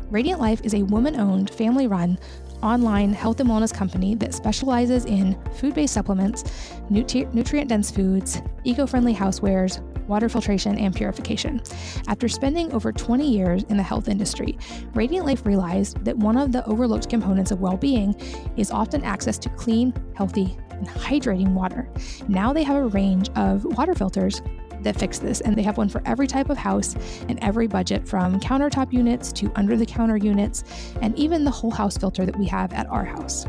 Radiant 0.09 0.39
Life 0.39 0.61
is 0.63 0.73
a 0.73 0.83
woman 0.83 1.19
owned, 1.19 1.49
family 1.49 1.87
run, 1.87 2.17
online 2.63 3.13
health 3.13 3.39
and 3.39 3.49
wellness 3.49 3.73
company 3.73 4.15
that 4.15 4.33
specializes 4.33 5.05
in 5.05 5.37
food 5.53 5.73
based 5.73 5.93
supplements, 5.93 6.43
nutri- 6.89 7.31
nutrient 7.33 7.69
dense 7.69 7.91
foods, 7.91 8.41
eco 8.63 8.87
friendly 8.87 9.13
housewares, 9.13 9.81
water 10.07 10.29
filtration, 10.29 10.77
and 10.77 10.95
purification. 10.95 11.61
After 12.07 12.27
spending 12.27 12.71
over 12.71 12.91
20 12.91 13.29
years 13.29 13.63
in 13.63 13.77
the 13.77 13.83
health 13.83 14.07
industry, 14.07 14.57
Radiant 14.93 15.25
Life 15.25 15.45
realized 15.45 16.03
that 16.05 16.17
one 16.17 16.37
of 16.37 16.51
the 16.51 16.65
overlooked 16.65 17.09
components 17.09 17.51
of 17.51 17.59
well 17.59 17.77
being 17.77 18.15
is 18.55 18.71
often 18.71 19.03
access 19.03 19.37
to 19.39 19.49
clean, 19.49 19.93
healthy, 20.15 20.57
and 20.77 20.87
hydrating 20.87 21.53
water. 21.53 21.87
Now 22.27 22.53
they 22.53 22.63
have 22.63 22.77
a 22.77 22.87
range 22.87 23.29
of 23.35 23.65
water 23.65 23.95
filters 23.95 24.41
that 24.81 24.97
fix 24.97 25.19
this, 25.19 25.41
and 25.41 25.55
they 25.55 25.63
have 25.63 25.77
one 25.77 25.89
for 25.89 26.01
every 26.05 26.27
type 26.27 26.49
of 26.49 26.57
house 26.57 26.95
and 27.27 27.39
every 27.41 27.67
budget 27.67 28.07
from 28.07 28.39
countertop 28.39 28.93
units 28.93 29.31
to 29.33 29.51
under 29.55 29.75
the 29.75 29.85
counter 29.85 30.17
units, 30.17 30.63
and 31.01 31.17
even 31.17 31.43
the 31.43 31.51
whole 31.51 31.71
house 31.71 31.97
filter 31.97 32.25
that 32.25 32.37
we 32.37 32.45
have 32.45 32.71
at 32.73 32.87
our 32.87 33.03
house. 33.03 33.45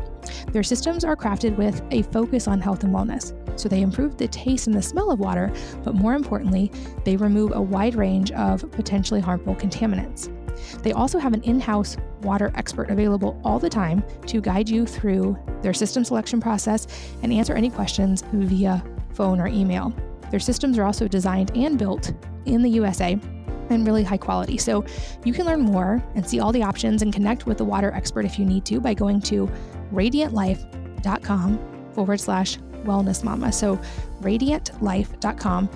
Their 0.51 0.63
systems 0.63 1.03
are 1.03 1.15
crafted 1.15 1.55
with 1.55 1.81
a 1.91 2.01
focus 2.03 2.47
on 2.47 2.59
health 2.59 2.83
and 2.83 2.93
wellness. 2.93 3.35
So 3.59 3.67
they 3.69 3.81
improve 3.81 4.17
the 4.17 4.27
taste 4.27 4.67
and 4.67 4.75
the 4.75 4.81
smell 4.81 5.11
of 5.11 5.19
water, 5.19 5.51
but 5.83 5.95
more 5.95 6.13
importantly, 6.13 6.71
they 7.03 7.17
remove 7.17 7.51
a 7.53 7.61
wide 7.61 7.95
range 7.95 8.31
of 8.31 8.69
potentially 8.71 9.21
harmful 9.21 9.55
contaminants. 9.55 10.33
They 10.81 10.91
also 10.91 11.19
have 11.19 11.33
an 11.33 11.43
in 11.43 11.59
house 11.59 11.97
water 12.21 12.51
expert 12.55 12.89
available 12.89 13.39
all 13.43 13.59
the 13.59 13.69
time 13.69 14.03
to 14.27 14.41
guide 14.41 14.69
you 14.69 14.85
through 14.85 15.37
their 15.61 15.73
system 15.73 16.03
selection 16.03 16.39
process 16.41 16.87
and 17.23 17.31
answer 17.31 17.53
any 17.53 17.69
questions 17.69 18.23
via 18.33 18.83
phone 19.13 19.39
or 19.39 19.47
email. 19.47 19.93
Their 20.31 20.39
systems 20.39 20.77
are 20.77 20.83
also 20.83 21.07
designed 21.07 21.55
and 21.55 21.77
built 21.77 22.13
in 22.45 22.61
the 22.61 22.69
USA 22.69 23.19
and 23.69 23.85
really 23.85 24.03
high 24.03 24.17
quality. 24.17 24.57
So 24.57 24.85
you 25.23 25.33
can 25.33 25.45
learn 25.45 25.61
more 25.61 26.03
and 26.15 26.27
see 26.27 26.39
all 26.39 26.51
the 26.51 26.63
options 26.63 27.01
and 27.01 27.13
connect 27.13 27.45
with 27.45 27.57
the 27.57 27.65
water 27.65 27.91
expert 27.93 28.25
if 28.25 28.39
you 28.39 28.45
need 28.45 28.65
to 28.65 28.79
by 28.79 28.93
going 28.93 29.21
to 29.21 29.49
radiantlife.com 29.93 31.91
forward 31.93 32.19
slash 32.19 32.57
wellness 32.83 33.23
mama. 33.23 33.51
So 33.51 33.79
radiantlife.com 34.21 35.69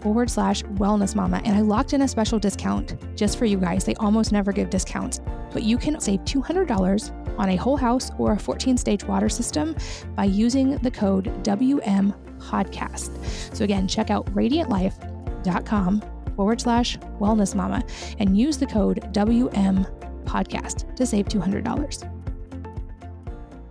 forward 0.00 0.30
slash 0.30 0.62
wellness 0.64 1.14
mama. 1.14 1.40
And 1.44 1.56
I 1.56 1.60
locked 1.60 1.92
in 1.92 2.02
a 2.02 2.08
special 2.08 2.38
discount 2.38 2.96
just 3.16 3.38
for 3.38 3.44
you 3.44 3.58
guys. 3.58 3.84
They 3.84 3.94
almost 3.96 4.32
never 4.32 4.52
give 4.52 4.70
discounts, 4.70 5.20
but 5.52 5.62
you 5.62 5.78
can 5.78 6.00
save 6.00 6.20
$200 6.20 7.38
on 7.38 7.48
a 7.50 7.56
whole 7.56 7.76
house 7.76 8.10
or 8.18 8.32
a 8.32 8.38
14 8.38 8.76
stage 8.76 9.04
water 9.04 9.28
system 9.28 9.76
by 10.16 10.24
using 10.24 10.76
the 10.78 10.90
code 10.90 11.42
WM 11.42 12.14
podcast. 12.38 13.54
So 13.54 13.64
again, 13.64 13.88
check 13.88 14.10
out 14.10 14.26
radiantlife.com 14.34 16.02
forward 16.36 16.60
slash 16.60 16.98
wellness 17.20 17.54
mama 17.54 17.82
and 18.18 18.38
use 18.38 18.58
the 18.58 18.66
code 18.66 19.12
WM 19.12 19.86
podcast 20.24 20.94
to 20.96 21.06
save 21.06 21.26
$200. 21.26 22.17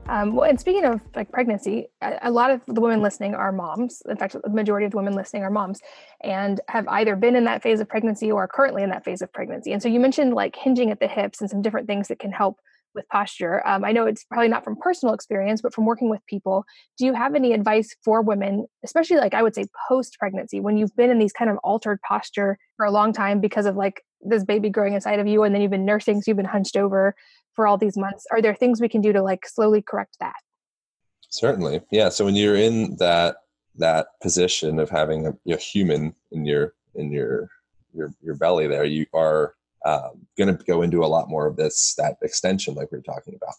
Um, 0.10 0.36
well, 0.36 0.49
and 0.49 0.60
speaking 0.60 0.86
of 0.86 1.01
like 1.16 1.32
pregnancy, 1.32 1.88
a, 2.01 2.20
a, 2.24 2.32
lot 2.32 2.49
of 2.49 2.62
the 2.68 2.80
women 2.80 3.01
listening 3.01 3.36
are 3.36 3.51
moms. 3.51 4.01
In 4.08 4.16
fact, 4.16 4.36
the 4.41 4.49
majority 4.49 4.86
of 4.86 4.91
the 4.91 4.97
women 4.97 5.14
listening 5.14 5.43
are 5.43 5.49
moms 5.49 5.82
and 6.22 6.62
have 6.70 6.88
either 6.88 7.16
been 7.16 7.36
in 7.36 7.43
that 7.43 7.62
phase 7.62 7.80
of 7.80 7.89
pregnancy 7.89 8.32
or 8.32 8.43
are 8.43 8.47
currently 8.47 8.84
in 8.84 8.89
that 8.91 9.03
phase 9.03 9.22
of 9.22 9.32
pregnancy. 9.34 9.74
And 9.74 9.82
so 9.82 9.89
you 9.89 9.99
mentioned 9.99 10.34
like 10.34 10.55
hinging 10.55 10.91
at 10.91 10.99
the 10.99 11.08
hips 11.08 11.41
and 11.41 11.49
some 11.49 11.62
different 11.62 11.88
things 11.88 12.08
that 12.08 12.20
can 12.20 12.32
help 12.32 12.58
with 12.95 13.08
posture. 13.10 13.66
Um, 13.68 13.86
I 13.86 13.91
know 13.91 14.05
it's 14.05 14.24
probably 14.26 14.47
not 14.47 14.64
from 14.64 14.76
personal 14.76 15.14
experience, 15.14 15.62
but 15.62 15.74
from 15.74 15.86
working 15.86 16.10
with 16.10 16.26
people. 16.28 16.66
Do 16.97 17.05
you 17.05 17.14
have 17.14 17.36
any 17.36 17.53
advice 17.53 17.95
for 18.03 18.22
women, 18.22 18.66
especially 18.84 19.18
like 19.18 19.34
I 19.34 19.43
would 19.43 19.55
say 19.55 19.66
post 19.88 20.18
pregnancy, 20.20 20.60
when 20.60 20.78
you've 20.78 20.95
been 20.95 21.10
in 21.10 21.20
these 21.20 21.34
kind 21.34 21.49
of 21.49 21.58
altered 21.64 21.99
posture 22.01 22.58
for 22.76 22.86
a 22.86 22.91
long 22.91 23.14
time 23.14 23.39
because 23.39 23.66
of 23.66 23.76
like 23.76 24.01
this 24.22 24.43
baby 24.43 24.70
growing 24.70 24.93
inside 24.93 25.20
of 25.20 25.28
you 25.28 25.43
and 25.43 25.53
then 25.53 25.62
you've 25.62 25.72
been 25.72 25.86
nursing, 25.86 26.22
so 26.22 26.32
you've 26.32 26.38
been 26.38 26.45
hunched 26.45 26.76
over? 26.76 27.16
For 27.58 27.68
all 27.68 27.78
these 27.78 27.97
months 27.97 28.26
are 28.32 28.41
there 28.41 28.55
things 28.55 28.80
we 28.80 28.88
can 28.88 29.01
do 29.01 29.12
to 29.12 29.22
like 29.22 29.45
slowly 29.45 29.82
correct 29.82 30.16
that? 30.22 30.38
Certainly. 31.30 31.82
Yeah 31.91 32.08
so 32.08 32.24
when 32.24 32.36
you're 32.36 32.55
in 32.55 32.95
that 32.97 33.38
that 33.76 34.08
position 34.22 34.80
of 34.80 34.89
having 34.89 35.28
a, 35.28 35.53
a 35.53 35.58
human 35.58 36.16
in 36.32 36.45
your 36.45 36.74
in 36.95 37.12
your 37.12 37.49
your 37.93 38.14
your 38.22 38.36
belly 38.36 38.68
there 38.68 38.86
you 38.86 39.05
are 39.14 39.55
um, 39.86 40.26
going 40.38 40.55
to 40.55 40.64
go 40.66 40.82
into 40.82 41.03
a 41.03 41.08
lot 41.08 41.30
more 41.30 41.47
of 41.47 41.55
this 41.55 41.95
that 41.97 42.18
extension 42.22 42.76
like 42.76 42.91
we 42.91 42.97
are 42.97 43.01
talking 43.01 43.36
about. 43.36 43.53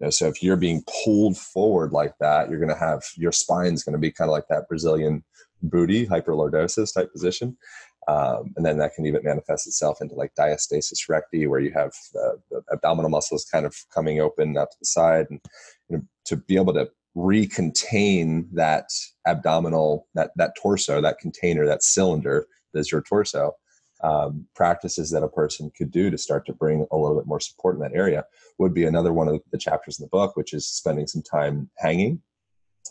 You 0.00 0.06
know, 0.06 0.10
so 0.10 0.26
if 0.28 0.42
you're 0.42 0.56
being 0.56 0.84
pulled 1.04 1.36
forward 1.36 1.92
like 1.92 2.14
that 2.20 2.48
you're 2.48 2.60
going 2.60 2.72
to 2.72 2.78
have 2.78 3.02
your 3.16 3.32
spine's 3.32 3.82
going 3.82 3.94
to 3.94 3.98
be 3.98 4.12
kind 4.12 4.28
of 4.28 4.32
like 4.32 4.48
that 4.48 4.68
brazilian 4.68 5.24
booty 5.62 6.06
hyperlordosis 6.06 6.94
type 6.94 7.10
position 7.12 7.56
um, 8.08 8.54
and 8.56 8.64
then 8.64 8.78
that 8.78 8.94
can 8.94 9.04
even 9.04 9.22
manifest 9.22 9.66
itself 9.66 10.00
into 10.00 10.14
like 10.14 10.34
diastasis 10.34 11.08
recti, 11.10 11.46
where 11.46 11.60
you 11.60 11.70
have 11.72 11.92
the, 12.14 12.40
the 12.50 12.62
abdominal 12.72 13.10
muscles 13.10 13.44
kind 13.44 13.66
of 13.66 13.76
coming 13.94 14.20
open 14.20 14.56
out 14.56 14.70
to 14.70 14.76
the 14.80 14.86
side, 14.86 15.26
and 15.30 15.40
you 15.90 15.98
know, 15.98 16.02
to 16.24 16.36
be 16.36 16.56
able 16.56 16.72
to 16.72 16.90
recontain 17.14 18.46
that 18.52 18.88
abdominal, 19.26 20.06
that 20.14 20.30
that 20.36 20.54
torso, 20.60 21.02
that 21.02 21.18
container, 21.18 21.66
that 21.66 21.82
cylinder 21.82 22.46
that 22.72 22.80
is 22.80 22.90
your 22.90 23.02
torso. 23.02 23.52
Um, 24.00 24.46
practices 24.54 25.10
that 25.10 25.24
a 25.24 25.28
person 25.28 25.72
could 25.76 25.90
do 25.90 26.08
to 26.08 26.16
start 26.16 26.46
to 26.46 26.52
bring 26.52 26.86
a 26.92 26.96
little 26.96 27.16
bit 27.18 27.26
more 27.26 27.40
support 27.40 27.74
in 27.74 27.80
that 27.80 27.96
area 27.96 28.24
would 28.56 28.72
be 28.72 28.84
another 28.84 29.12
one 29.12 29.26
of 29.26 29.42
the 29.50 29.58
chapters 29.58 29.98
in 29.98 30.04
the 30.04 30.08
book, 30.10 30.36
which 30.36 30.54
is 30.54 30.68
spending 30.68 31.08
some 31.08 31.20
time 31.20 31.68
hanging. 31.78 32.22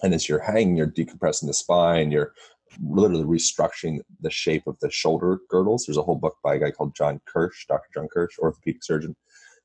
And 0.03 0.13
as 0.13 0.28
you're 0.28 0.41
hanging, 0.41 0.76
you're 0.76 0.86
decompressing 0.86 1.47
the 1.47 1.53
spine, 1.53 2.11
you're 2.11 2.34
literally 2.84 3.23
restructuring 3.23 3.99
the 4.21 4.30
shape 4.30 4.67
of 4.67 4.78
the 4.80 4.91
shoulder 4.91 5.39
girdles. 5.49 5.86
There's 5.86 5.97
a 5.97 6.03
whole 6.03 6.15
book 6.15 6.38
by 6.43 6.55
a 6.55 6.59
guy 6.59 6.71
called 6.71 6.95
John 6.95 7.21
Kirsch, 7.25 7.65
Dr. 7.67 7.88
John 7.93 8.07
Kirsch, 8.07 8.38
orthopedic 8.39 8.84
surgeon, 8.84 9.15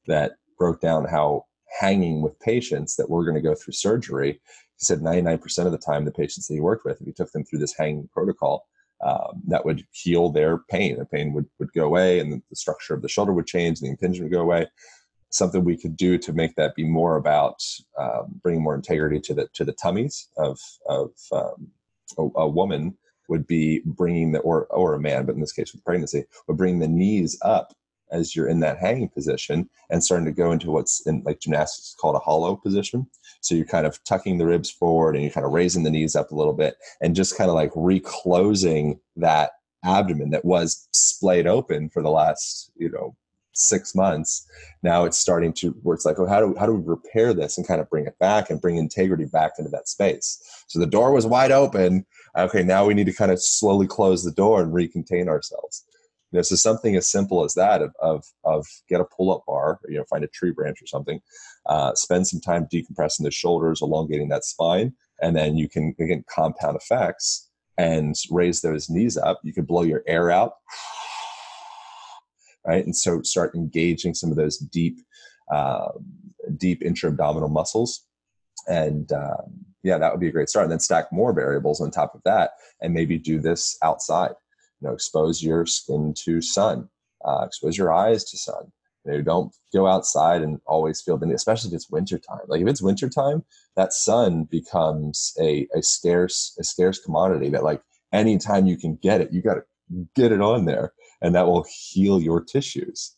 that 0.06 0.32
broke 0.58 0.80
down 0.80 1.04
how 1.04 1.46
hanging 1.80 2.22
with 2.22 2.38
patients 2.40 2.96
that 2.96 3.08
were 3.08 3.24
going 3.24 3.34
to 3.34 3.40
go 3.40 3.54
through 3.54 3.72
surgery. 3.72 4.32
He 4.32 4.84
said 4.84 5.00
99% 5.00 5.66
of 5.66 5.72
the 5.72 5.78
time, 5.78 6.04
the 6.04 6.12
patients 6.12 6.46
that 6.48 6.54
he 6.54 6.60
worked 6.60 6.84
with, 6.84 7.00
if 7.00 7.06
he 7.06 7.12
took 7.12 7.32
them 7.32 7.44
through 7.44 7.60
this 7.60 7.74
hanging 7.76 8.08
protocol, 8.12 8.66
um, 9.02 9.42
that 9.48 9.64
would 9.64 9.84
heal 9.90 10.30
their 10.30 10.58
pain. 10.58 10.98
The 10.98 11.04
pain 11.04 11.32
would, 11.32 11.46
would 11.58 11.72
go 11.72 11.86
away, 11.86 12.20
and 12.20 12.32
the, 12.32 12.42
the 12.50 12.56
structure 12.56 12.94
of 12.94 13.02
the 13.02 13.08
shoulder 13.08 13.32
would 13.32 13.46
change, 13.46 13.80
and 13.80 13.88
the 13.88 13.90
impingement 13.92 14.30
would 14.30 14.36
go 14.36 14.42
away. 14.42 14.66
Something 15.30 15.64
we 15.64 15.78
could 15.78 15.96
do 15.96 16.18
to 16.18 16.32
make 16.32 16.54
that 16.56 16.74
be 16.74 16.84
more 16.84 17.16
about 17.16 17.56
um, 17.98 18.40
bringing 18.42 18.62
more 18.62 18.74
integrity 18.74 19.18
to 19.20 19.34
the 19.34 19.48
to 19.54 19.64
the 19.64 19.72
tummies 19.72 20.28
of 20.36 20.58
of 20.88 21.10
um, 21.32 21.68
a, 22.18 22.28
a 22.40 22.48
woman 22.48 22.96
would 23.28 23.46
be 23.46 23.80
bringing 23.84 24.32
the 24.32 24.40
or 24.40 24.66
or 24.66 24.94
a 24.94 25.00
man, 25.00 25.26
but 25.26 25.34
in 25.34 25.40
this 25.40 25.52
case 25.52 25.72
with 25.72 25.84
pregnancy, 25.84 26.24
would 26.46 26.56
bring 26.56 26.78
the 26.78 26.88
knees 26.88 27.38
up 27.42 27.74
as 28.12 28.36
you're 28.36 28.48
in 28.48 28.60
that 28.60 28.78
hanging 28.78 29.08
position 29.08 29.68
and 29.90 30.04
starting 30.04 30.26
to 30.26 30.32
go 30.32 30.52
into 30.52 30.70
what's 30.70 31.04
in 31.06 31.22
like 31.24 31.40
gymnastics 31.40 31.96
called 31.98 32.14
a 32.14 32.20
hollow 32.20 32.54
position. 32.54 33.06
So 33.40 33.54
you're 33.54 33.64
kind 33.64 33.86
of 33.86 34.02
tucking 34.04 34.38
the 34.38 34.46
ribs 34.46 34.70
forward 34.70 35.14
and 35.14 35.24
you're 35.24 35.32
kind 35.32 35.46
of 35.46 35.52
raising 35.52 35.82
the 35.82 35.90
knees 35.90 36.14
up 36.14 36.30
a 36.30 36.34
little 36.34 36.52
bit 36.52 36.76
and 37.00 37.16
just 37.16 37.36
kind 37.36 37.48
of 37.48 37.56
like 37.56 37.72
reclosing 37.74 39.00
that 39.16 39.52
abdomen 39.84 40.30
that 40.30 40.44
was 40.44 40.88
splayed 40.92 41.46
open 41.46 41.88
for 41.88 42.02
the 42.02 42.10
last, 42.10 42.70
you 42.76 42.90
know, 42.90 43.16
six 43.54 43.94
months. 43.94 44.46
Now 44.82 45.04
it's 45.04 45.18
starting 45.18 45.52
to 45.54 45.70
where 45.82 45.94
it's 45.94 46.04
like, 46.04 46.18
oh, 46.18 46.26
how 46.26 46.40
do 46.40 46.54
how 46.58 46.66
do 46.66 46.74
we 46.74 46.82
repair 46.84 47.34
this 47.34 47.58
and 47.58 47.66
kind 47.66 47.80
of 47.80 47.90
bring 47.90 48.06
it 48.06 48.18
back 48.18 48.50
and 48.50 48.60
bring 48.60 48.76
integrity 48.76 49.24
back 49.24 49.52
into 49.58 49.70
that 49.70 49.88
space? 49.88 50.64
So 50.68 50.78
the 50.78 50.86
door 50.86 51.12
was 51.12 51.26
wide 51.26 51.52
open. 51.52 52.06
Okay, 52.36 52.62
now 52.62 52.86
we 52.86 52.94
need 52.94 53.06
to 53.06 53.12
kind 53.12 53.30
of 53.30 53.42
slowly 53.42 53.86
close 53.86 54.24
the 54.24 54.32
door 54.32 54.62
and 54.62 54.72
recontain 54.72 55.28
ourselves. 55.28 55.84
You 56.30 56.38
know, 56.38 56.42
so 56.42 56.56
something 56.56 56.96
as 56.96 57.10
simple 57.10 57.44
as 57.44 57.54
that 57.54 57.82
of 57.82 57.92
of, 58.00 58.24
of 58.44 58.66
get 58.88 59.00
a 59.02 59.04
pull 59.04 59.34
up 59.34 59.44
bar, 59.46 59.80
or, 59.82 59.90
you 59.90 59.98
know, 59.98 60.04
find 60.04 60.24
a 60.24 60.28
tree 60.28 60.50
branch 60.50 60.80
or 60.80 60.86
something, 60.86 61.20
uh, 61.66 61.94
spend 61.94 62.26
some 62.26 62.40
time 62.40 62.66
decompressing 62.72 63.24
the 63.24 63.30
shoulders, 63.30 63.82
elongating 63.82 64.28
that 64.30 64.44
spine, 64.44 64.94
and 65.20 65.36
then 65.36 65.56
you 65.56 65.68
can 65.68 65.94
again 66.00 66.24
compound 66.34 66.76
effects 66.76 67.50
and 67.76 68.14
raise 68.30 68.62
those 68.62 68.88
knees 68.88 69.16
up. 69.16 69.40
You 69.42 69.52
can 69.52 69.64
blow 69.64 69.82
your 69.82 70.02
air 70.06 70.30
out 70.30 70.54
right? 72.66 72.84
And 72.84 72.96
so 72.96 73.22
start 73.22 73.54
engaging 73.54 74.14
some 74.14 74.30
of 74.30 74.36
those 74.36 74.58
deep, 74.58 75.00
uh, 75.50 75.88
deep 76.56 76.82
intra-abdominal 76.82 77.48
muscles. 77.48 78.04
And 78.68 79.10
um, 79.12 79.64
yeah, 79.82 79.98
that 79.98 80.12
would 80.12 80.20
be 80.20 80.28
a 80.28 80.32
great 80.32 80.48
start. 80.48 80.64
And 80.64 80.72
then 80.72 80.80
stack 80.80 81.12
more 81.12 81.32
variables 81.32 81.80
on 81.80 81.90
top 81.90 82.14
of 82.14 82.22
that, 82.24 82.52
and 82.80 82.94
maybe 82.94 83.18
do 83.18 83.40
this 83.40 83.76
outside. 83.82 84.32
You 84.80 84.88
know, 84.88 84.94
expose 84.94 85.42
your 85.42 85.66
skin 85.66 86.14
to 86.24 86.40
sun, 86.40 86.88
uh, 87.24 87.44
expose 87.46 87.76
your 87.76 87.92
eyes 87.92 88.24
to 88.24 88.36
sun. 88.36 88.72
You 89.04 89.12
know, 89.12 89.22
don't 89.22 89.54
go 89.72 89.86
outside 89.86 90.42
and 90.42 90.60
always 90.66 91.00
feel 91.00 91.18
the 91.18 91.32
especially 91.32 91.70
if 91.70 91.74
it's 91.74 91.90
wintertime. 91.90 92.40
Like 92.46 92.60
if 92.60 92.68
it's 92.68 92.82
wintertime, 92.82 93.44
that 93.76 93.92
sun 93.92 94.44
becomes 94.44 95.34
a, 95.40 95.66
a 95.74 95.82
scarce, 95.82 96.56
a 96.60 96.64
scarce 96.64 97.00
commodity 97.00 97.48
that 97.50 97.64
like 97.64 97.82
anytime 98.12 98.66
you 98.66 98.76
can 98.76 98.96
get 98.96 99.20
it, 99.20 99.32
you 99.32 99.42
got 99.42 99.54
to 99.54 99.64
get 100.14 100.30
it 100.30 100.40
on 100.40 100.66
there 100.66 100.92
and 101.20 101.34
that 101.34 101.46
will 101.46 101.64
heal 101.68 102.20
your 102.20 102.42
tissues. 102.42 103.14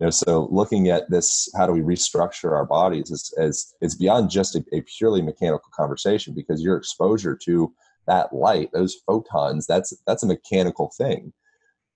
You 0.00 0.06
know, 0.06 0.10
so 0.10 0.48
looking 0.52 0.88
at 0.88 1.10
this, 1.10 1.48
how 1.56 1.66
do 1.66 1.72
we 1.72 1.80
restructure 1.80 2.52
our 2.52 2.64
bodies 2.64 3.10
is, 3.10 3.34
is 3.36 3.74
it's 3.80 3.96
beyond 3.96 4.30
just 4.30 4.54
a, 4.54 4.64
a 4.72 4.80
purely 4.82 5.22
mechanical 5.22 5.70
conversation 5.74 6.34
because 6.34 6.62
your 6.62 6.76
exposure 6.76 7.36
to 7.44 7.72
that 8.06 8.32
light, 8.32 8.70
those 8.72 8.94
photons, 9.06 9.66
that's 9.66 9.92
that's 10.06 10.22
a 10.22 10.26
mechanical 10.26 10.92
thing. 10.96 11.32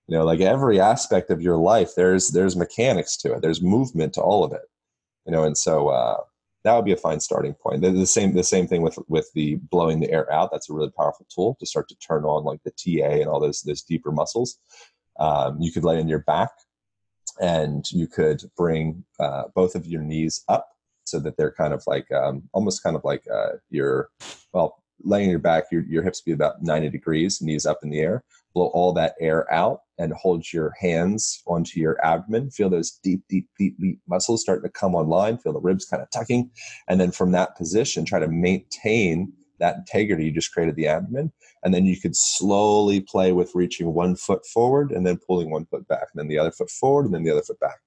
You 0.07 0.17
know, 0.17 0.25
like 0.25 0.41
every 0.41 0.81
aspect 0.81 1.29
of 1.29 1.41
your 1.41 1.55
life, 1.55 1.91
there's 1.95 2.29
there's 2.29 2.57
mechanics 2.57 3.15
to 3.17 3.33
it. 3.33 3.41
There's 3.41 3.61
movement 3.61 4.13
to 4.13 4.21
all 4.21 4.43
of 4.43 4.51
it. 4.51 4.63
You 5.25 5.31
know, 5.31 5.45
and 5.45 5.57
so 5.57 5.87
uh, 5.87 6.17
that 6.65 6.75
would 6.75 6.83
be 6.83 6.91
a 6.91 6.97
fine 6.97 7.21
starting 7.21 7.53
point. 7.53 7.81
The, 7.81 7.91
the, 7.91 8.05
same 8.05 8.33
the 8.33 8.43
same 8.43 8.67
thing 8.67 8.81
with 8.81 8.99
with 9.07 9.31
the 9.33 9.55
blowing 9.71 10.01
the 10.01 10.11
air 10.11 10.31
out. 10.31 10.51
That's 10.51 10.69
a 10.69 10.73
really 10.73 10.91
powerful 10.91 11.25
tool 11.33 11.55
to 11.61 11.65
start 11.65 11.87
to 11.87 11.95
turn 11.95 12.25
on 12.25 12.43
like 12.43 12.59
the 12.63 12.71
TA 12.71 13.21
and 13.21 13.27
all 13.27 13.39
those 13.39 13.61
those 13.61 13.81
deeper 13.81 14.11
muscles. 14.11 14.59
Um, 15.19 15.57
you 15.61 15.71
could 15.71 15.85
lay 15.85 15.99
on 15.99 16.09
your 16.09 16.19
back 16.19 16.49
and 17.41 17.91
you 17.91 18.07
could 18.07 18.43
bring 18.57 19.03
uh, 19.19 19.43
both 19.55 19.75
of 19.75 19.85
your 19.85 20.01
knees 20.01 20.43
up 20.47 20.69
so 21.05 21.19
that 21.19 21.37
they're 21.37 21.51
kind 21.51 21.73
of 21.73 21.83
like 21.87 22.11
um, 22.11 22.43
almost 22.53 22.83
kind 22.83 22.95
of 22.95 23.03
like 23.03 23.23
uh, 23.33 23.53
your 23.69 24.09
well 24.53 24.83
laying 25.03 25.29
your 25.29 25.39
back 25.39 25.65
your, 25.71 25.83
your 25.83 26.03
hips 26.03 26.21
be 26.21 26.31
about 26.31 26.61
90 26.61 26.89
degrees 26.89 27.41
knees 27.41 27.65
up 27.65 27.79
in 27.83 27.89
the 27.89 27.99
air 27.99 28.23
blow 28.53 28.67
all 28.67 28.93
that 28.93 29.15
air 29.19 29.51
out 29.51 29.81
and 29.97 30.13
hold 30.13 30.51
your 30.51 30.73
hands 30.79 31.41
onto 31.47 31.79
your 31.79 32.03
abdomen. 32.05 32.49
Feel 32.51 32.69
those 32.69 32.91
deep 33.03 33.23
deep 33.29 33.47
deep 33.57 33.77
deep 33.79 33.99
muscles 34.07 34.41
starting 34.41 34.63
to 34.63 34.69
come 34.69 34.95
online. 34.95 35.37
Feel 35.37 35.53
the 35.53 35.59
ribs 35.59 35.85
kind 35.85 36.01
of 36.01 36.09
tucking. 36.11 36.49
And 36.87 36.99
then 36.99 37.11
from 37.11 37.31
that 37.31 37.55
position 37.57 38.05
try 38.05 38.19
to 38.19 38.27
maintain 38.27 39.33
that 39.59 39.77
integrity 39.77 40.25
you 40.25 40.31
just 40.31 40.53
created 40.53 40.75
the 40.75 40.87
abdomen 40.87 41.31
and 41.63 41.73
then 41.73 41.85
you 41.85 41.99
could 41.99 42.15
slowly 42.15 42.99
play 42.99 43.31
with 43.31 43.51
reaching 43.53 43.93
one 43.93 44.15
foot 44.15 44.45
forward 44.45 44.91
and 44.91 45.05
then 45.05 45.19
pulling 45.27 45.49
one 45.49 45.65
foot 45.65 45.87
back 45.87 46.07
and 46.13 46.19
then 46.19 46.27
the 46.27 46.37
other 46.37 46.51
foot 46.51 46.69
forward 46.69 47.05
and 47.05 47.13
then 47.13 47.23
the 47.23 47.31
other 47.31 47.41
foot 47.41 47.59
back. 47.59 47.77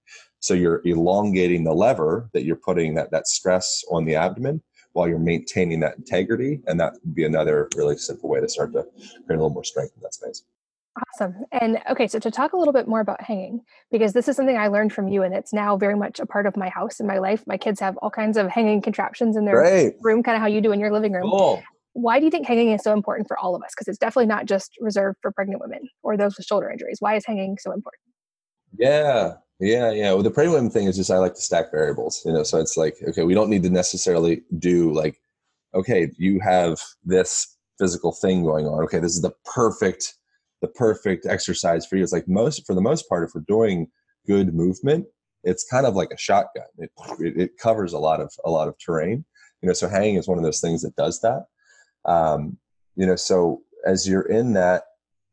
So 0.41 0.55
you're 0.55 0.83
elongating 0.85 1.65
the 1.65 1.75
lever 1.75 2.29
that 2.33 2.45
you're 2.45 2.57
putting 2.57 2.95
that, 2.95 3.11
that 3.11 3.27
stress 3.27 3.85
on 3.91 4.05
the 4.05 4.15
abdomen 4.15 4.63
while 4.93 5.09
you're 5.09 5.19
maintaining 5.19 5.81
that 5.81 5.99
integrity 5.99 6.61
and 6.67 6.81
that 6.81 6.95
would 7.05 7.15
be 7.15 7.25
another 7.25 7.69
really 7.77 7.99
simple 7.99 8.31
way 8.31 8.41
to 8.41 8.49
start 8.49 8.73
to 8.73 8.85
create 9.27 9.39
a 9.39 9.43
little 9.43 9.51
more 9.51 9.65
strength 9.65 9.93
in 9.97 10.03
that 10.03 10.15
space 10.15 10.43
Awesome. 11.13 11.35
And 11.53 11.79
okay, 11.91 12.09
so 12.09 12.19
to 12.19 12.31
talk 12.31 12.53
a 12.53 12.57
little 12.57 12.73
bit 12.73 12.89
more 12.89 13.01
about 13.01 13.21
hanging, 13.23 13.61
because 13.91 14.15
this 14.15 14.29
is 14.29 14.37
something 14.37 14.57
I 14.57 14.69
learned 14.69 14.93
from 14.93 15.09
you, 15.09 15.23
and 15.23 15.35
it's 15.35 15.53
now 15.53 15.77
very 15.77 15.95
much 15.97 16.21
a 16.21 16.27
part 16.27 16.47
of 16.47 16.57
my 16.57 16.71
house 16.71 17.01
and 17.01 17.07
my 17.07 17.19
life. 17.19 17.45
My 17.47 17.59
kids 17.59 17.81
have 17.81 17.97
all 17.99 18.11
kinds 18.11 18.37
of 18.37 18.49
hanging 18.49 18.81
contraptions 18.81 19.37
in 19.37 19.45
their 19.45 19.61
Great. 19.61 19.95
room, 20.01 20.23
kind 20.23 20.37
of 20.37 20.41
how 20.41 20.49
you 20.49 20.61
do 20.61 20.73
in 20.73 20.81
your 20.81 20.91
living 20.91 21.13
room. 21.13 21.31
Cool. 21.31 21.63
why 21.93 22.19
do 22.19 22.25
you 22.27 22.31
think 22.31 22.47
hanging 22.47 22.73
is 22.73 22.83
so 22.83 22.93
important 22.93 23.27
for 23.27 23.39
all 23.39 23.55
of 23.55 23.63
us? 23.63 23.71
Because 23.75 23.89
it's 23.89 23.99
definitely 23.99 24.27
not 24.27 24.47
just 24.47 24.73
reserved 24.81 25.19
for 25.23 25.33
pregnant 25.33 25.61
women 25.61 25.89
or 26.03 26.17
those 26.17 26.37
with 26.37 26.47
shoulder 26.47 26.71
injuries. 26.71 26.99
Why 27.01 27.17
is 27.17 27.25
hanging 27.27 27.57
so 27.59 27.73
important? 27.73 28.03
Yeah, 28.79 29.35
yeah, 29.61 29.91
yeah. 29.91 30.13
Well, 30.13 30.23
the 30.23 30.31
pregnant 30.31 30.55
women 30.57 30.71
thing 30.71 30.87
is 30.87 30.97
just 30.97 31.11
I 31.11 31.19
like 31.19 31.35
to 31.35 31.41
stack 31.41 31.71
variables, 31.71 32.23
you 32.25 32.33
know. 32.33 32.43
So 32.43 32.61
it's 32.61 32.77
like, 32.77 32.97
okay, 33.09 33.23
we 33.23 33.35
don't 33.35 33.49
need 33.49 33.63
to 33.63 33.71
necessarily 33.71 34.43
do 34.59 34.93
like, 34.93 35.19
okay, 35.75 36.11
you 36.19 36.41
have 36.41 36.79
this 37.05 37.57
physical 37.79 38.13
thing 38.13 38.45
going 38.45 38.67
on. 38.67 38.85
Okay, 38.85 38.99
this 38.99 39.15
is 39.15 39.23
the 39.23 39.33
perfect, 39.55 40.15
the 40.63 40.69
perfect 40.69 41.27
exercise 41.27 41.87
for 41.87 41.97
you. 41.97 42.03
It's 42.03 42.13
like 42.13 42.29
most, 42.29 42.67
for 42.67 42.75
the 42.75 42.81
most 42.81 43.09
part, 43.09 43.25
if 43.25 43.35
we're 43.35 43.43
doing 43.47 43.89
good 44.27 44.55
movement, 44.55 45.07
it's 45.45 45.65
kind 45.65 45.87
of 45.87 45.95
like 45.95 46.11
a 46.11 46.19
shotgun. 46.19 46.65
It, 46.79 46.91
it, 47.21 47.59
covers 47.59 47.93
a 47.93 47.99
lot 47.99 48.21
of 48.21 48.33
a 48.45 48.51
lot 48.51 48.69
of 48.69 48.75
terrain. 48.79 49.25
You 49.63 49.69
know, 49.69 49.73
so 49.73 49.89
hanging 49.89 50.17
is 50.17 50.29
one 50.29 50.39
of 50.39 50.45
those 50.45 50.61
things 50.61 50.83
that 50.83 50.97
does 50.97 51.21
that. 51.21 51.45
Um, 52.05 52.59
you 52.97 53.07
know, 53.07 53.17
so 53.17 53.63
as 53.87 54.09
you're 54.09 54.29
in 54.29 54.55
that 54.55 54.85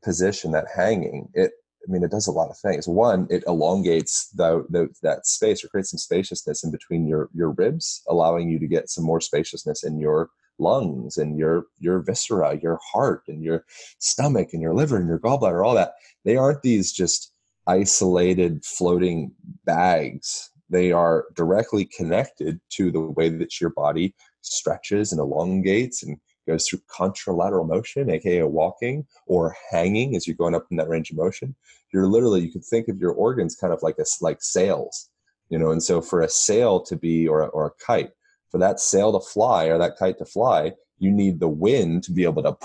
position, 0.04 0.52
that 0.52 0.68
hanging, 0.76 1.30
it 1.34 1.52
I 1.88 1.92
mean, 1.92 2.04
it 2.04 2.12
does 2.12 2.28
a 2.28 2.32
lot 2.32 2.50
of 2.50 2.58
things. 2.58 2.88
One, 2.88 3.28
it 3.30 3.44
elongates 3.46 4.30
the, 4.30 4.66
the, 4.70 4.88
that 5.02 5.26
space 5.28 5.64
or 5.64 5.68
creates 5.68 5.92
some 5.92 5.98
spaciousness 5.98 6.64
in 6.64 6.72
between 6.72 7.08
your 7.08 7.30
your 7.34 7.52
ribs, 7.52 8.04
allowing 8.08 8.50
you 8.50 8.60
to 8.60 8.68
get 8.68 8.90
some 8.90 9.04
more 9.04 9.20
spaciousness 9.20 9.84
in 9.84 10.00
your 10.00 10.30
lungs 10.60 11.18
and 11.18 11.38
your 11.38 11.66
your 11.80 11.99
viscera, 11.99 12.60
your 12.62 12.80
heart 12.91 13.24
and 13.28 13.43
your 13.43 13.66
stomach 13.99 14.49
and 14.54 14.62
your 14.62 14.74
liver 14.74 14.97
and 14.97 15.08
your 15.08 15.20
gallbladder, 15.20 15.66
all 15.66 15.76
that. 15.76 15.93
They 16.26 16.38
aren't 16.38 16.62
these 16.62 16.91
just 16.91 17.32
isolated 17.68 18.64
floating 18.66 19.32
bags. 19.66 20.51
They 20.70 20.91
are 20.91 21.26
directly 21.36 21.86
connected 21.86 22.60
to 22.72 22.91
the 22.91 23.01
way 23.01 23.30
that 23.30 23.62
your 23.62 23.70
body 23.70 24.16
stretches 24.41 25.12
and 25.12 25.20
elongates 25.20 26.04
and 26.04 26.18
goes 26.47 26.68
through 26.68 26.82
contralateral 26.91 27.68
motion, 27.68 28.10
aka 28.10 28.43
walking, 28.43 29.06
or 29.28 29.56
hanging 29.72 30.16
as 30.16 30.28
you're 30.28 30.36
going 30.36 30.56
up 30.56 30.66
in 30.72 30.78
that 30.78 30.89
range 30.89 31.12
of 31.12 31.18
motion. 31.18 31.56
You're 31.93 32.08
literally 32.08 32.41
you 32.41 32.51
can 32.51 32.62
think 32.62 32.88
of 32.88 32.99
your 32.99 33.14
organs 33.14 33.56
kind 33.56 33.74
of 33.74 33.84
like 33.84 33.97
a 33.99 34.06
like 34.22 34.41
sails, 34.41 35.10
you 35.49 35.58
know. 35.58 35.72
And 35.72 35.82
so 35.82 36.01
for 36.01 36.22
a 36.22 36.30
sail 36.30 36.82
to 36.82 36.95
be 36.95 37.28
or 37.28 37.47
or 37.49 37.68
a 37.68 37.86
kite, 37.86 38.12
for 38.54 38.60
that 38.60 38.80
sail 38.80 39.20
to 39.20 39.20
fly 39.20 39.66
or 39.66 39.80
that 39.80 39.97
kite 39.97 40.20
to 40.20 40.26
fly, 40.26 40.74
you 40.99 41.12
need 41.12 41.39
the 41.39 41.49
wind 41.49 42.04
to 42.04 42.12
be 42.12 42.24
able 42.24 42.43
to 42.43 42.56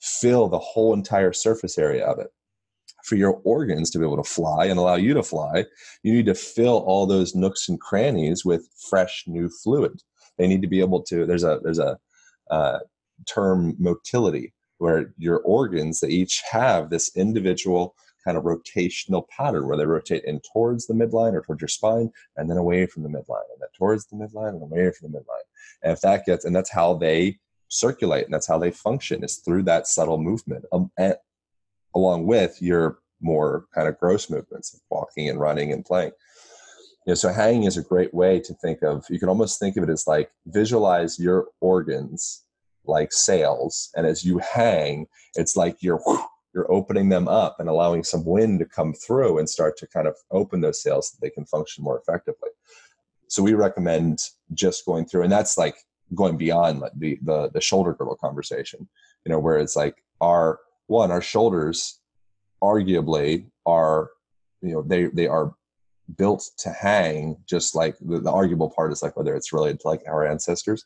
fill 0.00 0.48
the 0.48 0.58
whole 0.58 0.94
entire 0.94 1.34
surface 1.34 1.76
area 1.76 2.02
of 2.06 2.18
it. 2.18 2.28
For 3.04 3.16
your 3.16 3.42
organs 3.44 3.90
to 3.90 3.98
be 3.98 4.06
able 4.06 4.16
to 4.16 4.28
fly 4.28 4.64
and 4.64 4.78
allow 4.78 4.94
you 4.94 5.12
to 5.12 5.22
fly, 5.22 5.66
you 6.02 6.14
need 6.14 6.24
to 6.24 6.34
fill 6.34 6.78
all 6.86 7.06
those 7.06 7.34
nooks 7.34 7.68
and 7.68 7.78
crannies 7.78 8.42
with 8.46 8.66
fresh 8.88 9.24
new 9.26 9.50
fluid. 9.50 10.00
They 10.38 10.46
need 10.46 10.62
to 10.62 10.68
be 10.68 10.80
able 10.80 11.02
to. 11.02 11.26
There's 11.26 11.44
a 11.44 11.60
there's 11.62 11.78
a 11.78 11.98
uh, 12.50 12.78
term 13.28 13.76
motility, 13.78 14.54
where 14.78 15.12
your 15.18 15.40
organs 15.40 16.00
they 16.00 16.08
each 16.08 16.42
have 16.50 16.88
this 16.88 17.14
individual 17.14 17.94
kind 18.24 18.36
of 18.36 18.44
rotational 18.44 19.28
pattern 19.28 19.66
where 19.66 19.76
they 19.76 19.86
rotate 19.86 20.24
in 20.24 20.40
towards 20.52 20.86
the 20.86 20.94
midline 20.94 21.34
or 21.34 21.42
towards 21.42 21.60
your 21.60 21.68
spine 21.68 22.10
and 22.36 22.50
then 22.50 22.56
away 22.56 22.86
from 22.86 23.02
the 23.02 23.08
midline 23.08 23.48
and 23.52 23.60
then 23.60 23.68
towards 23.76 24.06
the 24.06 24.16
midline 24.16 24.50
and 24.50 24.62
away 24.62 24.90
from 24.92 25.12
the 25.12 25.18
midline. 25.18 25.46
And 25.82 25.92
if 25.92 26.00
that 26.00 26.24
gets, 26.24 26.44
and 26.44 26.54
that's 26.54 26.72
how 26.72 26.94
they 26.94 27.38
circulate 27.68 28.24
and 28.24 28.32
that's 28.32 28.46
how 28.46 28.58
they 28.58 28.70
function 28.70 29.24
is 29.24 29.36
through 29.38 29.64
that 29.64 29.86
subtle 29.86 30.18
movement 30.18 30.64
um, 30.72 30.90
and, 30.98 31.16
along 31.94 32.26
with 32.26 32.60
your 32.60 32.98
more 33.20 33.66
kind 33.74 33.88
of 33.88 33.98
gross 33.98 34.28
movements 34.28 34.74
of 34.74 34.80
walking 34.90 35.28
and 35.28 35.40
running 35.40 35.72
and 35.72 35.84
playing. 35.84 36.12
You 37.06 37.10
know, 37.10 37.14
so 37.14 37.32
hanging 37.32 37.64
is 37.64 37.76
a 37.76 37.82
great 37.82 38.12
way 38.14 38.40
to 38.40 38.54
think 38.54 38.82
of, 38.82 39.04
you 39.10 39.18
can 39.18 39.28
almost 39.28 39.58
think 39.58 39.76
of 39.76 39.84
it 39.84 39.90
as 39.90 40.06
like 40.06 40.30
visualize 40.46 41.18
your 41.18 41.48
organs 41.60 42.44
like 42.86 43.12
sails. 43.12 43.90
And 43.96 44.06
as 44.06 44.24
you 44.24 44.38
hang, 44.38 45.06
it's 45.34 45.56
like 45.56 45.76
you're 45.80 46.00
you're 46.54 46.70
opening 46.72 47.08
them 47.08 47.28
up 47.28 47.56
and 47.58 47.68
allowing 47.68 48.04
some 48.04 48.24
wind 48.24 48.60
to 48.60 48.64
come 48.64 48.92
through 48.94 49.38
and 49.38 49.48
start 49.48 49.76
to 49.78 49.86
kind 49.86 50.06
of 50.06 50.16
open 50.30 50.60
those 50.60 50.82
sails 50.82 51.10
so 51.10 51.18
they 51.20 51.30
can 51.30 51.44
function 51.44 51.82
more 51.82 51.98
effectively. 51.98 52.50
So 53.28 53.42
we 53.42 53.54
recommend 53.54 54.20
just 54.52 54.86
going 54.86 55.06
through, 55.06 55.22
and 55.22 55.32
that's 55.32 55.58
like 55.58 55.76
going 56.14 56.36
beyond 56.36 56.82
the 56.96 57.18
the, 57.22 57.50
the 57.52 57.60
shoulder 57.60 57.94
girdle 57.94 58.16
conversation, 58.16 58.88
you 59.24 59.32
know, 59.32 59.38
where 59.38 59.58
it's 59.58 59.76
like 59.76 60.04
our 60.20 60.60
one, 60.86 61.10
our 61.10 61.22
shoulders 61.22 62.00
arguably 62.62 63.46
are, 63.66 64.10
you 64.62 64.72
know, 64.72 64.82
they 64.82 65.06
they 65.06 65.26
are 65.26 65.54
built 66.16 66.50
to 66.58 66.70
hang 66.70 67.36
just 67.46 67.74
like 67.74 67.96
the, 68.00 68.20
the, 68.20 68.30
arguable 68.30 68.70
part 68.70 68.92
is 68.92 69.02
like 69.02 69.16
whether 69.16 69.34
it's 69.34 69.52
related 69.52 69.80
to 69.80 69.88
like 69.88 70.02
our 70.06 70.26
ancestors 70.26 70.84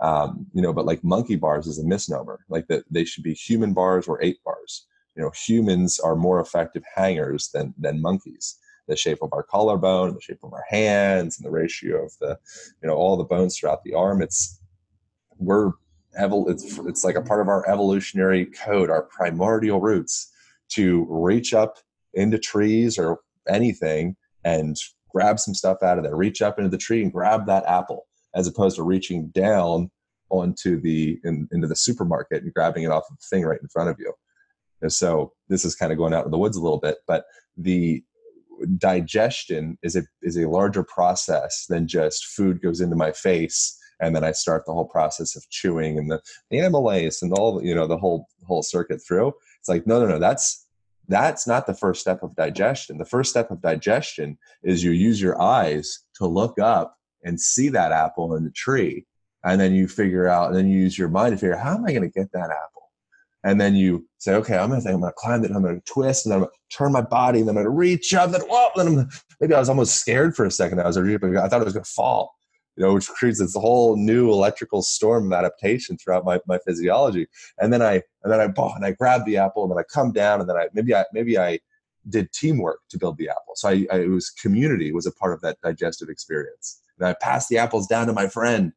um, 0.00 0.46
you 0.52 0.60
know 0.60 0.72
but 0.72 0.84
like 0.84 1.02
monkey 1.02 1.36
bars 1.36 1.66
is 1.66 1.78
a 1.78 1.84
misnomer 1.84 2.40
like 2.48 2.66
that 2.68 2.84
they 2.90 3.04
should 3.04 3.24
be 3.24 3.32
human 3.32 3.72
bars 3.72 4.06
or 4.06 4.22
ape 4.22 4.38
bars 4.44 4.86
you 5.18 5.24
know 5.24 5.32
humans 5.34 5.98
are 5.98 6.14
more 6.14 6.40
effective 6.40 6.84
hangers 6.94 7.50
than 7.52 7.74
than 7.76 8.00
monkeys. 8.00 8.56
The 8.86 8.96
shape 8.96 9.18
of 9.20 9.30
our 9.34 9.42
collarbone 9.42 10.14
the 10.14 10.20
shape 10.20 10.38
of 10.42 10.54
our 10.54 10.64
hands 10.66 11.36
and 11.36 11.44
the 11.44 11.50
ratio 11.50 12.06
of 12.06 12.12
the 12.20 12.38
you 12.80 12.88
know 12.88 12.94
all 12.94 13.18
the 13.18 13.24
bones 13.24 13.58
throughout 13.58 13.82
the 13.82 13.92
arm 13.92 14.22
it's 14.22 14.60
we're 15.36 15.72
it's, 16.14 16.78
it's 16.78 17.04
like 17.04 17.16
a 17.16 17.22
part 17.22 17.42
of 17.42 17.48
our 17.48 17.68
evolutionary 17.68 18.46
code 18.46 18.88
our 18.88 19.02
primordial 19.02 19.78
roots 19.78 20.32
to 20.70 21.06
reach 21.10 21.52
up 21.52 21.76
into 22.14 22.38
trees 22.38 22.98
or 22.98 23.18
anything 23.46 24.16
and 24.44 24.76
grab 25.10 25.38
some 25.38 25.54
stuff 25.54 25.82
out 25.82 25.98
of 25.98 26.04
there 26.04 26.16
reach 26.16 26.40
up 26.40 26.58
into 26.58 26.70
the 26.70 26.78
tree 26.78 27.02
and 27.02 27.12
grab 27.12 27.44
that 27.44 27.66
apple 27.66 28.06
as 28.34 28.46
opposed 28.46 28.76
to 28.76 28.82
reaching 28.82 29.28
down 29.28 29.90
onto 30.30 30.80
the 30.80 31.20
in, 31.24 31.46
into 31.52 31.66
the 31.66 31.76
supermarket 31.76 32.42
and 32.42 32.54
grabbing 32.54 32.84
it 32.84 32.90
off 32.90 33.04
of 33.10 33.18
the 33.18 33.26
thing 33.28 33.44
right 33.44 33.60
in 33.60 33.68
front 33.68 33.90
of 33.90 33.96
you 33.98 34.14
and 34.82 34.92
so 34.92 35.32
this 35.48 35.64
is 35.64 35.74
kind 35.74 35.92
of 35.92 35.98
going 35.98 36.14
out 36.14 36.24
in 36.24 36.30
the 36.30 36.38
woods 36.38 36.56
a 36.56 36.62
little 36.62 36.78
bit, 36.78 36.96
but 37.06 37.24
the 37.56 38.02
digestion 38.76 39.78
is 39.82 39.96
a 39.96 40.02
is 40.22 40.36
a 40.36 40.48
larger 40.48 40.82
process 40.82 41.66
than 41.68 41.86
just 41.86 42.26
food 42.26 42.60
goes 42.60 42.80
into 42.80 42.96
my 42.96 43.12
face 43.12 43.78
and 44.00 44.14
then 44.14 44.24
I 44.24 44.32
start 44.32 44.64
the 44.64 44.72
whole 44.72 44.86
process 44.86 45.36
of 45.36 45.48
chewing 45.50 45.98
and 45.98 46.10
the, 46.10 46.20
the 46.50 46.58
amylase 46.58 47.22
and 47.22 47.32
all 47.32 47.62
you 47.62 47.74
know 47.74 47.86
the 47.86 47.96
whole 47.96 48.26
whole 48.46 48.62
circuit 48.62 49.00
through. 49.06 49.32
It's 49.60 49.68
like 49.68 49.86
no 49.86 50.00
no 50.00 50.06
no 50.06 50.18
that's 50.18 50.66
that's 51.08 51.46
not 51.46 51.66
the 51.66 51.74
first 51.74 52.00
step 52.00 52.22
of 52.22 52.36
digestion. 52.36 52.98
The 52.98 53.04
first 53.04 53.30
step 53.30 53.50
of 53.50 53.62
digestion 53.62 54.38
is 54.62 54.84
you 54.84 54.90
use 54.90 55.20
your 55.20 55.40
eyes 55.40 56.04
to 56.16 56.26
look 56.26 56.58
up 56.58 56.96
and 57.24 57.40
see 57.40 57.70
that 57.70 57.92
apple 57.92 58.34
in 58.34 58.44
the 58.44 58.50
tree, 58.50 59.06
and 59.42 59.60
then 59.60 59.74
you 59.74 59.88
figure 59.88 60.28
out, 60.28 60.48
and 60.48 60.56
then 60.56 60.68
you 60.68 60.78
use 60.78 60.98
your 60.98 61.08
mind 61.08 61.32
to 61.32 61.38
figure 61.38 61.56
out 61.56 61.64
how 61.64 61.74
am 61.74 61.84
I 61.86 61.92
going 61.92 62.02
to 62.02 62.08
get 62.08 62.30
that 62.32 62.50
apple 62.50 62.77
and 63.44 63.60
then 63.60 63.74
you 63.74 64.06
say, 64.18 64.34
okay, 64.34 64.56
I'm 64.56 64.70
gonna 64.70 64.80
think 64.80 64.94
I'm 64.94 65.00
gonna 65.00 65.12
climb 65.16 65.44
it, 65.44 65.50
I'm 65.50 65.62
gonna 65.62 65.80
twist, 65.86 66.26
and 66.26 66.32
then 66.32 66.38
I'm 66.38 66.44
gonna 66.44 66.52
turn 66.70 66.92
my 66.92 67.02
body, 67.02 67.40
and 67.40 67.48
then 67.48 67.56
I'm 67.56 67.64
gonna 67.64 67.74
reach 67.74 68.12
up, 68.14 68.30
then 68.30 68.40
whoa, 68.42 68.70
then 68.76 68.88
I'm 68.88 69.08
maybe 69.40 69.54
I 69.54 69.58
was 69.58 69.68
almost 69.68 69.96
scared 69.96 70.34
for 70.34 70.44
a 70.44 70.50
second. 70.50 70.80
I 70.80 70.86
was 70.86 70.96
I 70.96 71.02
thought 71.02 71.60
I 71.60 71.64
was 71.64 71.72
gonna 71.72 71.84
fall, 71.84 72.34
you 72.76 72.84
know, 72.84 72.94
which 72.94 73.08
creates 73.08 73.38
this 73.38 73.54
whole 73.54 73.96
new 73.96 74.30
electrical 74.30 74.82
storm 74.82 75.26
of 75.26 75.32
adaptation 75.32 75.96
throughout 75.96 76.24
my, 76.24 76.40
my 76.46 76.58
physiology. 76.66 77.26
And 77.58 77.72
then 77.72 77.82
I 77.82 78.02
and 78.24 78.32
then 78.32 78.40
I 78.40 78.44
and 78.44 78.84
I 78.84 78.92
grab 78.92 79.24
the 79.24 79.36
apple, 79.36 79.62
and 79.64 79.70
then 79.70 79.78
I 79.78 79.84
come 79.92 80.12
down, 80.12 80.40
and 80.40 80.48
then 80.48 80.56
I 80.56 80.68
maybe 80.74 80.94
I 80.94 81.04
maybe 81.12 81.38
I 81.38 81.60
did 82.08 82.32
teamwork 82.32 82.80
to 82.90 82.98
build 82.98 83.18
the 83.18 83.28
apple. 83.28 83.54
So 83.54 83.68
I, 83.68 83.86
I 83.92 84.00
it 84.00 84.08
was 84.08 84.30
community 84.30 84.92
was 84.92 85.06
a 85.06 85.12
part 85.12 85.32
of 85.32 85.40
that 85.42 85.58
digestive 85.62 86.08
experience. 86.08 86.80
And 86.98 87.06
I 87.06 87.14
passed 87.20 87.48
the 87.48 87.58
apples 87.58 87.86
down 87.86 88.08
to 88.08 88.12
my 88.12 88.26
friend, 88.26 88.72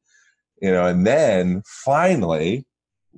you 0.62 0.72
know, 0.72 0.86
and 0.86 1.08
then 1.08 1.64
finally 1.66 2.66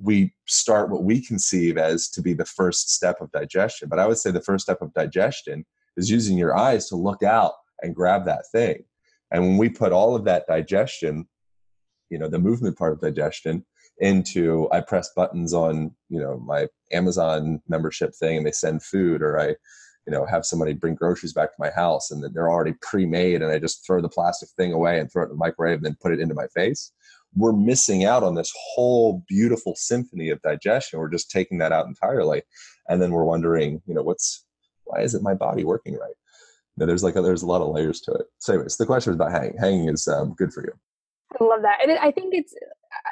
we 0.00 0.34
start 0.46 0.90
what 0.90 1.04
we 1.04 1.20
conceive 1.20 1.78
as 1.78 2.08
to 2.10 2.22
be 2.22 2.34
the 2.34 2.44
first 2.44 2.90
step 2.90 3.20
of 3.20 3.30
digestion. 3.32 3.88
But 3.88 3.98
I 3.98 4.06
would 4.06 4.18
say 4.18 4.30
the 4.30 4.40
first 4.40 4.64
step 4.64 4.82
of 4.82 4.92
digestion 4.94 5.64
is 5.96 6.10
using 6.10 6.36
your 6.36 6.56
eyes 6.56 6.88
to 6.88 6.96
look 6.96 7.22
out 7.22 7.52
and 7.82 7.94
grab 7.94 8.24
that 8.26 8.44
thing. 8.50 8.84
And 9.30 9.42
when 9.42 9.58
we 9.58 9.68
put 9.68 9.92
all 9.92 10.14
of 10.14 10.24
that 10.24 10.46
digestion, 10.46 11.26
you 12.10 12.18
know, 12.18 12.28
the 12.28 12.38
movement 12.38 12.78
part 12.78 12.92
of 12.92 13.00
digestion 13.00 13.64
into 13.98 14.68
I 14.72 14.80
press 14.80 15.10
buttons 15.14 15.54
on, 15.54 15.94
you 16.08 16.20
know, 16.20 16.38
my 16.38 16.66
Amazon 16.92 17.60
membership 17.68 18.14
thing 18.14 18.38
and 18.38 18.46
they 18.46 18.52
send 18.52 18.82
food 18.82 19.22
or 19.22 19.38
I, 19.38 19.48
you 20.06 20.12
know, 20.12 20.26
have 20.26 20.44
somebody 20.44 20.74
bring 20.74 20.96
groceries 20.96 21.32
back 21.32 21.50
to 21.50 21.60
my 21.60 21.70
house 21.70 22.10
and 22.10 22.22
they're 22.34 22.50
already 22.50 22.74
pre-made 22.82 23.42
and 23.42 23.50
I 23.50 23.58
just 23.58 23.86
throw 23.86 24.02
the 24.02 24.08
plastic 24.08 24.48
thing 24.50 24.72
away 24.72 24.98
and 24.98 25.10
throw 25.10 25.22
it 25.22 25.26
in 25.26 25.30
the 25.30 25.36
microwave 25.36 25.76
and 25.76 25.86
then 25.86 25.96
put 26.00 26.12
it 26.12 26.20
into 26.20 26.34
my 26.34 26.46
face 26.48 26.92
we're 27.36 27.52
missing 27.52 28.04
out 28.04 28.22
on 28.22 28.34
this 28.34 28.52
whole 28.56 29.24
beautiful 29.28 29.74
symphony 29.76 30.30
of 30.30 30.40
digestion. 30.42 30.98
We're 30.98 31.08
just 31.08 31.30
taking 31.30 31.58
that 31.58 31.72
out 31.72 31.86
entirely. 31.86 32.42
And 32.88 33.00
then 33.00 33.10
we're 33.10 33.24
wondering, 33.24 33.82
you 33.86 33.94
know, 33.94 34.02
what's, 34.02 34.44
why 34.84 35.00
isn't 35.00 35.22
my 35.22 35.34
body 35.34 35.64
working 35.64 35.94
right? 35.94 36.14
You 36.76 36.80
know, 36.80 36.86
there's 36.86 37.02
like, 37.02 37.16
a, 37.16 37.22
there's 37.22 37.42
a 37.42 37.46
lot 37.46 37.62
of 37.62 37.74
layers 37.74 38.00
to 38.02 38.12
it. 38.12 38.26
So 38.38 38.54
anyways, 38.54 38.76
the 38.76 38.86
question 38.86 39.12
is 39.12 39.16
about 39.16 39.32
hanging. 39.32 39.56
Hanging 39.58 39.88
is 39.88 40.06
um, 40.08 40.34
good 40.34 40.52
for 40.52 40.64
you. 40.64 40.72
I 41.40 41.44
love 41.44 41.62
that. 41.62 41.78
And 41.82 41.92
I 41.92 42.10
think 42.10 42.34
it's, 42.34 42.54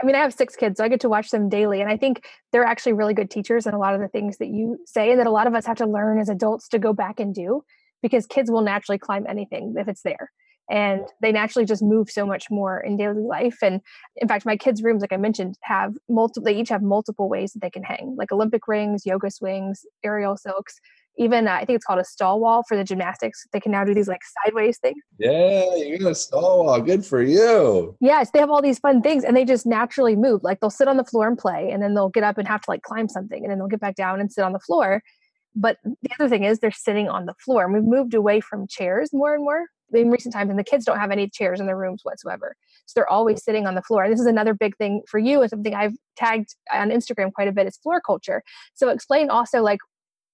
I 0.00 0.06
mean, 0.06 0.14
I 0.14 0.18
have 0.18 0.32
six 0.32 0.54
kids, 0.54 0.78
so 0.78 0.84
I 0.84 0.88
get 0.88 1.00
to 1.00 1.08
watch 1.08 1.30
them 1.30 1.48
daily. 1.48 1.80
And 1.80 1.90
I 1.90 1.96
think 1.96 2.24
they're 2.52 2.64
actually 2.64 2.92
really 2.92 3.14
good 3.14 3.30
teachers 3.30 3.66
in 3.66 3.74
a 3.74 3.78
lot 3.78 3.94
of 3.94 4.00
the 4.00 4.08
things 4.08 4.38
that 4.38 4.48
you 4.48 4.78
say 4.86 5.10
and 5.10 5.18
that 5.18 5.26
a 5.26 5.30
lot 5.30 5.46
of 5.46 5.54
us 5.54 5.66
have 5.66 5.78
to 5.78 5.86
learn 5.86 6.20
as 6.20 6.28
adults 6.28 6.68
to 6.68 6.78
go 6.78 6.92
back 6.92 7.18
and 7.18 7.34
do 7.34 7.64
because 8.02 8.26
kids 8.26 8.50
will 8.50 8.62
naturally 8.62 8.98
climb 8.98 9.26
anything 9.28 9.74
if 9.76 9.88
it's 9.88 10.02
there 10.02 10.30
and 10.70 11.02
they 11.20 11.32
naturally 11.32 11.66
just 11.66 11.82
move 11.82 12.10
so 12.10 12.24
much 12.24 12.50
more 12.50 12.80
in 12.80 12.96
daily 12.96 13.22
life 13.22 13.58
and 13.62 13.80
in 14.16 14.28
fact 14.28 14.46
my 14.46 14.56
kids 14.56 14.82
rooms 14.82 15.00
like 15.00 15.12
i 15.12 15.16
mentioned 15.16 15.56
have 15.62 15.94
multiple 16.08 16.44
they 16.44 16.54
each 16.54 16.68
have 16.68 16.82
multiple 16.82 17.28
ways 17.28 17.52
that 17.52 17.60
they 17.60 17.70
can 17.70 17.82
hang 17.82 18.14
like 18.16 18.32
olympic 18.32 18.66
rings 18.68 19.04
yoga 19.04 19.30
swings 19.30 19.84
aerial 20.04 20.36
silks 20.36 20.80
even 21.18 21.46
uh, 21.46 21.52
i 21.52 21.64
think 21.64 21.76
it's 21.76 21.84
called 21.84 21.98
a 21.98 22.04
stall 22.04 22.40
wall 22.40 22.62
for 22.66 22.76
the 22.76 22.84
gymnastics. 22.84 23.46
They 23.52 23.60
can 23.60 23.72
now 23.72 23.84
do 23.84 23.94
these 23.94 24.08
like 24.08 24.22
sideways 24.44 24.78
things. 24.78 25.02
Yeah 25.18 25.74
you 25.74 25.98
got 25.98 26.12
a 26.12 26.14
stall 26.14 26.64
wall 26.64 26.80
good 26.80 27.04
for 27.04 27.22
you. 27.22 27.96
Yes 28.00 28.30
they 28.30 28.38
have 28.38 28.50
all 28.50 28.62
these 28.62 28.78
fun 28.78 29.02
things 29.02 29.24
and 29.24 29.36
they 29.36 29.44
just 29.44 29.66
naturally 29.66 30.16
move 30.16 30.42
like 30.42 30.60
they'll 30.60 30.70
sit 30.70 30.88
on 30.88 30.96
the 30.96 31.04
floor 31.04 31.28
and 31.28 31.36
play 31.36 31.70
and 31.70 31.82
then 31.82 31.94
they'll 31.94 32.08
get 32.08 32.24
up 32.24 32.38
and 32.38 32.48
have 32.48 32.62
to 32.62 32.70
like 32.70 32.82
climb 32.82 33.08
something 33.08 33.42
and 33.42 33.50
then 33.50 33.58
they'll 33.58 33.68
get 33.68 33.80
back 33.80 33.96
down 33.96 34.20
and 34.20 34.32
sit 34.32 34.44
on 34.44 34.52
the 34.52 34.60
floor. 34.60 35.02
But 35.54 35.76
the 35.84 36.10
other 36.18 36.30
thing 36.30 36.44
is 36.44 36.60
they're 36.60 36.70
sitting 36.70 37.08
on 37.08 37.26
the 37.26 37.34
floor 37.34 37.64
and 37.64 37.74
we've 37.74 37.82
moved 37.82 38.14
away 38.14 38.40
from 38.40 38.66
chairs 38.66 39.10
more 39.12 39.34
and 39.34 39.44
more 39.44 39.66
in 40.00 40.10
recent 40.10 40.34
times 40.34 40.50
and 40.50 40.58
the 40.58 40.64
kids 40.64 40.84
don't 40.84 40.98
have 40.98 41.10
any 41.10 41.28
chairs 41.28 41.60
in 41.60 41.66
their 41.66 41.76
rooms 41.76 42.00
whatsoever. 42.04 42.56
So 42.86 42.94
they're 42.96 43.08
always 43.08 43.44
sitting 43.44 43.66
on 43.66 43.74
the 43.74 43.82
floor. 43.82 44.04
And 44.04 44.12
this 44.12 44.20
is 44.20 44.26
another 44.26 44.54
big 44.54 44.76
thing 44.76 45.02
for 45.08 45.18
you 45.18 45.40
and 45.40 45.50
something 45.50 45.74
i've 45.74 45.94
tagged 46.16 46.54
on 46.72 46.90
instagram 46.90 47.32
quite 47.32 47.48
a 47.48 47.52
bit 47.52 47.66
is 47.66 47.76
floor 47.76 48.00
culture. 48.00 48.42
So 48.74 48.88
explain 48.88 49.30
also 49.30 49.62
like 49.62 49.80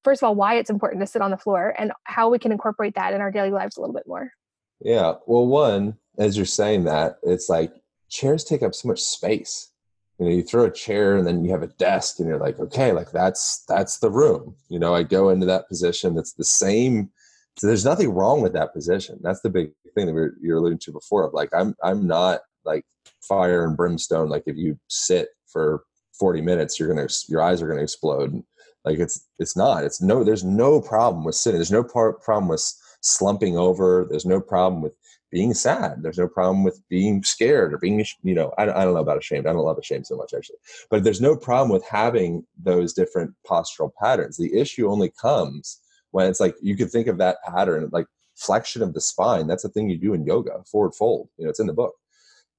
first 0.04 0.22
of 0.22 0.26
all 0.26 0.34
why 0.34 0.56
it's 0.56 0.70
important 0.70 1.00
to 1.00 1.06
sit 1.06 1.22
on 1.22 1.30
the 1.30 1.36
floor 1.36 1.74
and 1.78 1.92
how 2.04 2.28
we 2.28 2.38
can 2.38 2.52
incorporate 2.52 2.94
that 2.94 3.12
in 3.12 3.20
our 3.20 3.30
daily 3.30 3.50
lives 3.50 3.76
a 3.76 3.80
little 3.80 3.94
bit 3.94 4.06
more. 4.06 4.32
Yeah. 4.80 5.14
Well 5.26 5.46
one 5.46 5.96
as 6.18 6.36
you're 6.36 6.46
saying 6.46 6.84
that 6.84 7.18
it's 7.22 7.48
like 7.48 7.72
chairs 8.08 8.44
take 8.44 8.62
up 8.62 8.74
so 8.74 8.88
much 8.88 9.00
space. 9.00 9.70
You 10.18 10.26
know 10.26 10.32
you 10.32 10.42
throw 10.42 10.64
a 10.64 10.70
chair 10.70 11.16
and 11.16 11.26
then 11.26 11.44
you 11.44 11.52
have 11.52 11.62
a 11.62 11.68
desk 11.68 12.18
and 12.18 12.28
you're 12.28 12.38
like 12.38 12.58
okay 12.58 12.92
like 12.92 13.10
that's 13.12 13.64
that's 13.68 13.98
the 13.98 14.10
room. 14.10 14.56
You 14.68 14.78
know 14.78 14.94
i 14.94 15.02
go 15.02 15.28
into 15.30 15.46
that 15.46 15.68
position 15.68 16.14
that's 16.14 16.32
the 16.32 16.44
same 16.44 17.10
so 17.58 17.66
there's 17.66 17.84
nothing 17.84 18.10
wrong 18.10 18.40
with 18.40 18.52
that 18.52 18.72
position. 18.72 19.18
That's 19.22 19.40
the 19.40 19.50
big 19.50 19.72
thing 19.94 20.06
that 20.06 20.14
we 20.14 20.28
you're 20.40 20.58
alluding 20.58 20.78
to 20.80 20.92
before. 20.92 21.24
Of 21.24 21.34
like, 21.34 21.50
I'm 21.52 21.74
I'm 21.82 22.06
not 22.06 22.40
like 22.64 22.84
fire 23.20 23.64
and 23.64 23.76
brimstone. 23.76 24.28
Like 24.28 24.44
if 24.46 24.56
you 24.56 24.78
sit 24.88 25.28
for 25.46 25.82
40 26.18 26.40
minutes, 26.40 26.78
you're 26.78 26.88
gonna 26.88 27.08
your 27.28 27.42
eyes 27.42 27.60
are 27.60 27.68
gonna 27.68 27.82
explode. 27.82 28.42
Like 28.84 28.98
it's 28.98 29.26
it's 29.38 29.56
not. 29.56 29.84
It's 29.84 30.00
no. 30.00 30.22
There's 30.22 30.44
no 30.44 30.80
problem 30.80 31.24
with 31.24 31.34
sitting. 31.34 31.58
There's 31.58 31.72
no 31.72 31.84
problem 31.84 32.48
with 32.48 32.64
slumping 33.00 33.56
over. 33.56 34.06
There's 34.08 34.26
no 34.26 34.40
problem 34.40 34.80
with 34.82 34.94
being 35.30 35.52
sad. 35.52 36.02
There's 36.02 36.18
no 36.18 36.28
problem 36.28 36.64
with 36.64 36.80
being 36.88 37.22
scared 37.22 37.74
or 37.74 37.78
being, 37.78 38.04
you 38.22 38.34
know, 38.34 38.52
I, 38.56 38.62
I 38.62 38.84
don't 38.84 38.94
know 38.94 39.00
about 39.00 39.18
ashamed. 39.18 39.46
I 39.46 39.52
don't 39.52 39.64
love 39.64 39.78
ashamed 39.78 40.06
so 40.06 40.16
much 40.16 40.32
actually, 40.34 40.56
but 40.90 41.04
there's 41.04 41.20
no 41.20 41.36
problem 41.36 41.70
with 41.70 41.84
having 41.84 42.46
those 42.56 42.94
different 42.94 43.34
postural 43.46 43.90
patterns. 44.00 44.36
The 44.36 44.58
issue 44.58 44.90
only 44.90 45.12
comes 45.20 45.80
when 46.10 46.26
it's 46.26 46.40
like 46.40 46.54
you 46.60 46.76
could 46.76 46.90
think 46.90 47.06
of 47.06 47.18
that 47.18 47.38
pattern 47.46 47.88
like 47.92 48.06
flexion 48.36 48.82
of 48.82 48.94
the 48.94 49.00
spine 49.00 49.46
that's 49.46 49.64
a 49.64 49.68
thing 49.68 49.88
you 49.88 49.98
do 49.98 50.14
in 50.14 50.24
yoga 50.24 50.62
forward 50.70 50.94
fold 50.94 51.28
you 51.36 51.44
know 51.44 51.50
it's 51.50 51.60
in 51.60 51.66
the 51.66 51.72
book 51.72 51.94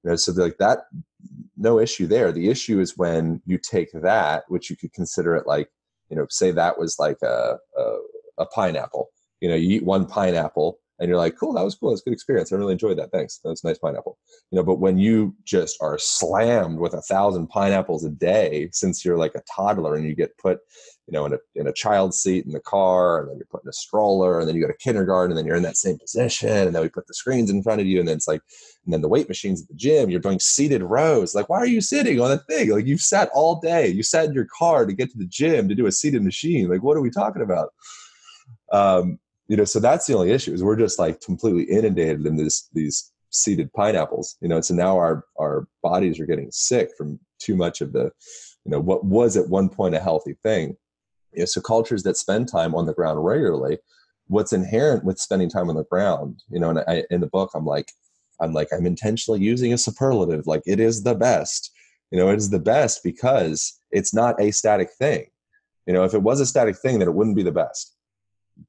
you 0.04 0.10
know 0.10 0.16
so 0.16 0.32
like 0.32 0.58
that 0.58 0.80
no 1.56 1.78
issue 1.78 2.06
there 2.06 2.32
the 2.32 2.48
issue 2.48 2.80
is 2.80 2.96
when 2.96 3.40
you 3.46 3.58
take 3.58 3.88
that 3.92 4.44
which 4.48 4.68
you 4.68 4.76
could 4.76 4.92
consider 4.92 5.34
it 5.34 5.46
like 5.46 5.68
you 6.10 6.16
know 6.16 6.26
say 6.28 6.50
that 6.50 6.78
was 6.78 6.98
like 6.98 7.18
a, 7.22 7.56
a, 7.78 7.96
a 8.38 8.46
pineapple 8.46 9.08
you 9.40 9.48
know 9.48 9.54
you 9.54 9.76
eat 9.76 9.84
one 9.84 10.06
pineapple 10.06 10.78
and 11.00 11.08
you're 11.08 11.18
like, 11.18 11.36
cool, 11.36 11.54
that 11.54 11.64
was 11.64 11.74
cool. 11.74 11.90
That's 11.90 12.02
a 12.02 12.04
good 12.04 12.12
experience. 12.12 12.52
I 12.52 12.56
really 12.56 12.74
enjoyed 12.74 12.98
that. 12.98 13.10
Thanks. 13.10 13.38
that 13.38 13.48
That's 13.48 13.64
nice 13.64 13.78
pineapple. 13.78 14.18
You 14.50 14.56
know, 14.56 14.62
but 14.62 14.80
when 14.80 14.98
you 14.98 15.34
just 15.44 15.78
are 15.80 15.98
slammed 15.98 16.78
with 16.78 16.92
a 16.92 17.00
thousand 17.00 17.48
pineapples 17.48 18.04
a 18.04 18.10
day 18.10 18.68
since 18.72 19.02
you're 19.02 19.16
like 19.16 19.34
a 19.34 19.42
toddler 19.52 19.96
and 19.96 20.06
you 20.06 20.14
get 20.14 20.36
put, 20.36 20.58
you 21.10 21.18
know, 21.18 21.26
in 21.26 21.32
a 21.32 21.38
in 21.56 21.66
a 21.66 21.72
child 21.72 22.14
seat 22.14 22.46
in 22.46 22.52
the 22.52 22.60
car, 22.60 23.20
and 23.20 23.28
then 23.28 23.36
you're 23.36 23.46
put 23.50 23.64
in 23.64 23.68
a 23.68 23.72
stroller, 23.72 24.38
and 24.38 24.48
then 24.48 24.54
you 24.54 24.62
go 24.62 24.68
to 24.68 24.78
kindergarten, 24.78 25.32
and 25.32 25.38
then 25.38 25.44
you're 25.44 25.56
in 25.56 25.62
that 25.64 25.76
same 25.76 25.98
position, 25.98 26.48
and 26.48 26.74
then 26.74 26.82
we 26.82 26.88
put 26.88 27.06
the 27.06 27.14
screens 27.14 27.50
in 27.50 27.62
front 27.62 27.80
of 27.80 27.86
you, 27.86 27.98
and 27.98 28.08
then 28.08 28.16
it's 28.16 28.28
like, 28.28 28.42
and 28.84 28.94
then 28.94 29.02
the 29.02 29.08
weight 29.08 29.28
machines 29.28 29.62
at 29.62 29.68
the 29.68 29.74
gym, 29.74 30.08
you're 30.08 30.20
doing 30.20 30.38
seated 30.38 30.82
rows. 30.82 31.34
Like, 31.34 31.48
why 31.48 31.58
are 31.58 31.66
you 31.66 31.80
sitting 31.80 32.20
on 32.20 32.30
a 32.30 32.38
thing? 32.38 32.70
Like 32.70 32.86
you've 32.86 33.00
sat 33.00 33.28
all 33.34 33.60
day. 33.60 33.88
You 33.88 34.02
sat 34.02 34.26
in 34.26 34.32
your 34.32 34.46
car 34.56 34.86
to 34.86 34.92
get 34.92 35.10
to 35.10 35.18
the 35.18 35.26
gym 35.26 35.68
to 35.68 35.74
do 35.74 35.86
a 35.86 35.92
seated 35.92 36.22
machine. 36.22 36.68
Like, 36.68 36.82
what 36.82 36.96
are 36.96 37.02
we 37.02 37.10
talking 37.10 37.42
about? 37.42 37.70
Um, 38.72 39.18
you 39.50 39.56
know 39.56 39.64
so 39.64 39.80
that's 39.80 40.06
the 40.06 40.14
only 40.14 40.30
issue 40.30 40.54
is 40.54 40.62
we're 40.62 40.76
just 40.76 40.98
like 40.98 41.20
completely 41.20 41.64
inundated 41.64 42.24
in 42.24 42.36
this 42.36 42.68
these 42.72 43.12
seeded 43.30 43.70
pineapples 43.72 44.36
you 44.40 44.48
know 44.48 44.60
so 44.60 44.72
now 44.74 44.96
our 44.96 45.24
our 45.38 45.66
bodies 45.82 46.20
are 46.20 46.26
getting 46.26 46.50
sick 46.52 46.90
from 46.96 47.18
too 47.40 47.56
much 47.56 47.80
of 47.80 47.92
the 47.92 48.04
you 48.64 48.70
know 48.70 48.80
what 48.80 49.04
was 49.04 49.36
at 49.36 49.48
one 49.48 49.68
point 49.68 49.94
a 49.94 50.00
healthy 50.00 50.36
thing 50.44 50.76
you 51.32 51.40
know, 51.40 51.44
so 51.46 51.60
cultures 51.60 52.02
that 52.02 52.16
spend 52.16 52.48
time 52.48 52.74
on 52.74 52.86
the 52.86 52.94
ground 52.94 53.24
regularly 53.24 53.78
what's 54.30 54.52
inherent 54.52 55.04
with 55.04 55.18
spending 55.18 55.50
time 55.50 55.68
on 55.68 55.76
the 55.76 55.84
ground 55.84 56.42
you 56.50 56.60
know 56.60 56.70
and 56.70 56.78
I, 56.86 57.04
in 57.10 57.20
the 57.20 57.26
book 57.26 57.50
i'm 57.54 57.66
like 57.66 57.90
i'm 58.40 58.52
like 58.52 58.68
i'm 58.72 58.86
intentionally 58.86 59.40
using 59.40 59.72
a 59.72 59.78
superlative 59.78 60.46
like 60.46 60.62
it 60.66 60.80
is 60.80 61.02
the 61.02 61.14
best. 61.14 61.72
You 62.10 62.18
know 62.18 62.28
it 62.30 62.36
is 62.36 62.50
the 62.50 62.58
best 62.58 63.02
because 63.04 63.78
it's 63.90 64.12
not 64.12 64.40
a 64.40 64.50
static 64.50 64.90
thing. 64.98 65.26
You 65.86 65.94
know 65.94 66.04
if 66.04 66.14
it 66.14 66.22
was 66.22 66.40
a 66.40 66.46
static 66.46 66.76
thing 66.76 66.98
then 66.98 67.08
it 67.08 67.14
wouldn't 67.14 67.36
be 67.36 67.42
the 67.42 67.52
best. 67.52 67.96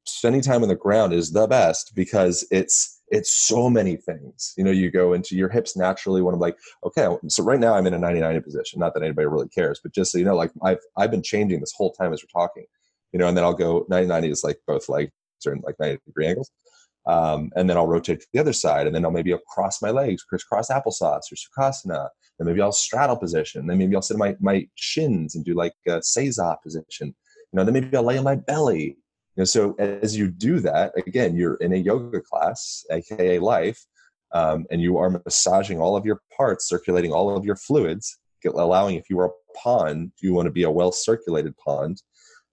Spending 0.06 0.42
time 0.42 0.64
on 0.64 0.70
the 0.70 0.76
ground 0.76 1.14
is 1.14 1.32
the 1.32 1.48
best 1.48 1.94
because 1.96 2.46
it's 2.52 3.01
it's 3.12 3.34
so 3.34 3.70
many 3.70 3.98
things. 3.98 4.54
You 4.58 4.64
know, 4.64 4.72
you 4.72 4.90
go 4.90 5.14
into 5.14 5.36
your 5.36 5.50
hips 5.50 5.76
naturally 5.76 6.22
when 6.22 6.34
I'm 6.34 6.40
like, 6.40 6.58
okay, 6.86 7.08
so 7.28 7.44
right 7.44 7.60
now 7.60 7.74
I'm 7.74 7.86
in 7.86 7.94
a 7.94 8.00
99 8.00 8.42
position. 8.42 8.80
Not 8.80 8.94
that 8.94 9.04
anybody 9.04 9.28
really 9.28 9.50
cares, 9.50 9.82
but 9.84 9.94
just 9.94 10.12
so 10.12 10.18
you 10.18 10.26
know, 10.26 10.36
like 10.36 10.52
I've 10.64 10.80
I've 10.98 11.12
been 11.12 11.22
changing 11.22 11.60
this 11.60 11.74
whole 11.76 11.92
time 11.92 12.14
as 12.14 12.24
we're 12.24 12.42
talking. 12.42 12.66
You 13.12 13.20
know, 13.20 13.28
and 13.28 13.36
then 13.36 13.44
I'll 13.44 13.54
go 13.54 13.86
90 13.90 14.30
is 14.30 14.44
like 14.44 14.58
both 14.66 14.88
legs 14.88 15.12
are 15.46 15.54
in 15.54 15.62
like 15.66 15.76
90 15.80 16.00
degree 16.06 16.28
angles. 16.28 16.50
Um, 17.06 17.52
and 17.56 17.70
then 17.70 17.78
I'll 17.78 17.88
rotate 17.88 18.22
to 18.22 18.28
the 18.32 18.40
other 18.40 18.54
side, 18.54 18.88
and 18.88 18.96
then 18.96 19.04
I'll 19.04 19.12
maybe 19.12 19.34
I'll 19.34 19.40
cross 19.40 19.82
my 19.82 19.90
legs, 19.90 20.24
crisscross 20.24 20.70
applesauce 20.70 21.32
or 21.32 21.36
sukhasana. 21.36 22.08
Then 22.38 22.48
maybe 22.48 22.62
I'll 22.62 22.72
straddle 22.72 23.18
position. 23.18 23.68
Then 23.68 23.78
maybe 23.78 23.96
I'll 23.96 24.02
sit 24.02 24.18
my, 24.18 24.36
my 24.40 24.68
shins 24.76 25.36
and 25.36 25.44
do 25.44 25.54
like 25.54 25.74
a 25.88 26.00
seiza 26.00 26.56
position. 26.62 27.08
You 27.08 27.58
know, 27.58 27.64
then 27.64 27.74
maybe 27.74 27.96
I'll 27.98 28.04
lay 28.04 28.18
on 28.18 28.24
my 28.24 28.36
belly 28.36 28.98
so 29.48 29.76
as 29.80 30.16
you 30.16 30.30
do 30.30 30.60
that, 30.60 30.94
again, 30.98 31.36
you're 31.36 31.56
in 31.56 31.74
a 31.74 31.78
yoga 31.78 32.22
class, 32.22 32.86
aka 32.92 33.40
life, 33.40 33.86
um, 34.34 34.66
and 34.72 34.82
you 34.82 34.98
are 34.98 35.10
massaging 35.10 35.80
all 35.80 35.96
of 35.96 36.06
your 36.06 36.22
parts, 36.36 36.68
circulating 36.68 37.12
all 37.12 37.36
of 37.36 37.46
your 37.46 37.56
fluids, 37.56 38.18
allowing 38.46 38.96
if 38.96 39.10
you 39.10 39.20
are 39.20 39.28
a 39.28 39.58
pond, 39.58 40.12
you 40.22 40.34
want 40.34 40.48
to 40.48 40.52
be 40.52 40.64
a 40.64 40.72
well 40.72 40.92
circulated 40.92 41.56
pond. 41.58 42.02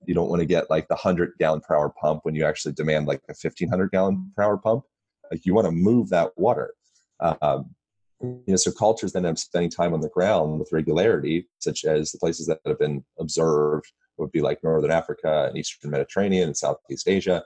You 0.06 0.14
don't 0.14 0.28
want 0.28 0.40
to 0.40 0.46
get 0.46 0.70
like 0.70 0.86
the 0.88 0.94
100 0.94 1.32
gallon 1.38 1.60
per 1.60 1.74
hour 1.74 1.92
pump 2.00 2.20
when 2.22 2.34
you 2.34 2.44
actually 2.44 2.72
demand 2.74 3.06
like 3.06 3.20
a 3.28 3.34
1500 3.34 3.90
gallon 3.90 4.32
per 4.36 4.42
hour 4.44 4.56
pump. 4.56 4.84
Like 5.30 5.44
you 5.44 5.54
want 5.54 5.66
to 5.66 5.72
move 5.72 6.08
that 6.10 6.30
water. 6.36 6.74
Um, 7.20 7.74
you 8.20 8.42
know, 8.46 8.56
so 8.56 8.72
cultures 8.72 9.12
then 9.12 9.26
up 9.26 9.38
spending 9.38 9.70
time 9.70 9.94
on 9.94 10.00
the 10.00 10.08
ground 10.08 10.58
with 10.58 10.72
regularity, 10.72 11.48
such 11.58 11.84
as 11.84 12.10
the 12.10 12.18
places 12.18 12.46
that 12.46 12.60
have 12.66 12.78
been 12.78 13.04
observed 13.18 13.92
would 14.18 14.32
be 14.32 14.40
like 14.40 14.62
Northern 14.62 14.90
Africa 14.90 15.46
and 15.48 15.56
Eastern 15.56 15.90
Mediterranean 15.90 16.48
and 16.48 16.56
Southeast 16.56 17.08
Asia. 17.08 17.42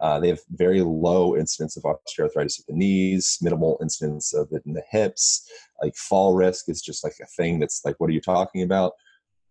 Uh, 0.00 0.18
they 0.20 0.28
have 0.28 0.40
very 0.50 0.82
low 0.82 1.36
incidence 1.36 1.76
of 1.76 1.84
osteoarthritis 1.84 2.60
at 2.60 2.66
the 2.66 2.74
knees, 2.74 3.38
minimal 3.40 3.78
incidence 3.80 4.34
of 4.34 4.48
it 4.50 4.62
in 4.66 4.72
the 4.72 4.82
hips. 4.90 5.48
Like 5.82 5.94
fall 5.96 6.34
risk 6.34 6.68
is 6.68 6.82
just 6.82 7.04
like 7.04 7.14
a 7.22 7.26
thing 7.36 7.58
that's 7.58 7.82
like, 7.84 7.96
what 7.98 8.10
are 8.10 8.14
you 8.14 8.20
talking 8.20 8.62
about? 8.62 8.92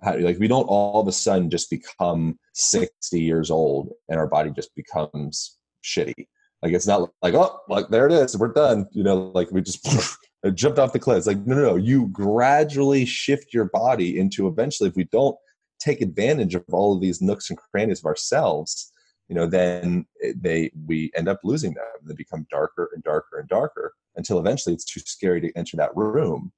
How, 0.02 0.18
like 0.18 0.38
we 0.38 0.48
don't 0.48 0.66
all 0.66 1.02
of 1.02 1.08
a 1.08 1.14
sudden 1.14 1.50
just 1.50 1.70
become 1.70 2.38
60 2.54 3.20
years 3.20 3.50
old 3.50 3.94
and 4.10 4.20
our 4.20 4.28
body 4.28 4.52
just 4.52 4.76
becomes 4.76 5.58
shitty. 5.84 6.28
Like 6.62 6.74
it's 6.74 6.88
not 6.88 7.10
like, 7.22 7.34
oh, 7.34 7.60
like 7.70 7.90
there 7.90 8.06
it 8.06 8.12
is, 8.12 8.38
we're 8.38 8.54
done. 8.54 8.88
You 8.92 9.04
know, 9.04 9.32
like 9.34 9.50
we 9.52 9.62
just 9.62 9.86
jumped 10.54 10.80
off 10.80 10.94
the 10.94 11.00
cliff. 11.00 11.18
It's 11.18 11.28
like, 11.28 11.46
no, 11.46 11.56
no, 11.56 11.62
no. 11.62 11.76
You 11.78 12.08
gradually 12.08 13.06
shift 13.06 13.54
your 13.54 13.66
body 13.66 14.20
into 14.20 14.48
eventually, 14.48 14.90
if 14.90 14.96
we 14.96 15.06
don't 15.06 15.38
take 15.84 16.02
advantage 16.02 16.56
of 16.56 16.64
all 16.72 16.96
of 16.96 17.02
these 17.02 17.22
nooks 17.22 17.50
and 17.50 17.60
crannies 17.60 18.00
of 18.00 18.06
ourselves, 18.06 18.92
you 19.28 19.36
know, 19.36 19.48
then 19.48 20.06
they 20.36 20.72
we 20.86 21.12
end 21.16 21.28
up 21.28 21.40
losing 21.44 21.74
them. 21.74 21.86
They 22.04 22.14
become 22.14 22.48
darker 22.50 22.90
and 22.94 23.04
darker 23.04 23.40
and 23.40 23.48
darker 23.48 23.94
until 24.16 24.40
eventually 24.40 24.76
it's 24.76 24.86
too 24.86 25.02
scary 25.06 25.42
to 25.42 25.52
enter 25.58 25.78
that 25.78 25.96
room. 25.96 26.52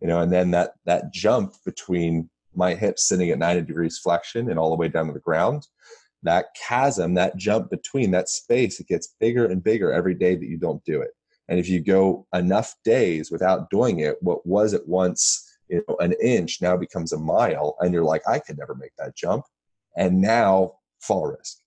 You 0.00 0.08
know, 0.08 0.20
and 0.20 0.32
then 0.32 0.50
that 0.52 0.74
that 0.84 1.12
jump 1.12 1.54
between 1.64 2.28
my 2.54 2.74
hips 2.74 3.08
sitting 3.08 3.30
at 3.30 3.38
90 3.38 3.62
degrees 3.62 3.98
flexion 3.98 4.50
and 4.50 4.58
all 4.58 4.70
the 4.70 4.76
way 4.76 4.88
down 4.88 5.06
to 5.06 5.12
the 5.12 5.20
ground, 5.20 5.66
that 6.22 6.46
chasm, 6.54 7.14
that 7.14 7.36
jump 7.36 7.70
between 7.70 8.10
that 8.10 8.28
space, 8.28 8.78
it 8.78 8.88
gets 8.88 9.14
bigger 9.20 9.46
and 9.46 9.64
bigger 9.64 9.90
every 9.92 10.14
day 10.14 10.34
that 10.34 10.48
you 10.48 10.58
don't 10.58 10.84
do 10.84 11.00
it. 11.00 11.10
And 11.48 11.58
if 11.58 11.68
you 11.68 11.80
go 11.80 12.26
enough 12.34 12.74
days 12.84 13.30
without 13.30 13.70
doing 13.70 14.00
it, 14.00 14.16
what 14.20 14.46
was 14.46 14.74
at 14.74 14.86
once 14.86 15.48
you 15.72 15.84
know 15.88 15.96
an 16.00 16.14
inch 16.22 16.60
now 16.60 16.76
becomes 16.76 17.12
a 17.12 17.18
mile 17.18 17.76
and 17.80 17.92
you're 17.92 18.04
like 18.04 18.22
i 18.28 18.38
could 18.38 18.58
never 18.58 18.74
make 18.74 18.92
that 18.98 19.16
jump. 19.16 19.44
And 19.94 20.22
now 20.22 20.78
fall 21.00 21.26
risk. 21.26 21.58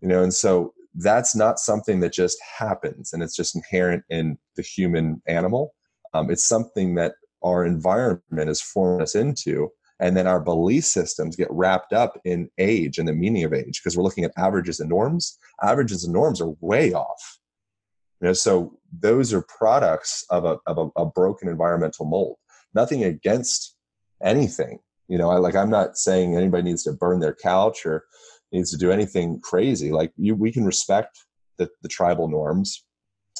You 0.00 0.08
know 0.08 0.22
and 0.22 0.32
so 0.32 0.72
that's 0.94 1.36
not 1.36 1.58
something 1.58 2.00
that 2.00 2.12
just 2.12 2.38
happens 2.58 3.12
and 3.12 3.22
it's 3.22 3.36
just 3.36 3.54
inherent 3.56 4.04
in 4.10 4.38
the 4.56 4.62
human 4.62 5.22
animal. 5.26 5.74
Um, 6.14 6.30
it's 6.30 6.48
something 6.48 6.96
that 6.96 7.14
our 7.42 7.64
environment 7.64 8.48
has 8.48 8.60
formed 8.60 9.02
us 9.02 9.14
into 9.14 9.70
and 10.00 10.16
then 10.16 10.26
our 10.26 10.40
belief 10.40 10.84
systems 10.84 11.36
get 11.36 11.50
wrapped 11.50 11.92
up 11.92 12.18
in 12.24 12.50
age 12.58 12.98
and 12.98 13.06
the 13.06 13.12
meaning 13.12 13.44
of 13.44 13.52
age 13.52 13.80
because 13.80 13.96
we're 13.96 14.02
looking 14.02 14.24
at 14.24 14.32
averages 14.36 14.80
and 14.80 14.88
norms. 14.88 15.38
Averages 15.62 16.04
and 16.04 16.12
norms 16.12 16.40
are 16.40 16.54
way 16.60 16.92
off. 16.94 17.38
You 18.20 18.28
know, 18.28 18.32
so 18.32 18.78
those 18.98 19.32
are 19.32 19.42
products 19.42 20.24
of 20.30 20.44
a 20.44 20.58
of 20.66 20.78
a, 20.78 21.02
a 21.02 21.06
broken 21.06 21.48
environmental 21.48 22.06
mold. 22.06 22.36
Nothing 22.74 23.04
against 23.04 23.76
anything. 24.22 24.78
You 25.08 25.18
know, 25.18 25.30
I 25.30 25.38
like 25.38 25.56
I'm 25.56 25.70
not 25.70 25.96
saying 25.96 26.36
anybody 26.36 26.62
needs 26.62 26.84
to 26.84 26.92
burn 26.92 27.20
their 27.20 27.34
couch 27.34 27.84
or 27.84 28.04
needs 28.52 28.70
to 28.70 28.76
do 28.76 28.92
anything 28.92 29.40
crazy. 29.40 29.90
Like 29.90 30.12
you, 30.16 30.34
we 30.34 30.52
can 30.52 30.64
respect 30.64 31.18
the, 31.58 31.68
the 31.82 31.88
tribal 31.88 32.28
norms, 32.28 32.84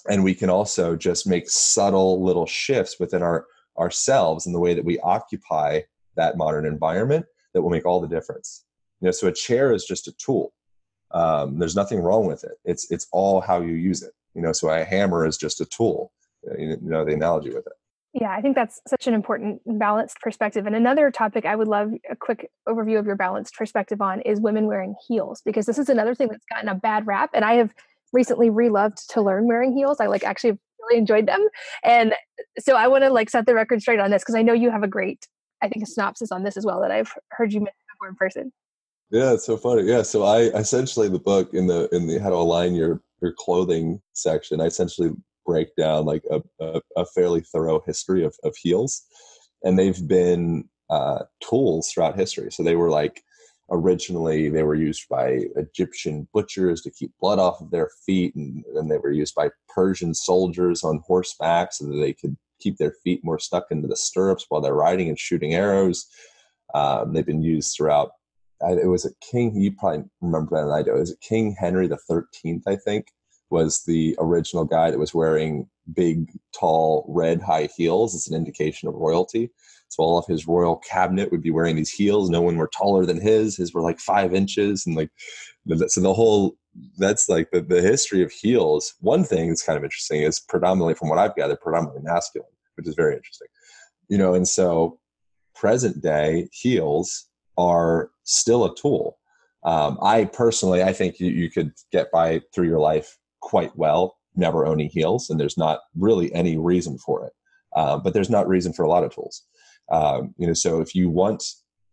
and 0.08 0.24
we 0.24 0.34
can 0.34 0.50
also 0.50 0.96
just 0.96 1.26
make 1.26 1.48
subtle 1.48 2.24
little 2.24 2.46
shifts 2.46 2.98
within 2.98 3.22
our 3.22 3.46
ourselves 3.78 4.46
and 4.46 4.54
the 4.54 4.60
way 4.60 4.74
that 4.74 4.84
we 4.84 4.98
occupy 5.00 5.80
that 6.16 6.36
modern 6.36 6.66
environment 6.66 7.24
that 7.54 7.62
will 7.62 7.70
make 7.70 7.86
all 7.86 8.00
the 8.00 8.08
difference. 8.08 8.64
You 9.00 9.06
know, 9.06 9.12
so 9.12 9.28
a 9.28 9.32
chair 9.32 9.72
is 9.72 9.84
just 9.84 10.08
a 10.08 10.12
tool. 10.12 10.52
Um, 11.12 11.58
there's 11.58 11.76
nothing 11.76 12.00
wrong 12.00 12.26
with 12.26 12.44
it. 12.44 12.58
It's 12.64 12.90
it's 12.90 13.06
all 13.12 13.40
how 13.40 13.60
you 13.60 13.74
use 13.74 14.02
it. 14.02 14.12
You 14.34 14.42
know, 14.42 14.52
so 14.52 14.70
a 14.70 14.84
hammer 14.84 15.26
is 15.26 15.36
just 15.36 15.60
a 15.60 15.66
tool. 15.66 16.12
You 16.58 16.78
know, 16.82 17.04
the 17.04 17.14
analogy 17.14 17.50
with 17.50 17.66
it. 17.66 17.72
Yeah, 18.12 18.32
I 18.32 18.40
think 18.40 18.56
that's 18.56 18.80
such 18.88 19.06
an 19.06 19.14
important 19.14 19.62
balanced 19.78 20.18
perspective. 20.20 20.66
And 20.66 20.74
another 20.74 21.12
topic 21.12 21.46
I 21.46 21.54
would 21.54 21.68
love 21.68 21.92
a 22.10 22.16
quick 22.16 22.50
overview 22.68 22.98
of 22.98 23.06
your 23.06 23.14
balanced 23.14 23.54
perspective 23.54 24.02
on 24.02 24.20
is 24.22 24.40
women 24.40 24.66
wearing 24.66 24.96
heels, 25.06 25.42
because 25.44 25.66
this 25.66 25.78
is 25.78 25.88
another 25.88 26.14
thing 26.14 26.28
that's 26.28 26.44
gotten 26.52 26.68
a 26.68 26.74
bad 26.74 27.06
rap. 27.06 27.30
And 27.34 27.44
I 27.44 27.54
have 27.54 27.72
recently 28.12 28.50
reloved 28.50 28.98
to 29.10 29.22
learn 29.22 29.46
wearing 29.46 29.72
heels. 29.72 29.98
I 30.00 30.06
like 30.06 30.24
actually 30.24 30.58
really 30.80 30.98
enjoyed 30.98 31.26
them. 31.26 31.46
And 31.84 32.14
so 32.58 32.74
I 32.74 32.88
want 32.88 33.04
to 33.04 33.10
like 33.10 33.30
set 33.30 33.46
the 33.46 33.54
record 33.54 33.80
straight 33.80 34.00
on 34.00 34.10
this 34.10 34.22
because 34.22 34.34
I 34.34 34.42
know 34.42 34.54
you 34.54 34.70
have 34.70 34.82
a 34.82 34.88
great, 34.88 35.28
I 35.62 35.68
think, 35.68 35.84
a 35.84 35.86
synopsis 35.86 36.32
on 36.32 36.42
this 36.42 36.56
as 36.56 36.66
well 36.66 36.80
that 36.80 36.90
I've 36.90 37.12
heard 37.30 37.52
you 37.52 37.60
mention 37.60 37.74
before 37.94 38.08
in 38.08 38.16
person. 38.16 38.52
Yeah, 39.10 39.34
it's 39.34 39.46
so 39.46 39.56
funny. 39.56 39.82
Yeah, 39.82 40.02
so 40.02 40.24
I 40.24 40.42
essentially 40.58 41.08
the 41.08 41.18
book 41.18 41.52
in 41.52 41.68
the 41.68 41.88
in 41.94 42.06
the 42.06 42.18
how 42.18 42.30
to 42.30 42.36
align 42.36 42.74
your 42.74 43.00
your 43.20 43.34
clothing 43.36 44.00
section, 44.14 44.60
I 44.60 44.66
essentially 44.66 45.10
break 45.46 45.74
down 45.76 46.04
like 46.04 46.22
a, 46.30 46.42
a, 46.60 46.80
a 46.96 47.06
fairly 47.06 47.40
thorough 47.40 47.82
history 47.86 48.24
of, 48.24 48.34
of 48.44 48.54
heels, 48.56 49.02
and 49.62 49.78
they've 49.78 50.06
been 50.06 50.68
uh, 50.90 51.24
tools 51.40 51.90
throughout 51.90 52.18
history. 52.18 52.50
So 52.50 52.62
they 52.62 52.76
were 52.76 52.90
like 52.90 53.22
originally 53.70 54.48
they 54.48 54.64
were 54.64 54.74
used 54.74 55.08
by 55.08 55.44
Egyptian 55.56 56.26
butchers 56.34 56.82
to 56.82 56.90
keep 56.90 57.12
blood 57.20 57.38
off 57.38 57.60
of 57.60 57.70
their 57.70 57.90
feet, 58.04 58.34
and, 58.34 58.64
and 58.74 58.90
they 58.90 58.98
were 58.98 59.12
used 59.12 59.34
by 59.34 59.50
Persian 59.68 60.14
soldiers 60.14 60.82
on 60.82 61.02
horseback 61.06 61.72
so 61.72 61.86
that 61.86 61.96
they 61.96 62.12
could 62.12 62.36
keep 62.60 62.76
their 62.76 62.94
feet 63.02 63.24
more 63.24 63.38
stuck 63.38 63.66
into 63.70 63.88
the 63.88 63.96
stirrups 63.96 64.46
while 64.48 64.60
they're 64.60 64.74
riding 64.74 65.08
and 65.08 65.18
shooting 65.18 65.54
arrows. 65.54 66.06
Um, 66.74 67.12
they've 67.12 67.26
been 67.26 67.42
used 67.42 67.74
throughout. 67.76 68.10
it 68.62 68.88
was 68.88 69.06
a 69.06 69.14
king. 69.20 69.56
You 69.56 69.72
probably 69.72 70.04
remember 70.20 70.56
that, 70.56 70.72
I 70.72 70.82
do. 70.82 70.94
It 70.94 71.00
was 71.00 71.16
King 71.20 71.56
Henry 71.58 71.86
the 71.86 71.96
Thirteenth, 71.96 72.64
I 72.66 72.76
think, 72.76 73.06
was 73.50 73.82
the 73.86 74.16
original 74.18 74.64
guy 74.64 74.90
that 74.90 74.98
was 74.98 75.14
wearing 75.14 75.68
big, 75.94 76.30
tall, 76.58 77.04
red 77.08 77.42
high 77.42 77.68
heels. 77.76 78.14
It's 78.14 78.30
an 78.30 78.36
indication 78.36 78.88
of 78.88 78.94
royalty. 78.94 79.50
So 79.88 80.04
all 80.04 80.18
of 80.18 80.26
his 80.26 80.46
royal 80.46 80.76
cabinet 80.76 81.32
would 81.32 81.42
be 81.42 81.50
wearing 81.50 81.74
these 81.74 81.92
heels. 81.92 82.30
No 82.30 82.42
one 82.42 82.56
were 82.56 82.70
taller 82.76 83.04
than 83.04 83.20
his. 83.20 83.56
His 83.56 83.74
were 83.74 83.82
like 83.82 83.98
five 83.98 84.32
inches, 84.32 84.86
and 84.86 84.96
like 84.96 85.10
so 85.88 86.00
the 86.00 86.14
whole 86.14 86.56
that's 86.96 87.28
like 87.28 87.50
the, 87.50 87.60
the 87.60 87.82
history 87.82 88.22
of 88.22 88.30
heels. 88.30 88.94
One 89.00 89.24
thing 89.24 89.48
that's 89.48 89.64
kind 89.64 89.76
of 89.76 89.82
interesting 89.82 90.22
is 90.22 90.38
predominantly, 90.38 90.94
from 90.94 91.08
what 91.08 91.18
I've 91.18 91.34
gathered, 91.34 91.60
predominantly 91.60 92.02
masculine, 92.02 92.48
which 92.76 92.86
is 92.86 92.94
very 92.94 93.16
interesting. 93.16 93.48
You 94.08 94.18
know, 94.18 94.34
and 94.34 94.46
so 94.46 95.00
present 95.56 96.00
day 96.02 96.48
heels 96.52 97.26
are 97.58 98.10
still 98.22 98.64
a 98.64 98.74
tool. 98.76 99.18
Um, 99.64 99.98
I 100.00 100.24
personally, 100.24 100.82
I 100.82 100.92
think 100.92 101.20
you, 101.20 101.30
you 101.30 101.50
could 101.50 101.72
get 101.92 102.10
by 102.12 102.40
through 102.54 102.68
your 102.68 102.78
life 102.78 103.18
quite 103.40 103.76
well 103.76 104.16
never 104.36 104.66
owning 104.66 104.88
heels, 104.88 105.28
and 105.28 105.38
there's 105.40 105.58
not 105.58 105.80
really 105.96 106.32
any 106.34 106.56
reason 106.56 106.98
for 106.98 107.26
it. 107.26 107.32
Uh, 107.74 107.98
but 107.98 108.14
there's 108.14 108.30
not 108.30 108.48
reason 108.48 108.72
for 108.72 108.84
a 108.84 108.88
lot 108.88 109.04
of 109.04 109.14
tools. 109.14 109.44
Um, 109.90 110.34
you 110.38 110.46
know, 110.46 110.54
so 110.54 110.80
if 110.80 110.94
you 110.94 111.10
want 111.10 111.44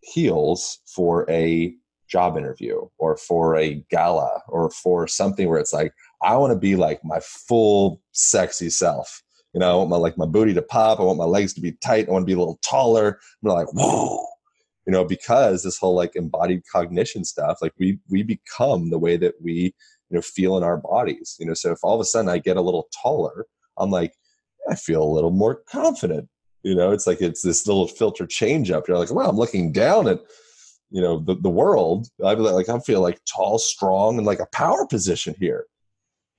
heels 0.01 0.79
for 0.85 1.29
a 1.29 1.73
job 2.07 2.37
interview 2.37 2.81
or 2.97 3.17
for 3.17 3.57
a 3.57 3.83
gala 3.91 4.41
or 4.47 4.69
for 4.71 5.07
something 5.07 5.49
where 5.49 5.59
it's 5.59 5.73
like 5.73 5.93
I 6.23 6.35
want 6.37 6.53
to 6.53 6.59
be 6.59 6.75
like 6.75 7.03
my 7.03 7.19
full 7.19 8.01
sexy 8.13 8.69
self. 8.69 9.21
You 9.53 9.59
know, 9.59 9.71
I 9.71 9.75
want 9.75 9.89
my 9.89 9.97
like 9.97 10.17
my 10.17 10.25
booty 10.25 10.53
to 10.53 10.61
pop. 10.61 10.99
I 10.99 11.03
want 11.03 11.17
my 11.17 11.25
legs 11.25 11.53
to 11.53 11.61
be 11.61 11.73
tight. 11.83 12.07
I 12.07 12.11
want 12.11 12.23
to 12.23 12.27
be 12.27 12.33
a 12.33 12.39
little 12.39 12.59
taller. 12.63 13.19
I'm 13.43 13.51
like 13.51 13.73
whoa. 13.73 14.25
You 14.85 14.93
know, 14.93 15.03
because 15.03 15.63
this 15.63 15.77
whole 15.77 15.95
like 15.95 16.15
embodied 16.15 16.63
cognition 16.71 17.25
stuff, 17.25 17.57
like 17.61 17.73
we 17.77 17.99
we 18.09 18.23
become 18.23 18.89
the 18.89 18.99
way 18.99 19.17
that 19.17 19.33
we 19.41 19.75
you 20.09 20.15
know 20.15 20.21
feel 20.21 20.57
in 20.57 20.63
our 20.63 20.77
bodies. 20.77 21.35
You 21.39 21.47
know, 21.47 21.53
so 21.53 21.71
if 21.71 21.79
all 21.83 21.95
of 21.95 22.01
a 22.01 22.05
sudden 22.05 22.29
I 22.29 22.37
get 22.37 22.57
a 22.57 22.61
little 22.61 22.87
taller, 23.01 23.45
I'm 23.77 23.89
like 23.91 24.13
I 24.69 24.75
feel 24.75 25.03
a 25.03 25.05
little 25.05 25.31
more 25.31 25.61
confident. 25.69 26.27
You 26.63 26.75
know, 26.75 26.91
it's 26.91 27.07
like 27.07 27.21
it's 27.21 27.41
this 27.41 27.67
little 27.67 27.87
filter 27.87 28.25
change 28.25 28.71
up. 28.71 28.87
You're 28.87 28.97
like, 28.97 29.11
wow, 29.11 29.29
I'm 29.29 29.37
looking 29.37 29.71
down 29.71 30.07
at, 30.07 30.19
you 30.89 31.01
know, 31.01 31.19
the, 31.19 31.35
the 31.35 31.49
world. 31.49 32.07
I 32.23 32.33
like 32.33 32.69
I 32.69 32.79
feel 32.79 33.01
like 33.01 33.19
tall, 33.25 33.59
strong, 33.59 34.17
and 34.17 34.25
like 34.25 34.39
a 34.39 34.47
power 34.51 34.85
position 34.85 35.35
here. 35.39 35.65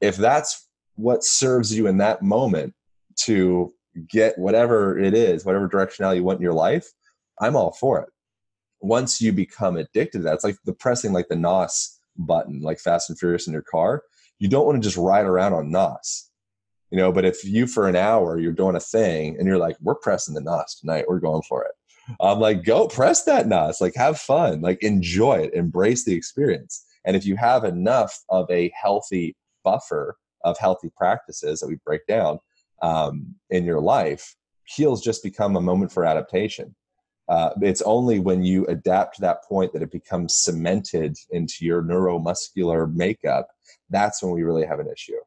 If 0.00 0.16
that's 0.16 0.68
what 0.96 1.24
serves 1.24 1.76
you 1.76 1.86
in 1.86 1.98
that 1.98 2.22
moment 2.22 2.74
to 3.20 3.72
get 4.10 4.38
whatever 4.38 4.98
it 4.98 5.14
is, 5.14 5.44
whatever 5.44 5.68
directionality 5.68 6.16
you 6.16 6.24
want 6.24 6.38
in 6.38 6.42
your 6.42 6.52
life, 6.52 6.88
I'm 7.40 7.56
all 7.56 7.72
for 7.72 8.00
it. 8.02 8.08
Once 8.80 9.20
you 9.20 9.32
become 9.32 9.76
addicted 9.76 10.18
to 10.18 10.24
that, 10.24 10.34
it's 10.34 10.44
like 10.44 10.56
the 10.64 10.72
pressing 10.72 11.12
like 11.12 11.28
the 11.28 11.36
NOS 11.36 11.97
button, 12.18 12.60
like 12.60 12.80
Fast 12.80 13.10
and 13.10 13.18
Furious 13.18 13.46
in 13.46 13.52
your 13.52 13.62
car. 13.62 14.02
You 14.38 14.48
don't 14.48 14.66
want 14.66 14.82
to 14.82 14.86
just 14.86 14.96
ride 14.96 15.26
around 15.26 15.54
on 15.54 15.70
NOS 15.70 16.28
you 16.90 16.98
know 16.98 17.12
but 17.12 17.24
if 17.24 17.44
you 17.44 17.66
for 17.66 17.88
an 17.88 17.96
hour 17.96 18.38
you're 18.38 18.52
doing 18.52 18.76
a 18.76 18.80
thing 18.80 19.36
and 19.36 19.46
you're 19.46 19.58
like 19.58 19.76
we're 19.80 19.94
pressing 19.94 20.34
the 20.34 20.40
nos 20.40 20.76
tonight 20.76 21.04
we're 21.08 21.20
going 21.20 21.42
for 21.42 21.64
it. 21.64 21.72
I'm 22.20 22.40
like 22.40 22.64
go 22.64 22.88
press 22.88 23.24
that 23.24 23.46
nos 23.46 23.80
like 23.80 23.94
have 23.94 24.18
fun 24.18 24.60
like 24.60 24.82
enjoy 24.82 25.40
it 25.40 25.54
embrace 25.54 26.04
the 26.04 26.14
experience. 26.14 26.84
And 27.04 27.16
if 27.16 27.24
you 27.24 27.36
have 27.36 27.64
enough 27.64 28.18
of 28.28 28.50
a 28.50 28.72
healthy 28.80 29.36
buffer 29.64 30.16
of 30.44 30.58
healthy 30.58 30.90
practices 30.96 31.60
that 31.60 31.68
we 31.68 31.76
break 31.84 32.06
down 32.06 32.38
um, 32.82 33.34
in 33.50 33.64
your 33.64 33.80
life 33.80 34.36
heels 34.64 35.02
just 35.02 35.22
become 35.22 35.56
a 35.56 35.60
moment 35.60 35.92
for 35.92 36.04
adaptation 36.04 36.74
uh, 37.28 37.50
it's 37.60 37.82
only 37.82 38.18
when 38.18 38.42
you 38.42 38.64
adapt 38.66 39.16
to 39.16 39.20
that 39.20 39.44
point 39.44 39.72
that 39.72 39.82
it 39.82 39.90
becomes 39.90 40.36
cemented 40.36 41.16
into 41.30 41.64
your 41.64 41.82
neuromuscular 41.82 42.92
makeup 42.92 43.48
that's 43.90 44.22
when 44.22 44.32
we 44.32 44.42
really 44.42 44.66
have 44.66 44.80
an 44.80 44.90
issue. 44.90 45.18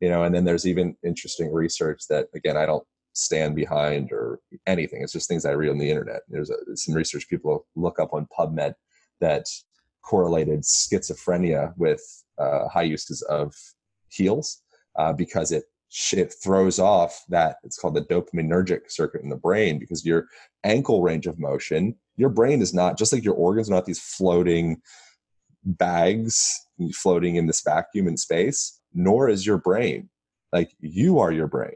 You 0.00 0.08
know 0.08 0.24
and 0.24 0.34
then 0.34 0.44
there's 0.44 0.66
even 0.66 0.96
interesting 1.04 1.52
research 1.52 2.02
that 2.08 2.28
again 2.34 2.56
i 2.56 2.64
don't 2.64 2.84
stand 3.12 3.54
behind 3.56 4.12
or 4.12 4.40
anything. 4.66 5.02
It's 5.02 5.12
just 5.12 5.28
things 5.28 5.44
i 5.44 5.50
read 5.50 5.70
on 5.70 5.78
the 5.78 5.90
internet. 5.90 6.22
There's 6.28 6.50
a, 6.50 6.56
some 6.76 6.94
research 6.94 7.28
people 7.28 7.66
look 7.76 7.98
up 7.98 8.12
on 8.12 8.26
pubmed 8.36 8.74
that 9.20 9.46
correlated 10.02 10.62
schizophrenia 10.62 11.74
with 11.76 12.00
uh, 12.38 12.68
high 12.68 12.82
uses 12.82 13.22
of 13.22 13.54
heels 14.08 14.62
uh, 14.98 15.12
because 15.12 15.52
it 15.52 15.64
it 16.12 16.34
throws 16.42 16.78
off 16.78 17.24
that 17.28 17.56
it's 17.64 17.78
called 17.78 17.94
the 17.94 18.02
dopaminergic 18.02 18.90
circuit 18.90 19.22
in 19.22 19.28
the 19.28 19.36
brain 19.36 19.78
because 19.78 20.04
your 20.04 20.26
ankle 20.64 21.02
range 21.02 21.26
of 21.26 21.38
motion 21.38 21.94
your 22.16 22.28
brain 22.28 22.60
is 22.62 22.74
not 22.74 22.98
just 22.98 23.12
like 23.12 23.24
your 23.24 23.34
organs 23.34 23.68
are 23.68 23.74
not 23.74 23.86
these 23.86 24.00
floating 24.00 24.80
bags 25.64 26.60
floating 26.92 27.36
in 27.36 27.46
this 27.46 27.62
vacuum 27.62 28.06
in 28.06 28.16
space 28.16 28.80
nor 28.92 29.28
is 29.28 29.46
your 29.46 29.58
brain. 29.58 30.08
Like 30.52 30.74
you 30.80 31.18
are 31.18 31.32
your 31.32 31.46
brain. 31.46 31.74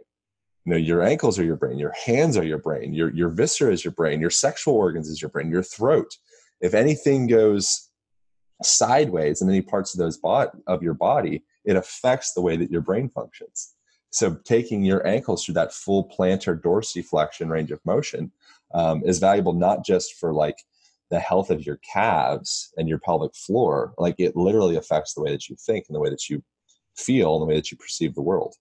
You 0.65 0.73
know, 0.73 0.79
your 0.79 1.03
ankles 1.03 1.39
are 1.39 1.45
your 1.45 1.57
brain, 1.57 1.79
your 1.79 1.93
hands 2.07 2.37
are 2.37 2.45
your 2.45 2.59
brain, 2.59 2.95
your 2.95 3.11
your 3.15 3.29
viscera 3.29 3.71
is 3.71 3.85
your 3.85 3.93
brain, 3.93 4.21
your 4.21 4.31
sexual 4.31 4.75
organs 4.75 5.09
is 5.09 5.21
your 5.21 5.29
brain, 5.29 5.51
your 5.51 5.63
throat. 5.63 6.17
If 6.61 6.73
anything 6.75 7.27
goes 7.27 7.91
sideways 8.63 9.43
in 9.43 9.49
any 9.49 9.61
parts 9.61 9.95
of 9.95 9.99
those 9.99 10.17
bot 10.17 10.53
of 10.67 10.83
your 10.83 10.95
body, 10.95 11.45
it 11.65 11.77
affects 11.77 12.33
the 12.33 12.41
way 12.41 12.57
that 12.57 12.71
your 12.71 12.81
brain 12.81 13.11
functions. 13.11 13.75
So 14.15 14.37
taking 14.45 14.85
your 14.85 15.05
ankles 15.05 15.45
through 15.45 15.55
that 15.55 15.73
full 15.73 16.09
plantar 16.09 16.57
dorsiflexion 16.57 17.49
range 17.49 17.73
of 17.73 17.85
motion 17.85 18.31
um, 18.73 19.03
is 19.05 19.19
valuable 19.19 19.53
not 19.53 19.85
just 19.85 20.15
for 20.15 20.33
like 20.33 20.57
the 21.11 21.19
health 21.19 21.51
of 21.51 21.67
your 21.67 21.79
calves 21.79 22.73
and 22.77 22.89
your 22.89 23.01
pelvic 23.01 23.35
floor, 23.35 23.93
like 23.99 24.15
it 24.19 24.37
literally 24.37 24.77
affects 24.77 25.15
the 25.15 25.21
way 25.21 25.33
that 25.33 25.49
you 25.49 25.57
think 25.67 25.87
and 25.89 25.97
the 25.97 26.01
way 26.01 26.11
that 26.11 26.31
you 26.31 26.45
feel 26.97 27.35
and 27.35 27.43
the 27.43 27.47
way 27.47 27.57
that 27.57 27.73
you 27.73 27.77
perceive 27.77 28.15
the 28.15 28.23
world. 28.23 28.55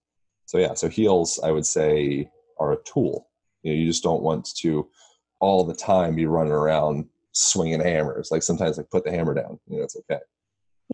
So 0.48 0.58
yeah, 0.58 0.74
so 0.74 0.90
heels 0.90 1.40
I 1.44 1.52
would 1.52 1.68
say 1.68 2.32
are 2.60 2.74
a 2.74 2.84
tool. 2.84 3.30
You 3.62 3.74
know, 3.74 3.80
you 3.80 3.86
just 3.86 4.02
don't 4.02 4.24
want 4.24 4.56
to 4.56 4.90
all 5.40 5.64
the 5.64 5.76
time 5.76 6.16
be 6.16 6.26
running 6.26 6.52
around 6.52 7.06
swinging 7.32 7.80
hammers. 7.80 8.32
Like 8.32 8.42
sometimes 8.42 8.78
like 8.78 8.90
put 8.90 9.04
the 9.04 9.12
hammer 9.12 9.36
down. 9.36 9.60
You 9.70 9.78
know, 9.78 9.84
it's 9.84 9.98
okay. 9.98 10.22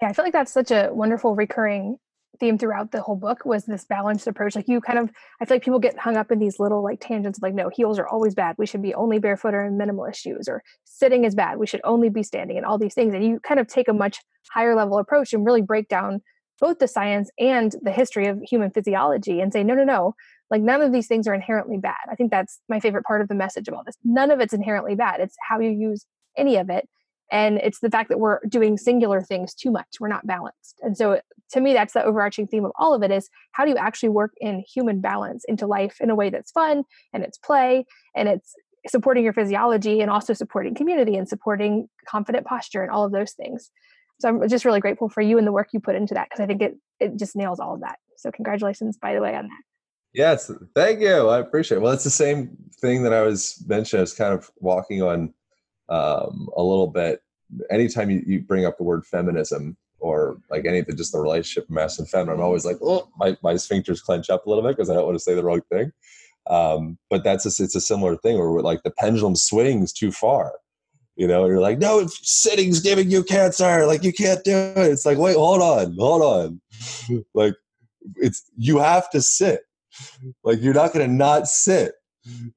Yeah, 0.02 0.10
I 0.10 0.14
feel 0.14 0.26
like 0.26 0.34
that's 0.34 0.52
such 0.52 0.72
a 0.72 0.90
wonderful 0.92 1.34
recurring 1.34 1.98
theme 2.40 2.58
throughout 2.58 2.92
the 2.92 3.02
whole 3.02 3.16
book 3.16 3.46
was 3.46 3.66
this 3.66 3.86
balanced 3.86 4.28
approach. 4.28 4.56
Like 4.56 4.68
you 4.68 4.82
kind 4.82 5.00
of, 5.00 5.10
I 5.42 5.46
feel 5.46 5.56
like 5.56 5.64
people 5.64 5.80
get 5.80 5.98
hung 5.98 6.18
up 6.18 6.32
in 6.32 6.40
these 6.40 6.60
little 6.60 6.84
like 6.84 7.00
tangents. 7.00 7.40
of 7.40 7.44
Like, 7.44 7.54
no, 7.54 7.70
heels 7.70 8.00
are 8.00 8.08
always 8.08 8.36
bad. 8.36 8.56
We 8.58 8.66
should 8.66 8.82
be 8.82 8.94
only 8.94 9.20
barefoot 9.20 9.54
or 9.54 9.66
in 9.66 9.78
minimalist 9.78 10.16
shoes, 10.16 10.48
or 10.48 10.64
sitting 10.86 11.26
is 11.26 11.36
bad. 11.36 11.58
We 11.58 11.68
should 11.68 11.82
only 11.84 12.10
be 12.10 12.24
standing, 12.24 12.58
and 12.58 12.66
all 12.66 12.78
these 12.78 12.94
things. 12.94 13.14
And 13.14 13.24
you 13.24 13.40
kind 13.42 13.60
of 13.60 13.68
take 13.68 13.88
a 13.88 13.94
much 13.94 14.20
higher 14.52 14.76
level 14.76 14.98
approach 14.98 15.34
and 15.34 15.46
really 15.46 15.62
break 15.62 15.88
down 15.88 16.22
both 16.60 16.80
the 16.80 16.88
science 16.88 17.30
and 17.40 17.76
the 17.82 17.92
history 17.92 18.28
of 18.28 18.40
human 18.42 18.70
physiology 18.72 19.40
and 19.40 19.54
say, 19.54 19.64
no, 19.64 19.74
no, 19.74 19.84
no, 19.84 20.14
like 20.52 20.62
none 20.62 20.82
of 20.82 20.92
these 20.92 21.08
things 21.08 21.28
are 21.28 21.34
inherently 21.34 21.78
bad. 21.78 21.98
I 22.12 22.16
think 22.16 22.32
that's 22.32 22.60
my 22.68 22.80
favorite 22.80 23.06
part 23.06 23.22
of 23.22 23.28
the 23.28 23.36
message 23.36 23.68
of 23.68 23.74
all 23.74 23.84
this. 23.86 23.96
None 24.04 24.32
of 24.32 24.40
it's 24.40 24.54
inherently 24.54 24.96
bad. 24.96 25.22
It's 25.22 25.36
how 25.48 25.60
you 25.60 25.70
use 25.70 26.06
any 26.38 26.58
of 26.58 26.70
it. 26.70 26.88
And 27.32 27.58
it's 27.58 27.80
the 27.80 27.90
fact 27.90 28.10
that 28.10 28.20
we're 28.20 28.40
doing 28.48 28.78
singular 28.78 29.22
things 29.22 29.54
too 29.54 29.72
much. 29.72 30.00
We're 30.00 30.08
not 30.08 30.26
balanced. 30.26 30.80
And 30.82 30.98
so 30.98 31.22
to 31.52 31.62
me, 31.62 31.74
that's 31.74 31.94
the 31.94 32.04
overarching 32.04 32.48
theme 32.48 32.66
of 32.66 32.72
all 32.78 32.94
of 32.94 33.04
it 33.04 33.12
is 33.12 33.30
how 33.52 33.66
do 33.66 33.72
you 33.72 33.78
actually 33.78 34.10
work 34.10 34.34
in 34.40 34.64
human 34.72 35.02
balance 35.02 35.44
into 35.48 35.68
life 35.68 35.98
in 36.00 36.10
a 36.10 36.16
way 36.16 36.30
that's 36.30 36.52
fun 36.52 36.84
and 37.14 37.24
it's 37.24 37.38
play 37.38 37.86
and 38.16 38.28
it's 38.28 38.54
supporting 38.88 39.24
your 39.24 39.34
physiology 39.34 40.02
and 40.02 40.10
also 40.10 40.34
supporting 40.34 40.74
community 40.74 41.16
and 41.16 41.28
supporting 41.28 41.88
confident 42.08 42.46
posture 42.46 42.82
and 42.82 42.92
all 42.92 43.06
of 43.06 43.12
those 43.12 43.34
things. 43.34 43.72
So 44.20 44.30
I'm 44.30 44.50
just 44.50 44.66
really 44.66 44.80
grateful 44.80 45.10
for 45.10 45.22
you 45.22 45.38
and 45.38 45.48
the 45.48 45.52
work 45.52 45.70
you 45.72 45.80
put 45.80 45.96
into 45.96 46.14
that 46.14 46.30
because 46.30 46.44
I 46.44 46.48
think 46.48 46.62
it 46.62 46.78
it 47.00 47.18
just 47.18 47.36
nails 47.36 47.60
all 47.60 47.74
of 47.74 47.82
that. 47.82 47.98
So 48.18 48.32
congratulations, 48.32 48.98
by 48.98 49.14
the 49.14 49.22
way, 49.22 49.36
on 49.36 49.46
that. 49.46 49.62
Yes, 50.14 50.52
thank 50.76 51.02
you. 51.02 51.30
I 51.30 51.40
appreciate 51.40 51.78
it. 51.78 51.82
Well, 51.82 51.94
it's 51.94 52.04
the 52.04 52.10
same 52.10 52.58
thing 52.82 53.04
that 53.04 53.14
I 53.14 53.22
was 53.22 53.64
mentioning. 53.68 54.00
I 54.00 54.02
was 54.02 54.14
kind 54.14 54.34
of 54.34 54.50
walking 54.58 55.02
on 55.02 55.34
um, 55.90 56.50
a 56.56 56.64
little 56.64 56.88
bit. 56.88 57.22
Anytime 57.70 58.10
you, 58.10 58.24
you 58.26 58.42
bring 58.42 58.66
up 58.66 58.78
the 58.78 58.84
word 58.84 59.06
feminism 59.06 59.76
or 60.00 60.38
like 60.50 60.66
anything, 60.66 60.96
just 60.96 61.12
the 61.12 61.20
relationship 61.20 61.66
of 61.66 61.72
masculine 61.72 62.06
and 62.06 62.12
feminine, 62.12 62.40
I'm 62.40 62.46
always 62.46 62.66
like, 62.66 62.78
oh, 62.82 63.10
my, 63.18 63.38
my 63.44 63.56
sphincters 63.56 64.04
clench 64.04 64.30
up 64.30 64.46
a 64.46 64.50
little 64.50 64.64
bit 64.64 64.78
because 64.78 64.90
I 64.90 64.94
don't 64.94 65.06
want 65.06 65.18
to 65.18 65.24
say 65.24 65.34
the 65.34 65.44
wrong 65.44 65.62
thing. 65.72 65.92
Um, 66.50 66.98
but 67.10 67.24
that's 67.24 67.46
a, 67.46 67.64
it's 67.64 67.76
a 67.76 67.82
similar 67.82 68.16
thing 68.16 68.38
where 68.38 68.62
like 68.62 68.84
the 68.84 68.92
pendulum 68.92 69.36
swings 69.36 69.94
too 69.94 70.12
far, 70.12 70.54
you 71.16 71.28
know, 71.28 71.44
and 71.44 71.52
you're 71.52 71.62
like, 71.62 71.80
no, 71.80 72.08
sitting's 72.08 72.80
giving 72.80 73.12
you 73.12 73.24
cancer. 73.24 73.86
Like 73.86 74.04
you 74.04 74.14
can't 74.14 74.44
do 74.44 74.56
it. 74.56 74.78
It's 74.78 75.06
like, 75.06 75.18
wait, 75.18 75.36
hold 75.36 75.62
on, 75.62 75.96
hold 75.98 76.22
on. 76.22 76.62
like 77.34 77.56
it's, 78.16 78.50
you 78.58 78.80
have 78.80 79.10
to 79.12 79.22
sit. 79.22 79.62
Like 80.44 80.62
you're 80.62 80.74
not 80.74 80.94
going 80.94 81.08
to 81.08 81.14
not 81.14 81.48
sit. 81.48 81.94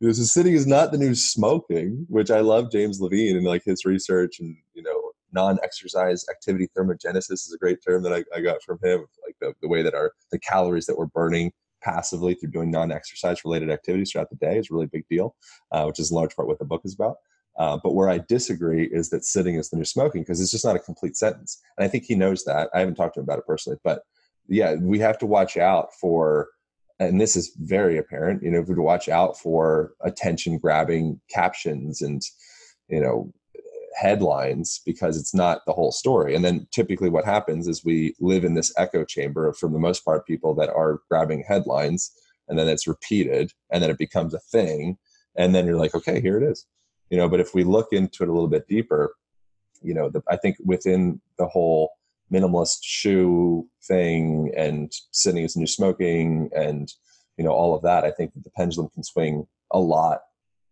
So 0.02 0.12
sitting 0.12 0.54
is 0.54 0.66
not 0.66 0.92
the 0.92 0.98
new 0.98 1.14
smoking, 1.14 2.06
which 2.08 2.30
I 2.30 2.40
love 2.40 2.70
James 2.70 3.00
Levine 3.00 3.36
and 3.36 3.46
like 3.46 3.64
his 3.64 3.84
research 3.84 4.40
and, 4.40 4.56
you 4.74 4.82
know, 4.82 5.12
non-exercise 5.32 6.26
activity 6.30 6.68
thermogenesis 6.76 7.30
is 7.30 7.52
a 7.54 7.58
great 7.58 7.78
term 7.82 8.02
that 8.02 8.12
I, 8.12 8.24
I 8.36 8.40
got 8.40 8.62
from 8.62 8.78
him. 8.82 9.06
Like 9.24 9.36
the, 9.40 9.54
the 9.62 9.68
way 9.68 9.82
that 9.82 9.94
our, 9.94 10.12
the 10.30 10.38
calories 10.38 10.86
that 10.86 10.98
we're 10.98 11.06
burning 11.06 11.52
passively 11.82 12.34
through 12.34 12.50
doing 12.50 12.70
non-exercise 12.70 13.44
related 13.44 13.70
activities 13.70 14.12
throughout 14.12 14.30
the 14.30 14.36
day 14.36 14.58
is 14.58 14.70
a 14.70 14.74
really 14.74 14.86
big 14.86 15.04
deal, 15.08 15.34
uh, 15.72 15.84
which 15.84 15.98
is 15.98 16.10
in 16.10 16.16
large 16.16 16.36
part 16.36 16.48
what 16.48 16.58
the 16.58 16.64
book 16.64 16.82
is 16.84 16.94
about. 16.94 17.16
Uh, 17.58 17.78
but 17.82 17.94
where 17.94 18.08
I 18.08 18.18
disagree 18.18 18.84
is 18.84 19.10
that 19.10 19.24
sitting 19.24 19.56
is 19.56 19.68
the 19.68 19.76
new 19.76 19.84
smoking 19.84 20.22
because 20.22 20.40
it's 20.40 20.50
just 20.50 20.64
not 20.64 20.76
a 20.76 20.80
complete 20.80 21.16
sentence. 21.16 21.60
And 21.76 21.84
I 21.84 21.88
think 21.88 22.04
he 22.04 22.14
knows 22.14 22.44
that. 22.44 22.70
I 22.74 22.80
haven't 22.80 22.94
talked 22.94 23.14
to 23.14 23.20
him 23.20 23.24
about 23.24 23.38
it 23.38 23.46
personally, 23.46 23.78
but 23.84 24.02
yeah, 24.48 24.74
we 24.74 24.98
have 25.00 25.18
to 25.18 25.26
watch 25.26 25.56
out 25.56 25.94
for, 26.00 26.48
and 27.09 27.20
this 27.20 27.36
is 27.36 27.53
very 27.61 27.98
apparent, 27.98 28.42
you 28.42 28.50
know, 28.50 28.61
we 28.61 28.68
have 28.68 28.76
to 28.76 28.82
watch 28.82 29.09
out 29.09 29.38
for 29.38 29.92
attention 30.03 30.59
grabbing 30.59 31.20
captions 31.30 32.03
and, 32.03 32.22
you 32.88 33.00
know, 33.00 33.32
headlines 33.94 34.80
because 34.86 35.18
it's 35.18 35.34
not 35.34 35.61
the 35.66 35.72
whole 35.72 35.92
story. 35.92 36.34
And 36.34 36.44
then 36.44 36.66
typically 36.72 37.11
what 37.11 37.24
happens 37.24 37.68
is 37.68 37.84
we 37.84 38.14
live 38.20 38.44
in 38.44 38.55
this 38.55 38.72
echo 38.76 39.05
chamber 39.05 39.48
of, 39.48 39.57
for 39.59 39.68
the 39.68 39.78
most 39.78 40.05
part, 40.05 40.26
people 40.26 40.55
that 40.55 40.70
are 40.70 41.00
grabbing 41.11 41.44
headlines 41.46 42.11
and 42.48 42.59
then 42.59 42.68
it's 42.68 42.86
repeated 42.86 43.53
and 43.70 43.82
then 43.82 43.90
it 43.90 43.98
becomes 43.98 44.34
a 44.34 44.40
thing. 44.40 44.98
And 45.36 45.55
then 45.55 45.66
you're 45.66 45.78
like, 45.78 45.94
okay, 45.94 46.20
here 46.20 46.38
it 46.38 46.50
is. 46.50 46.66
You 47.11 47.18
know, 47.18 47.28
but 47.28 47.40
if 47.40 47.55
we 47.55 47.64
look 47.64 47.88
into 47.92 48.22
it 48.22 48.28
a 48.28 48.32
little 48.32 48.48
bit 48.48 48.66
deeper, 48.68 49.14
you 49.82 49.94
know, 49.94 50.09
the, 50.09 50.22
I 50.28 50.36
think 50.36 50.57
within 50.64 51.20
the 51.38 51.46
whole 51.46 51.90
minimalist 52.32 52.78
shoe 52.82 53.66
thing 53.84 54.52
and 54.56 54.92
sitting 55.10 55.44
as 55.44 55.56
new 55.56 55.66
smoking 55.66 56.50
and, 56.54 56.92
you 57.36 57.44
know, 57.44 57.52
all 57.52 57.74
of 57.74 57.82
that, 57.82 58.04
I 58.04 58.10
think 58.10 58.34
that 58.34 58.44
the 58.44 58.50
pendulum 58.50 58.90
can 58.94 59.02
swing 59.02 59.46
a 59.70 59.78
lot, 59.78 60.20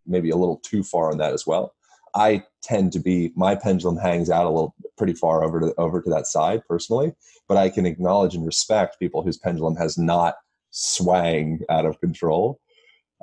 maybe 0.07 0.31
a 0.31 0.37
little 0.37 0.61
too 0.65 0.83
far 0.83 1.11
on 1.11 1.19
that 1.19 1.33
as 1.33 1.47
well 1.47 1.75
I 2.15 2.45
tend 2.63 2.93
to 2.93 2.99
be 2.99 3.33
my 3.37 3.55
pendulum 3.55 3.97
hangs 3.97 4.31
out 4.31 4.47
a 4.47 4.51
little 4.51 4.75
pretty 4.97 5.15
far 5.15 5.45
over 5.45 5.61
to 5.61 5.75
over 5.79 6.01
to 6.03 6.11
that 6.11 6.27
side 6.27 6.63
personally, 6.69 7.13
but 7.49 7.57
I 7.57 7.71
can 7.71 7.87
acknowledge 7.87 8.35
and 8.35 8.47
respect 8.47 8.99
people 8.99 9.23
whose 9.23 9.39
pendulum 9.39 9.77
has 9.77 9.97
not 9.97 10.37
swang 10.71 11.61
out 11.69 11.87
of 11.87 12.01
control. 12.01 12.61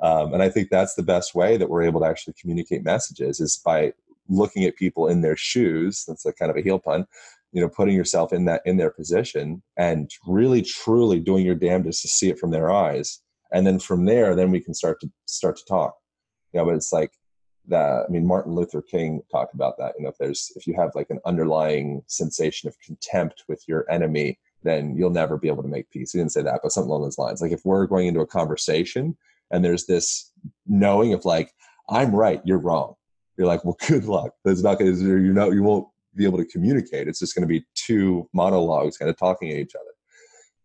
Um, 0.02 0.32
and 0.32 0.42
I 0.42 0.48
think 0.48 0.68
that's 0.70 0.94
the 0.94 1.02
best 1.02 1.34
way 1.34 1.56
that 1.56 1.68
we're 1.68 1.82
able 1.82 2.00
to 2.00 2.06
actually 2.06 2.34
communicate 2.40 2.84
messages 2.84 3.40
is 3.40 3.60
by 3.64 3.92
looking 4.28 4.64
at 4.64 4.76
people 4.76 5.08
in 5.08 5.22
their 5.22 5.36
shoes. 5.36 6.04
That's 6.06 6.24
a 6.24 6.32
kind 6.32 6.50
of 6.50 6.56
a 6.56 6.62
heel 6.62 6.78
pun, 6.78 7.06
you 7.52 7.60
know, 7.60 7.68
putting 7.68 7.94
yourself 7.94 8.32
in 8.32 8.44
that 8.44 8.62
in 8.64 8.76
their 8.76 8.90
position 8.90 9.62
and 9.76 10.10
really 10.26 10.62
truly 10.62 11.20
doing 11.20 11.44
your 11.44 11.54
damnedest 11.54 12.02
to 12.02 12.08
see 12.08 12.28
it 12.28 12.38
from 12.38 12.50
their 12.50 12.70
eyes. 12.70 13.20
And 13.52 13.66
then 13.66 13.78
from 13.78 14.04
there, 14.04 14.34
then 14.34 14.50
we 14.50 14.60
can 14.60 14.74
start 14.74 15.00
to 15.00 15.10
start 15.26 15.56
to 15.56 15.64
talk. 15.64 15.94
You 16.52 16.60
know, 16.60 16.66
but 16.66 16.74
it's 16.74 16.92
like 16.92 17.12
that 17.68 18.04
i 18.08 18.10
mean 18.10 18.26
martin 18.26 18.54
luther 18.54 18.82
king 18.82 19.22
talked 19.30 19.54
about 19.54 19.76
that 19.78 19.94
you 19.96 20.02
know 20.02 20.08
if 20.08 20.18
there's 20.18 20.50
if 20.56 20.66
you 20.66 20.74
have 20.74 20.90
like 20.94 21.10
an 21.10 21.20
underlying 21.24 22.02
sensation 22.06 22.68
of 22.68 22.78
contempt 22.80 23.44
with 23.48 23.62
your 23.68 23.88
enemy 23.90 24.38
then 24.62 24.96
you'll 24.96 25.10
never 25.10 25.36
be 25.36 25.48
able 25.48 25.62
to 25.62 25.68
make 25.68 25.88
peace 25.90 26.12
he 26.12 26.18
didn't 26.18 26.32
say 26.32 26.42
that 26.42 26.60
but 26.62 26.72
something 26.72 26.90
along 26.90 27.02
those 27.02 27.18
lines 27.18 27.40
like 27.40 27.52
if 27.52 27.64
we're 27.64 27.86
going 27.86 28.06
into 28.06 28.20
a 28.20 28.26
conversation 28.26 29.16
and 29.50 29.64
there's 29.64 29.86
this 29.86 30.32
knowing 30.66 31.12
of 31.12 31.24
like 31.24 31.52
i'm 31.90 32.14
right 32.14 32.40
you're 32.44 32.58
wrong 32.58 32.94
you're 33.36 33.46
like 33.46 33.64
well 33.64 33.76
good 33.86 34.04
luck 34.04 34.32
that's 34.44 34.62
not 34.62 34.78
to 34.78 34.86
you 34.86 35.32
know 35.32 35.50
you 35.50 35.62
won't 35.62 35.86
be 36.18 36.24
able 36.24 36.38
to 36.38 36.44
communicate 36.44 37.08
it's 37.08 37.20
just 37.20 37.34
going 37.34 37.42
to 37.42 37.48
be 37.48 37.64
two 37.74 38.28
monologues 38.34 38.96
kind 38.96 39.10
of 39.10 39.16
talking 39.16 39.50
at 39.50 39.56
each 39.56 39.74
other 39.74 39.90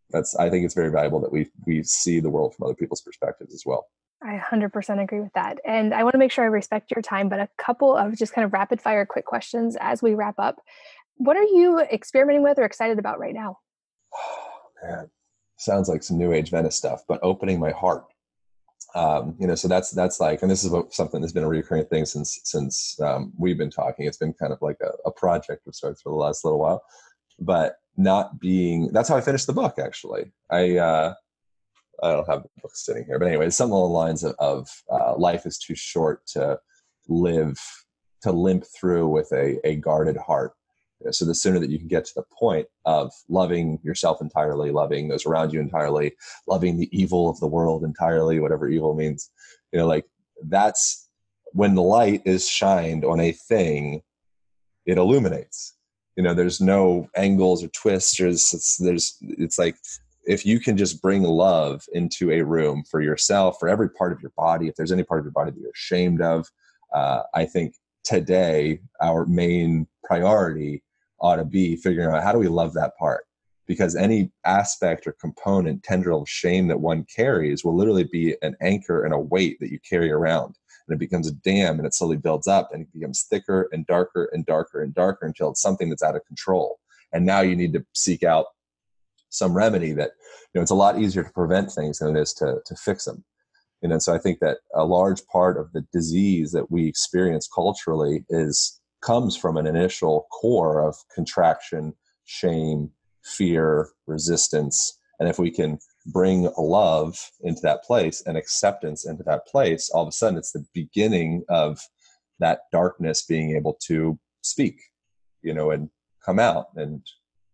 that's 0.10 0.36
i 0.36 0.50
think 0.50 0.66
it's 0.66 0.74
very 0.74 0.92
valuable 0.92 1.20
that 1.20 1.32
we 1.32 1.50
we 1.66 1.84
see 1.84 2.20
the 2.20 2.30
world 2.30 2.54
from 2.54 2.66
other 2.66 2.76
people's 2.76 3.02
perspectives 3.02 3.54
as 3.54 3.64
well 3.66 3.86
I 4.26 4.38
100% 4.38 5.04
agree 5.04 5.20
with 5.20 5.34
that. 5.34 5.60
And 5.66 5.94
I 5.94 6.04
want 6.04 6.14
to 6.14 6.18
make 6.18 6.32
sure 6.32 6.46
I 6.46 6.48
respect 6.48 6.92
your 6.92 7.02
time, 7.02 7.28
but 7.28 7.40
a 7.40 7.50
couple 7.58 7.96
of 7.96 8.18
just 8.18 8.34
kind 8.34 8.46
of 8.46 8.54
rapid 8.54 8.80
fire 8.80 9.06
quick 9.06 9.26
questions 9.26 9.76
as 9.82 10.02
we 10.02 10.16
wrap 10.16 10.36
up. 10.40 10.62
What 11.18 11.36
are 11.36 11.44
you 11.44 11.80
experimenting 11.80 12.42
with 12.42 12.58
or 12.58 12.64
excited 12.64 13.00
about 13.00 13.20
right 13.20 13.34
now? 13.34 13.58
Oh, 14.14 14.50
man, 14.84 15.10
sounds 15.58 15.90
like 15.90 16.04
some 16.04 16.18
new 16.18 16.32
age 16.32 16.52
Venice 16.52 16.78
stuff, 16.78 17.04
but 17.08 17.20
opening 17.22 17.60
my 17.60 17.72
heart. 17.72 18.06
Um, 18.96 19.36
you 19.40 19.48
know, 19.48 19.56
so 19.56 19.68
that's 19.68 19.92
that's 19.92 20.20
like, 20.20 20.42
and 20.42 20.52
this 20.52 20.64
is 20.64 20.70
what, 20.70 20.94
something 20.94 21.20
that's 21.20 21.34
been 21.34 21.44
a 21.44 21.48
recurring 21.48 21.86
thing 21.86 22.06
since 22.06 22.40
since 22.44 23.00
um, 23.02 23.34
we've 23.38 23.58
been 23.58 23.72
talking. 23.72 24.06
It's 24.06 24.18
been 24.18 24.34
kind 24.34 24.54
of 24.54 24.62
like 24.62 24.78
a, 24.82 24.92
a 25.08 25.12
project 25.12 25.68
of 25.68 25.76
sorts 25.76 26.02
for 26.02 26.10
the 26.10 26.16
last 26.16 26.46
little 26.46 26.60
while, 26.60 26.84
but 27.40 27.78
not 27.98 28.40
being. 28.40 28.90
That's 28.92 29.10
how 29.10 29.18
I 29.18 29.22
finished 29.22 29.48
the 29.48 29.54
book. 29.54 29.80
Actually, 29.80 30.32
I 30.52 30.78
uh, 30.78 31.14
I 32.04 32.12
don't 32.12 32.30
have 32.30 32.44
the 32.44 32.50
book 32.62 32.76
sitting 32.76 33.06
here, 33.06 33.18
but 33.18 33.28
anyway, 33.28 33.50
something 33.50 33.74
along 33.74 33.90
the 33.90 33.98
lines 33.98 34.24
of, 34.24 34.36
of 34.40 34.70
uh, 34.92 35.18
life 35.18 35.46
is 35.46 35.58
too 35.58 35.76
short 35.76 36.26
to 36.28 36.60
live 37.08 37.58
to 38.22 38.32
limp 38.32 38.64
through 38.80 39.08
with 39.08 39.32
a, 39.34 39.60
a 39.68 39.76
guarded 39.76 40.18
heart. 40.18 40.54
So 41.12 41.26
the 41.26 41.36
sooner 41.36 41.60
that 41.60 41.70
you 41.70 41.80
can 41.80 41.88
get 41.88 42.06
to 42.06 42.14
the 42.16 42.26
point 42.38 42.68
of 42.86 43.12
loving 43.30 43.80
yourself 43.84 44.22
entirely, 44.22 44.72
loving 44.72 45.08
those 45.08 45.26
around 45.26 45.54
you 45.54 45.60
entirely, 45.60 46.14
loving 46.48 46.78
the 46.78 46.90
evil 46.98 47.30
of 47.30 47.40
the 47.40 47.48
world 47.48 47.84
entirely, 47.84 48.40
whatever 48.40 48.68
evil 48.68 48.96
means, 48.96 49.30
you 49.72 49.80
know, 49.80 49.88
like 49.88 50.06
that's 50.48 51.10
when 51.54 51.76
the 51.76 51.82
light 51.82 52.22
is 52.26 52.48
shined 52.48 53.06
on 53.06 53.20
a 53.20 53.32
thing, 53.32 54.02
it 54.86 54.98
illuminates. 54.98 55.76
You 56.16 56.24
know, 56.24 56.34
there's 56.34 56.62
no 56.62 57.10
angles 57.16 57.64
or 57.64 57.70
twists. 57.70 58.18
There's 58.18 58.54
it's, 58.54 58.78
there's 58.78 59.18
it's 59.22 59.58
like 59.58 59.76
if 60.26 60.46
you 60.46 60.60
can 60.60 60.78
just 60.78 61.02
bring 61.02 61.24
love 61.24 61.84
into 61.94 62.32
a 62.32 62.42
room 62.42 62.84
for 62.90 63.02
yourself, 63.02 63.58
for 63.60 63.68
every 63.68 63.90
part 63.90 64.12
of 64.12 64.22
your 64.22 64.32
body, 64.38 64.68
if 64.68 64.76
there's 64.76 64.92
any 64.92 65.04
part 65.04 65.20
of 65.20 65.26
your 65.26 65.32
body 65.32 65.52
that 65.52 65.60
you're 65.60 65.72
ashamed 65.72 66.22
of, 66.22 66.48
uh, 66.94 67.24
I 67.34 67.46
think 67.46 67.76
today 68.04 68.80
our 69.02 69.26
main 69.26 69.88
priority 70.04 70.83
ought 71.24 71.38
to 71.38 71.46
be 71.46 71.76
figuring 71.78 72.14
out 72.14 72.22
how 72.22 72.32
do 72.32 72.38
we 72.38 72.48
love 72.48 72.74
that 72.74 72.96
part? 72.98 73.26
Because 73.66 73.96
any 73.96 74.30
aspect 74.46 75.08
or 75.08 75.14
component 75.14 75.84
tendril 75.84 76.22
of 76.22 76.30
shame 76.30 76.68
that 76.68 76.82
one 76.82 77.06
carries 77.06 77.64
will 77.64 77.76
literally 77.76 78.04
be 78.04 78.36
an 78.42 78.56
anchor 78.62 79.06
and 79.06 79.14
a 79.14 79.20
weight 79.20 79.58
that 79.62 79.72
you 79.72 79.80
carry 79.90 80.12
around. 80.12 80.56
And 80.88 80.96
it 80.96 81.00
becomes 81.00 81.30
a 81.30 81.34
dam 81.34 81.78
and 81.78 81.88
it 81.88 81.94
slowly 81.94 82.18
builds 82.18 82.46
up 82.46 82.72
and 82.74 82.84
it 82.84 82.94
becomes 82.94 83.24
thicker 83.24 83.70
and 83.72 83.88
darker 83.88 84.30
and 84.34 84.46
darker 84.46 84.84
and 84.84 84.94
darker 84.94 85.26
until 85.26 85.50
it's 85.50 85.62
something 85.62 85.90
that's 85.90 86.04
out 86.04 86.18
of 86.18 86.26
control. 86.26 86.80
And 87.14 87.26
now 87.26 87.40
you 87.40 87.56
need 87.56 87.72
to 87.74 87.86
seek 87.94 88.24
out 88.24 88.48
some 89.30 89.56
remedy 89.56 89.94
that 89.94 90.12
you 90.54 90.60
know 90.60 90.62
it's 90.62 90.72
a 90.72 90.76
lot 90.76 91.00
easier 91.00 91.24
to 91.24 91.32
prevent 91.32 91.72
things 91.72 92.00
than 92.00 92.16
it 92.16 92.22
is 92.22 92.34
to 92.34 92.60
to 92.66 92.76
fix 92.76 93.06
them. 93.06 93.24
You 93.82 93.90
know, 93.90 93.94
and 93.94 94.04
so 94.04 94.14
I 94.14 94.20
think 94.20 94.40
that 94.40 94.60
a 94.74 94.86
large 94.86 95.26
part 95.28 95.58
of 95.58 95.72
the 95.74 95.86
disease 95.92 96.52
that 96.52 96.72
we 96.72 96.88
experience 96.88 97.50
culturally 97.54 98.24
is 98.30 98.80
comes 99.06 99.36
from 99.36 99.58
an 99.58 99.68
initial 99.68 100.28
core 100.32 100.88
of 100.88 100.96
contraction, 101.14 101.94
shame, 102.26 102.90
fear, 103.24 103.90
resistance, 104.08 104.98
and 105.20 105.30
if 105.30 105.40
we 105.40 105.52
can 105.52 105.80
bring 106.08 106.50
love 106.58 107.32
into 107.42 107.62
that 107.62 107.84
place 107.84 108.24
and 108.26 108.38
acceptance 108.38 109.06
into 109.06 109.24
that 109.24 109.48
place, 109.48 109.90
all 109.90 110.02
of 110.04 110.10
a 110.10 110.12
sudden 110.12 110.38
it's 110.38 110.52
the 110.52 110.66
beginning 110.74 111.44
of 111.50 111.80
that 112.40 112.62
darkness 112.72 113.26
being 113.26 113.56
able 113.56 113.78
to 113.88 114.20
speak, 114.42 114.82
you 115.42 115.54
know, 115.54 115.72
and 115.72 115.90
come 116.26 116.40
out 116.40 116.68
and 116.76 117.02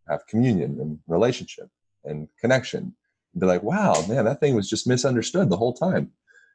have 0.09 0.25
communion 0.27 0.79
and 0.79 0.99
relationship. 1.07 1.69
and 2.05 2.27
connection. 2.39 2.95
And 3.33 3.41
Be 3.41 3.45
like, 3.45 3.63
wow, 3.63 3.93
man, 4.07 4.25
that 4.25 4.39
thing 4.39 4.55
was 4.55 4.69
just 4.69 4.87
misunderstood 4.87 5.49
the 5.49 5.57
whole 5.57 5.73
time. 5.73 6.11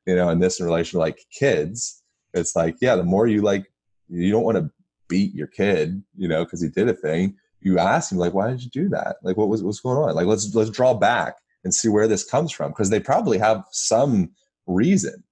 You 0.07 0.16
know, 0.16 0.28
and 0.28 0.42
this 0.42 0.59
in 0.59 0.66
relation 0.66 0.97
to 0.97 1.01
like 1.01 1.20
kids, 1.30 2.03
it's 2.32 2.57
like, 2.57 2.76
yeah, 2.80 2.97
the 2.97 3.05
more 3.05 3.26
you 3.26 3.42
like, 3.42 3.66
you 4.09 4.30
don't 4.32 4.42
want 4.45 4.59
to 4.59 4.70
beat 5.14 5.32
your 5.32 5.46
kid, 5.46 6.02
you 6.16 6.26
know, 6.26 6.44
because 6.44 6.60
he 6.60 6.68
did 6.68 6.88
a 6.88 6.94
thing. 6.94 7.36
You 7.60 7.78
ask 7.78 8.10
him 8.10 8.18
like, 8.18 8.34
why 8.34 8.50
did 8.50 8.64
you 8.64 8.70
do 8.70 8.88
that? 8.88 9.16
Like, 9.22 9.36
what 9.36 9.48
was 9.48 9.62
what's 9.62 9.78
going 9.78 9.96
on? 9.96 10.14
Like, 10.16 10.26
let's 10.26 10.52
let's 10.54 10.70
draw 10.70 10.92
back 10.92 11.36
and 11.62 11.72
see 11.72 11.88
where 11.88 12.08
this 12.08 12.24
comes 12.24 12.50
from 12.50 12.72
because 12.72 12.90
they 12.90 12.98
probably 12.98 13.38
have 13.38 13.64
some 13.70 14.30
reason 14.66 15.22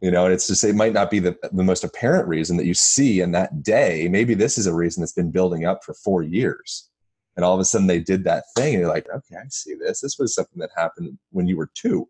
you 0.00 0.10
know 0.10 0.24
and 0.24 0.34
it's 0.34 0.48
just 0.48 0.64
it 0.64 0.74
might 0.74 0.92
not 0.92 1.10
be 1.10 1.18
the, 1.18 1.36
the 1.52 1.62
most 1.62 1.84
apparent 1.84 2.26
reason 2.26 2.56
that 2.56 2.66
you 2.66 2.74
see 2.74 3.20
in 3.20 3.32
that 3.32 3.62
day 3.62 4.08
maybe 4.08 4.34
this 4.34 4.58
is 4.58 4.66
a 4.66 4.74
reason 4.74 5.00
that's 5.00 5.12
been 5.12 5.30
building 5.30 5.64
up 5.66 5.84
for 5.84 5.94
four 5.94 6.22
years 6.22 6.90
and 7.36 7.44
all 7.44 7.54
of 7.54 7.60
a 7.60 7.64
sudden 7.64 7.86
they 7.86 8.00
did 8.00 8.24
that 8.24 8.44
thing 8.56 8.74
and 8.74 8.80
you're 8.80 8.88
like 8.88 9.06
okay 9.14 9.36
i 9.36 9.46
see 9.48 9.74
this 9.74 10.00
this 10.00 10.18
was 10.18 10.34
something 10.34 10.58
that 10.58 10.70
happened 10.76 11.18
when 11.30 11.46
you 11.46 11.56
were 11.56 11.70
two 11.74 12.08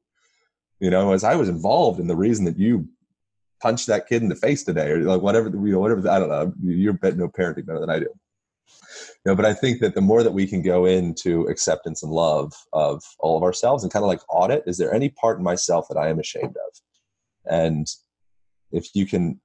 you 0.81 0.91
know 0.91 1.13
as 1.13 1.25
i 1.25 1.35
was 1.35 1.49
involved 1.49 2.01
in 2.01 2.07
the 2.07 2.17
reason 2.17 2.45
that 2.45 2.59
you 2.59 2.89
punched 3.61 3.87
that 3.87 4.09
kid 4.09 4.23
in 4.23 4.29
the 4.29 4.35
face 4.35 4.63
today 4.65 4.91
or 4.91 5.01
like 5.01 5.23
whatever 5.23 5.49
you 5.49 5.73
know 5.73 5.81
whatever 5.81 6.09
i 6.09 6.19
don't 6.19 6.29
know. 6.29 6.53
You're 6.63 6.93
bet 6.93 7.17
no 7.17 7.29
parenting 7.29 7.67
better 7.67 7.81
than 7.81 7.91
i 7.91 7.99
do. 7.99 8.09
Know 9.25 9.35
but 9.35 9.45
i 9.45 9.55
think 9.55 9.81
that 9.81 9.95
the 9.95 10.01
more 10.01 10.23
that 10.23 10.33
we 10.33 10.47
can 10.47 10.63
go 10.63 10.85
into 10.87 11.47
acceptance 11.49 12.03
and 12.03 12.13
love 12.13 12.53
of 12.73 13.03
all 13.19 13.37
of 13.37 13.43
ourselves 13.43 13.83
and 13.83 13.93
kind 13.93 14.05
of 14.05 14.09
like 14.09 14.21
audit 14.29 14.65
is 14.67 14.79
there 14.79 14.95
any 14.95 15.09
part 15.09 15.39
in 15.39 15.45
myself 15.45 15.87
that 15.89 15.99
i 15.99 16.09
am 16.09 16.19
ashamed 16.19 16.57
of? 16.57 16.81
And 17.47 17.87
if 18.73 18.89
you 18.95 19.07
can 19.07 19.41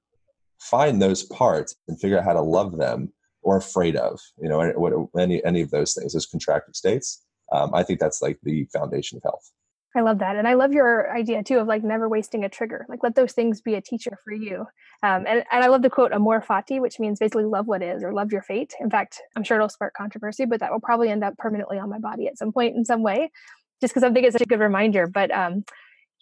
find 0.58 1.00
those 1.00 1.22
parts 1.24 1.74
and 1.88 1.98
figure 2.00 2.18
out 2.18 2.24
how 2.24 2.34
to 2.34 2.42
love 2.42 2.76
them 2.76 3.12
or 3.42 3.56
afraid 3.56 3.96
of, 3.96 4.20
you 4.40 4.48
know, 4.48 5.08
any 5.18 5.42
any 5.44 5.62
of 5.62 5.70
those 5.70 5.94
things, 5.94 6.12
those 6.12 6.26
contracted 6.26 6.76
states, 6.76 7.24
um, 7.52 7.74
I 7.74 7.82
think 7.82 8.00
that's 8.00 8.22
like 8.22 8.38
the 8.42 8.66
foundation 8.72 9.16
of 9.16 9.22
health. 9.22 9.50
I 9.96 10.02
love 10.02 10.20
that. 10.20 10.36
And 10.36 10.46
I 10.46 10.54
love 10.54 10.72
your 10.72 11.12
idea 11.14 11.42
too 11.42 11.58
of 11.58 11.66
like 11.66 11.82
never 11.82 12.08
wasting 12.08 12.44
a 12.44 12.48
trigger. 12.48 12.86
Like 12.88 13.02
let 13.02 13.16
those 13.16 13.32
things 13.32 13.60
be 13.60 13.74
a 13.74 13.80
teacher 13.80 14.18
for 14.24 14.32
you. 14.32 14.60
Um, 15.02 15.24
and, 15.26 15.44
and 15.50 15.64
I 15.64 15.66
love 15.66 15.82
the 15.82 15.90
quote 15.90 16.12
amor 16.12 16.40
fati, 16.40 16.80
which 16.80 17.00
means 17.00 17.18
basically 17.18 17.44
love 17.44 17.66
what 17.66 17.82
is 17.82 18.04
or 18.04 18.12
love 18.12 18.30
your 18.30 18.42
fate. 18.42 18.72
In 18.80 18.88
fact, 18.88 19.20
I'm 19.36 19.42
sure 19.42 19.56
it'll 19.56 19.68
spark 19.68 19.94
controversy, 19.94 20.44
but 20.44 20.60
that 20.60 20.70
will 20.70 20.80
probably 20.80 21.08
end 21.08 21.24
up 21.24 21.36
permanently 21.38 21.78
on 21.78 21.90
my 21.90 21.98
body 21.98 22.28
at 22.28 22.38
some 22.38 22.52
point 22.52 22.76
in 22.76 22.84
some 22.84 23.02
way, 23.02 23.32
just 23.80 23.92
because 23.92 24.04
I 24.04 24.12
think 24.12 24.26
it's 24.26 24.34
such 24.34 24.42
a 24.42 24.46
good 24.46 24.60
reminder. 24.60 25.08
But 25.08 25.32
um, 25.32 25.64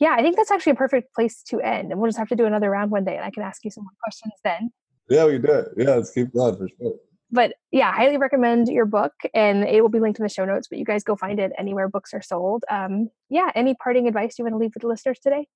yeah, 0.01 0.15
I 0.17 0.23
think 0.23 0.37
that's 0.37 0.51
actually 0.51 0.73
a 0.73 0.77
perfect 0.77 1.15
place 1.15 1.43
to 1.49 1.61
end. 1.61 1.91
And 1.91 2.01
we'll 2.01 2.09
just 2.09 2.19
have 2.19 2.29
to 2.29 2.37
do 2.37 2.47
another 2.47 2.71
round 2.71 2.91
one 2.91 3.05
day 3.05 3.17
and 3.17 3.25
I 3.25 3.31
can 3.31 3.43
ask 3.43 3.65
you 3.65 3.71
some 3.71 3.85
more 3.85 3.93
questions 4.03 4.33
then. 4.45 4.71
Yeah, 5.11 5.27
we 5.27 5.39
do. 5.39 5.65
Yeah, 5.77 5.97
let's 5.97 6.11
keep 6.11 6.33
going 6.33 6.57
for 6.57 6.69
sure. 6.79 6.95
But 7.31 7.55
yeah, 7.71 7.93
highly 7.93 8.17
recommend 8.17 8.69
your 8.69 8.87
book 8.87 9.13
and 9.35 9.65
it 9.65 9.83
will 9.83 9.91
be 9.91 10.01
linked 10.01 10.19
in 10.19 10.23
the 10.23 10.31
show 10.31 10.45
notes, 10.45 10.67
but 10.69 10.79
you 10.79 10.85
guys 10.85 11.05
go 11.05 11.15
find 11.15 11.39
it 11.39 11.53
anywhere 11.59 11.89
books 11.89 12.15
are 12.15 12.23
sold. 12.23 12.65
Um, 12.71 13.11
yeah, 13.29 13.51
any 13.55 13.75
parting 13.75 14.09
advice 14.09 14.39
you 14.39 14.45
want 14.45 14.55
to 14.55 14.59
leave 14.59 14.73
with 14.75 14.83
the 14.83 14.89
listeners 14.89 15.19
today? 15.19 15.47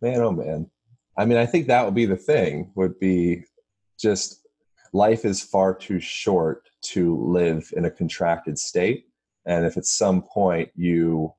Man, 0.00 0.20
oh 0.20 0.32
man. 0.32 0.70
I 1.18 1.24
mean, 1.24 1.38
I 1.38 1.46
think 1.46 1.66
that 1.66 1.84
would 1.84 1.94
be 1.94 2.06
the 2.06 2.16
thing, 2.16 2.70
would 2.76 2.98
be 2.98 3.44
just 4.00 4.46
life 4.92 5.24
is 5.24 5.42
far 5.42 5.74
too 5.74 6.00
short 6.00 6.68
to 6.82 7.16
live 7.16 7.72
in 7.76 7.84
a 7.84 7.90
contracted 7.90 8.58
state. 8.58 9.06
And 9.44 9.66
if 9.66 9.76
at 9.76 9.86
some 9.86 10.22
point 10.22 10.70
you 10.74 11.34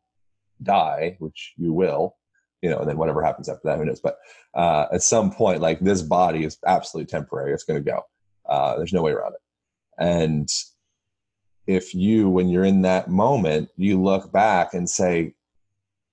die, 0.62 1.16
which 1.20 1.54
you 1.58 1.74
will, 1.74 2.18
you 2.62 2.70
know, 2.70 2.80
and 2.80 2.90
then 2.90 2.98
whatever 2.98 3.24
happens 3.24 3.50
after 3.50 3.62
that, 3.66 3.78
who 3.78 3.86
knows? 3.86 4.02
But 4.02 4.18
uh, 4.54 4.88
at 4.92 5.04
some 5.04 5.32
point, 5.32 5.62
like 5.62 5.80
this 5.80 6.02
body 6.02 6.44
is 6.44 6.58
absolutely 6.66 7.10
temporary. 7.10 7.54
It's 7.54 7.64
going 7.64 7.84
to 7.84 7.92
go. 7.92 8.02
Uh, 8.46 8.78
there's 8.78 8.94
no 8.94 9.02
way 9.02 9.12
around 9.12 9.34
it. 9.34 9.42
And 10.00 10.50
if 11.68 11.94
you, 11.94 12.30
when 12.30 12.50
you're 12.50 12.66
in 12.66 12.82
that 12.82 13.10
moment, 13.10 13.70
you 13.78 14.02
look 14.02 14.32
back 14.32 14.74
and 14.74 14.90
say, 14.90 15.34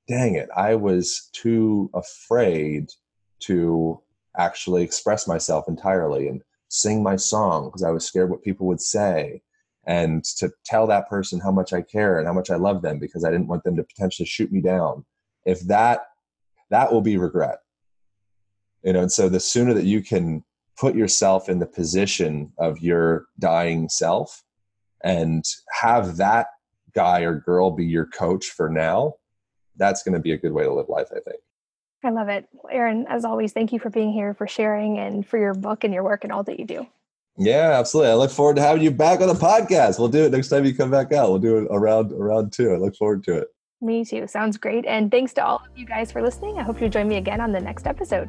dang 0.08 0.34
it, 0.34 0.48
I 0.56 0.74
was 0.74 1.30
too 1.32 1.90
afraid 1.94 2.88
to 3.40 4.00
actually 4.36 4.82
express 4.82 5.26
myself 5.26 5.66
entirely 5.68 6.28
and 6.28 6.42
sing 6.68 7.02
my 7.02 7.16
song 7.16 7.66
because 7.66 7.82
I 7.82 7.90
was 7.90 8.06
scared 8.06 8.30
what 8.30 8.42
people 8.42 8.66
would 8.66 8.80
say 8.80 9.42
and 9.86 10.22
to 10.36 10.50
tell 10.64 10.86
that 10.86 11.08
person 11.08 11.40
how 11.40 11.50
much 11.50 11.72
I 11.72 11.82
care 11.82 12.18
and 12.18 12.26
how 12.26 12.32
much 12.32 12.50
I 12.50 12.56
love 12.56 12.82
them 12.82 12.98
because 12.98 13.24
I 13.24 13.30
didn't 13.30 13.48
want 13.48 13.64
them 13.64 13.76
to 13.76 13.82
potentially 13.82 14.26
shoot 14.26 14.52
me 14.52 14.60
down. 14.60 15.04
If 15.44 15.60
that 15.62 16.02
that 16.70 16.92
will 16.92 17.00
be 17.00 17.16
regret. 17.16 17.58
You 18.82 18.92
know, 18.92 19.00
and 19.00 19.12
so 19.12 19.28
the 19.28 19.40
sooner 19.40 19.74
that 19.74 19.84
you 19.84 20.02
can 20.02 20.44
put 20.80 20.94
yourself 20.94 21.48
in 21.48 21.58
the 21.58 21.66
position 21.66 22.52
of 22.58 22.80
your 22.80 23.26
dying 23.38 23.88
self 23.88 24.42
and 25.04 25.44
have 25.80 26.16
that 26.16 26.46
guy 26.94 27.20
or 27.20 27.34
girl 27.34 27.70
be 27.70 27.84
your 27.84 28.06
coach 28.06 28.46
for 28.46 28.70
now, 28.70 29.14
that's 29.76 30.02
going 30.02 30.14
to 30.14 30.20
be 30.20 30.32
a 30.32 30.38
good 30.38 30.52
way 30.52 30.64
to 30.64 30.72
live 30.72 30.88
life, 30.88 31.08
I 31.10 31.20
think. 31.20 31.40
I 32.02 32.10
love 32.10 32.28
it. 32.28 32.48
Aaron, 32.70 33.06
as 33.08 33.26
always, 33.26 33.52
thank 33.52 33.72
you 33.72 33.78
for 33.78 33.90
being 33.90 34.10
here, 34.10 34.32
for 34.32 34.48
sharing, 34.48 34.98
and 34.98 35.26
for 35.26 35.38
your 35.38 35.52
book 35.52 35.84
and 35.84 35.92
your 35.92 36.02
work 36.02 36.24
and 36.24 36.32
all 36.32 36.42
that 36.44 36.58
you 36.58 36.64
do. 36.64 36.86
Yeah, 37.36 37.78
absolutely. 37.78 38.12
I 38.12 38.14
look 38.14 38.30
forward 38.30 38.56
to 38.56 38.62
having 38.62 38.82
you 38.82 38.90
back 38.90 39.20
on 39.20 39.28
the 39.28 39.34
podcast. 39.34 39.98
We'll 39.98 40.08
do 40.08 40.24
it 40.24 40.32
next 40.32 40.48
time 40.48 40.64
you 40.64 40.74
come 40.74 40.90
back 40.90 41.12
out. 41.12 41.30
We'll 41.30 41.38
do 41.38 41.58
it 41.58 41.68
around 41.70 42.12
around 42.12 42.52
two. 42.52 42.72
I 42.72 42.76
look 42.76 42.96
forward 42.96 43.22
to 43.24 43.38
it. 43.38 43.48
Me 43.82 44.04
too. 44.04 44.26
Sounds 44.26 44.56
great. 44.56 44.84
And 44.86 45.10
thanks 45.10 45.32
to 45.34 45.44
all 45.44 45.56
of 45.56 45.78
you 45.78 45.86
guys 45.86 46.10
for 46.10 46.22
listening. 46.22 46.58
I 46.58 46.62
hope 46.62 46.80
you 46.80 46.88
join 46.88 47.08
me 47.08 47.16
again 47.16 47.40
on 47.40 47.52
the 47.52 47.60
next 47.60 47.86
episode. 47.86 48.28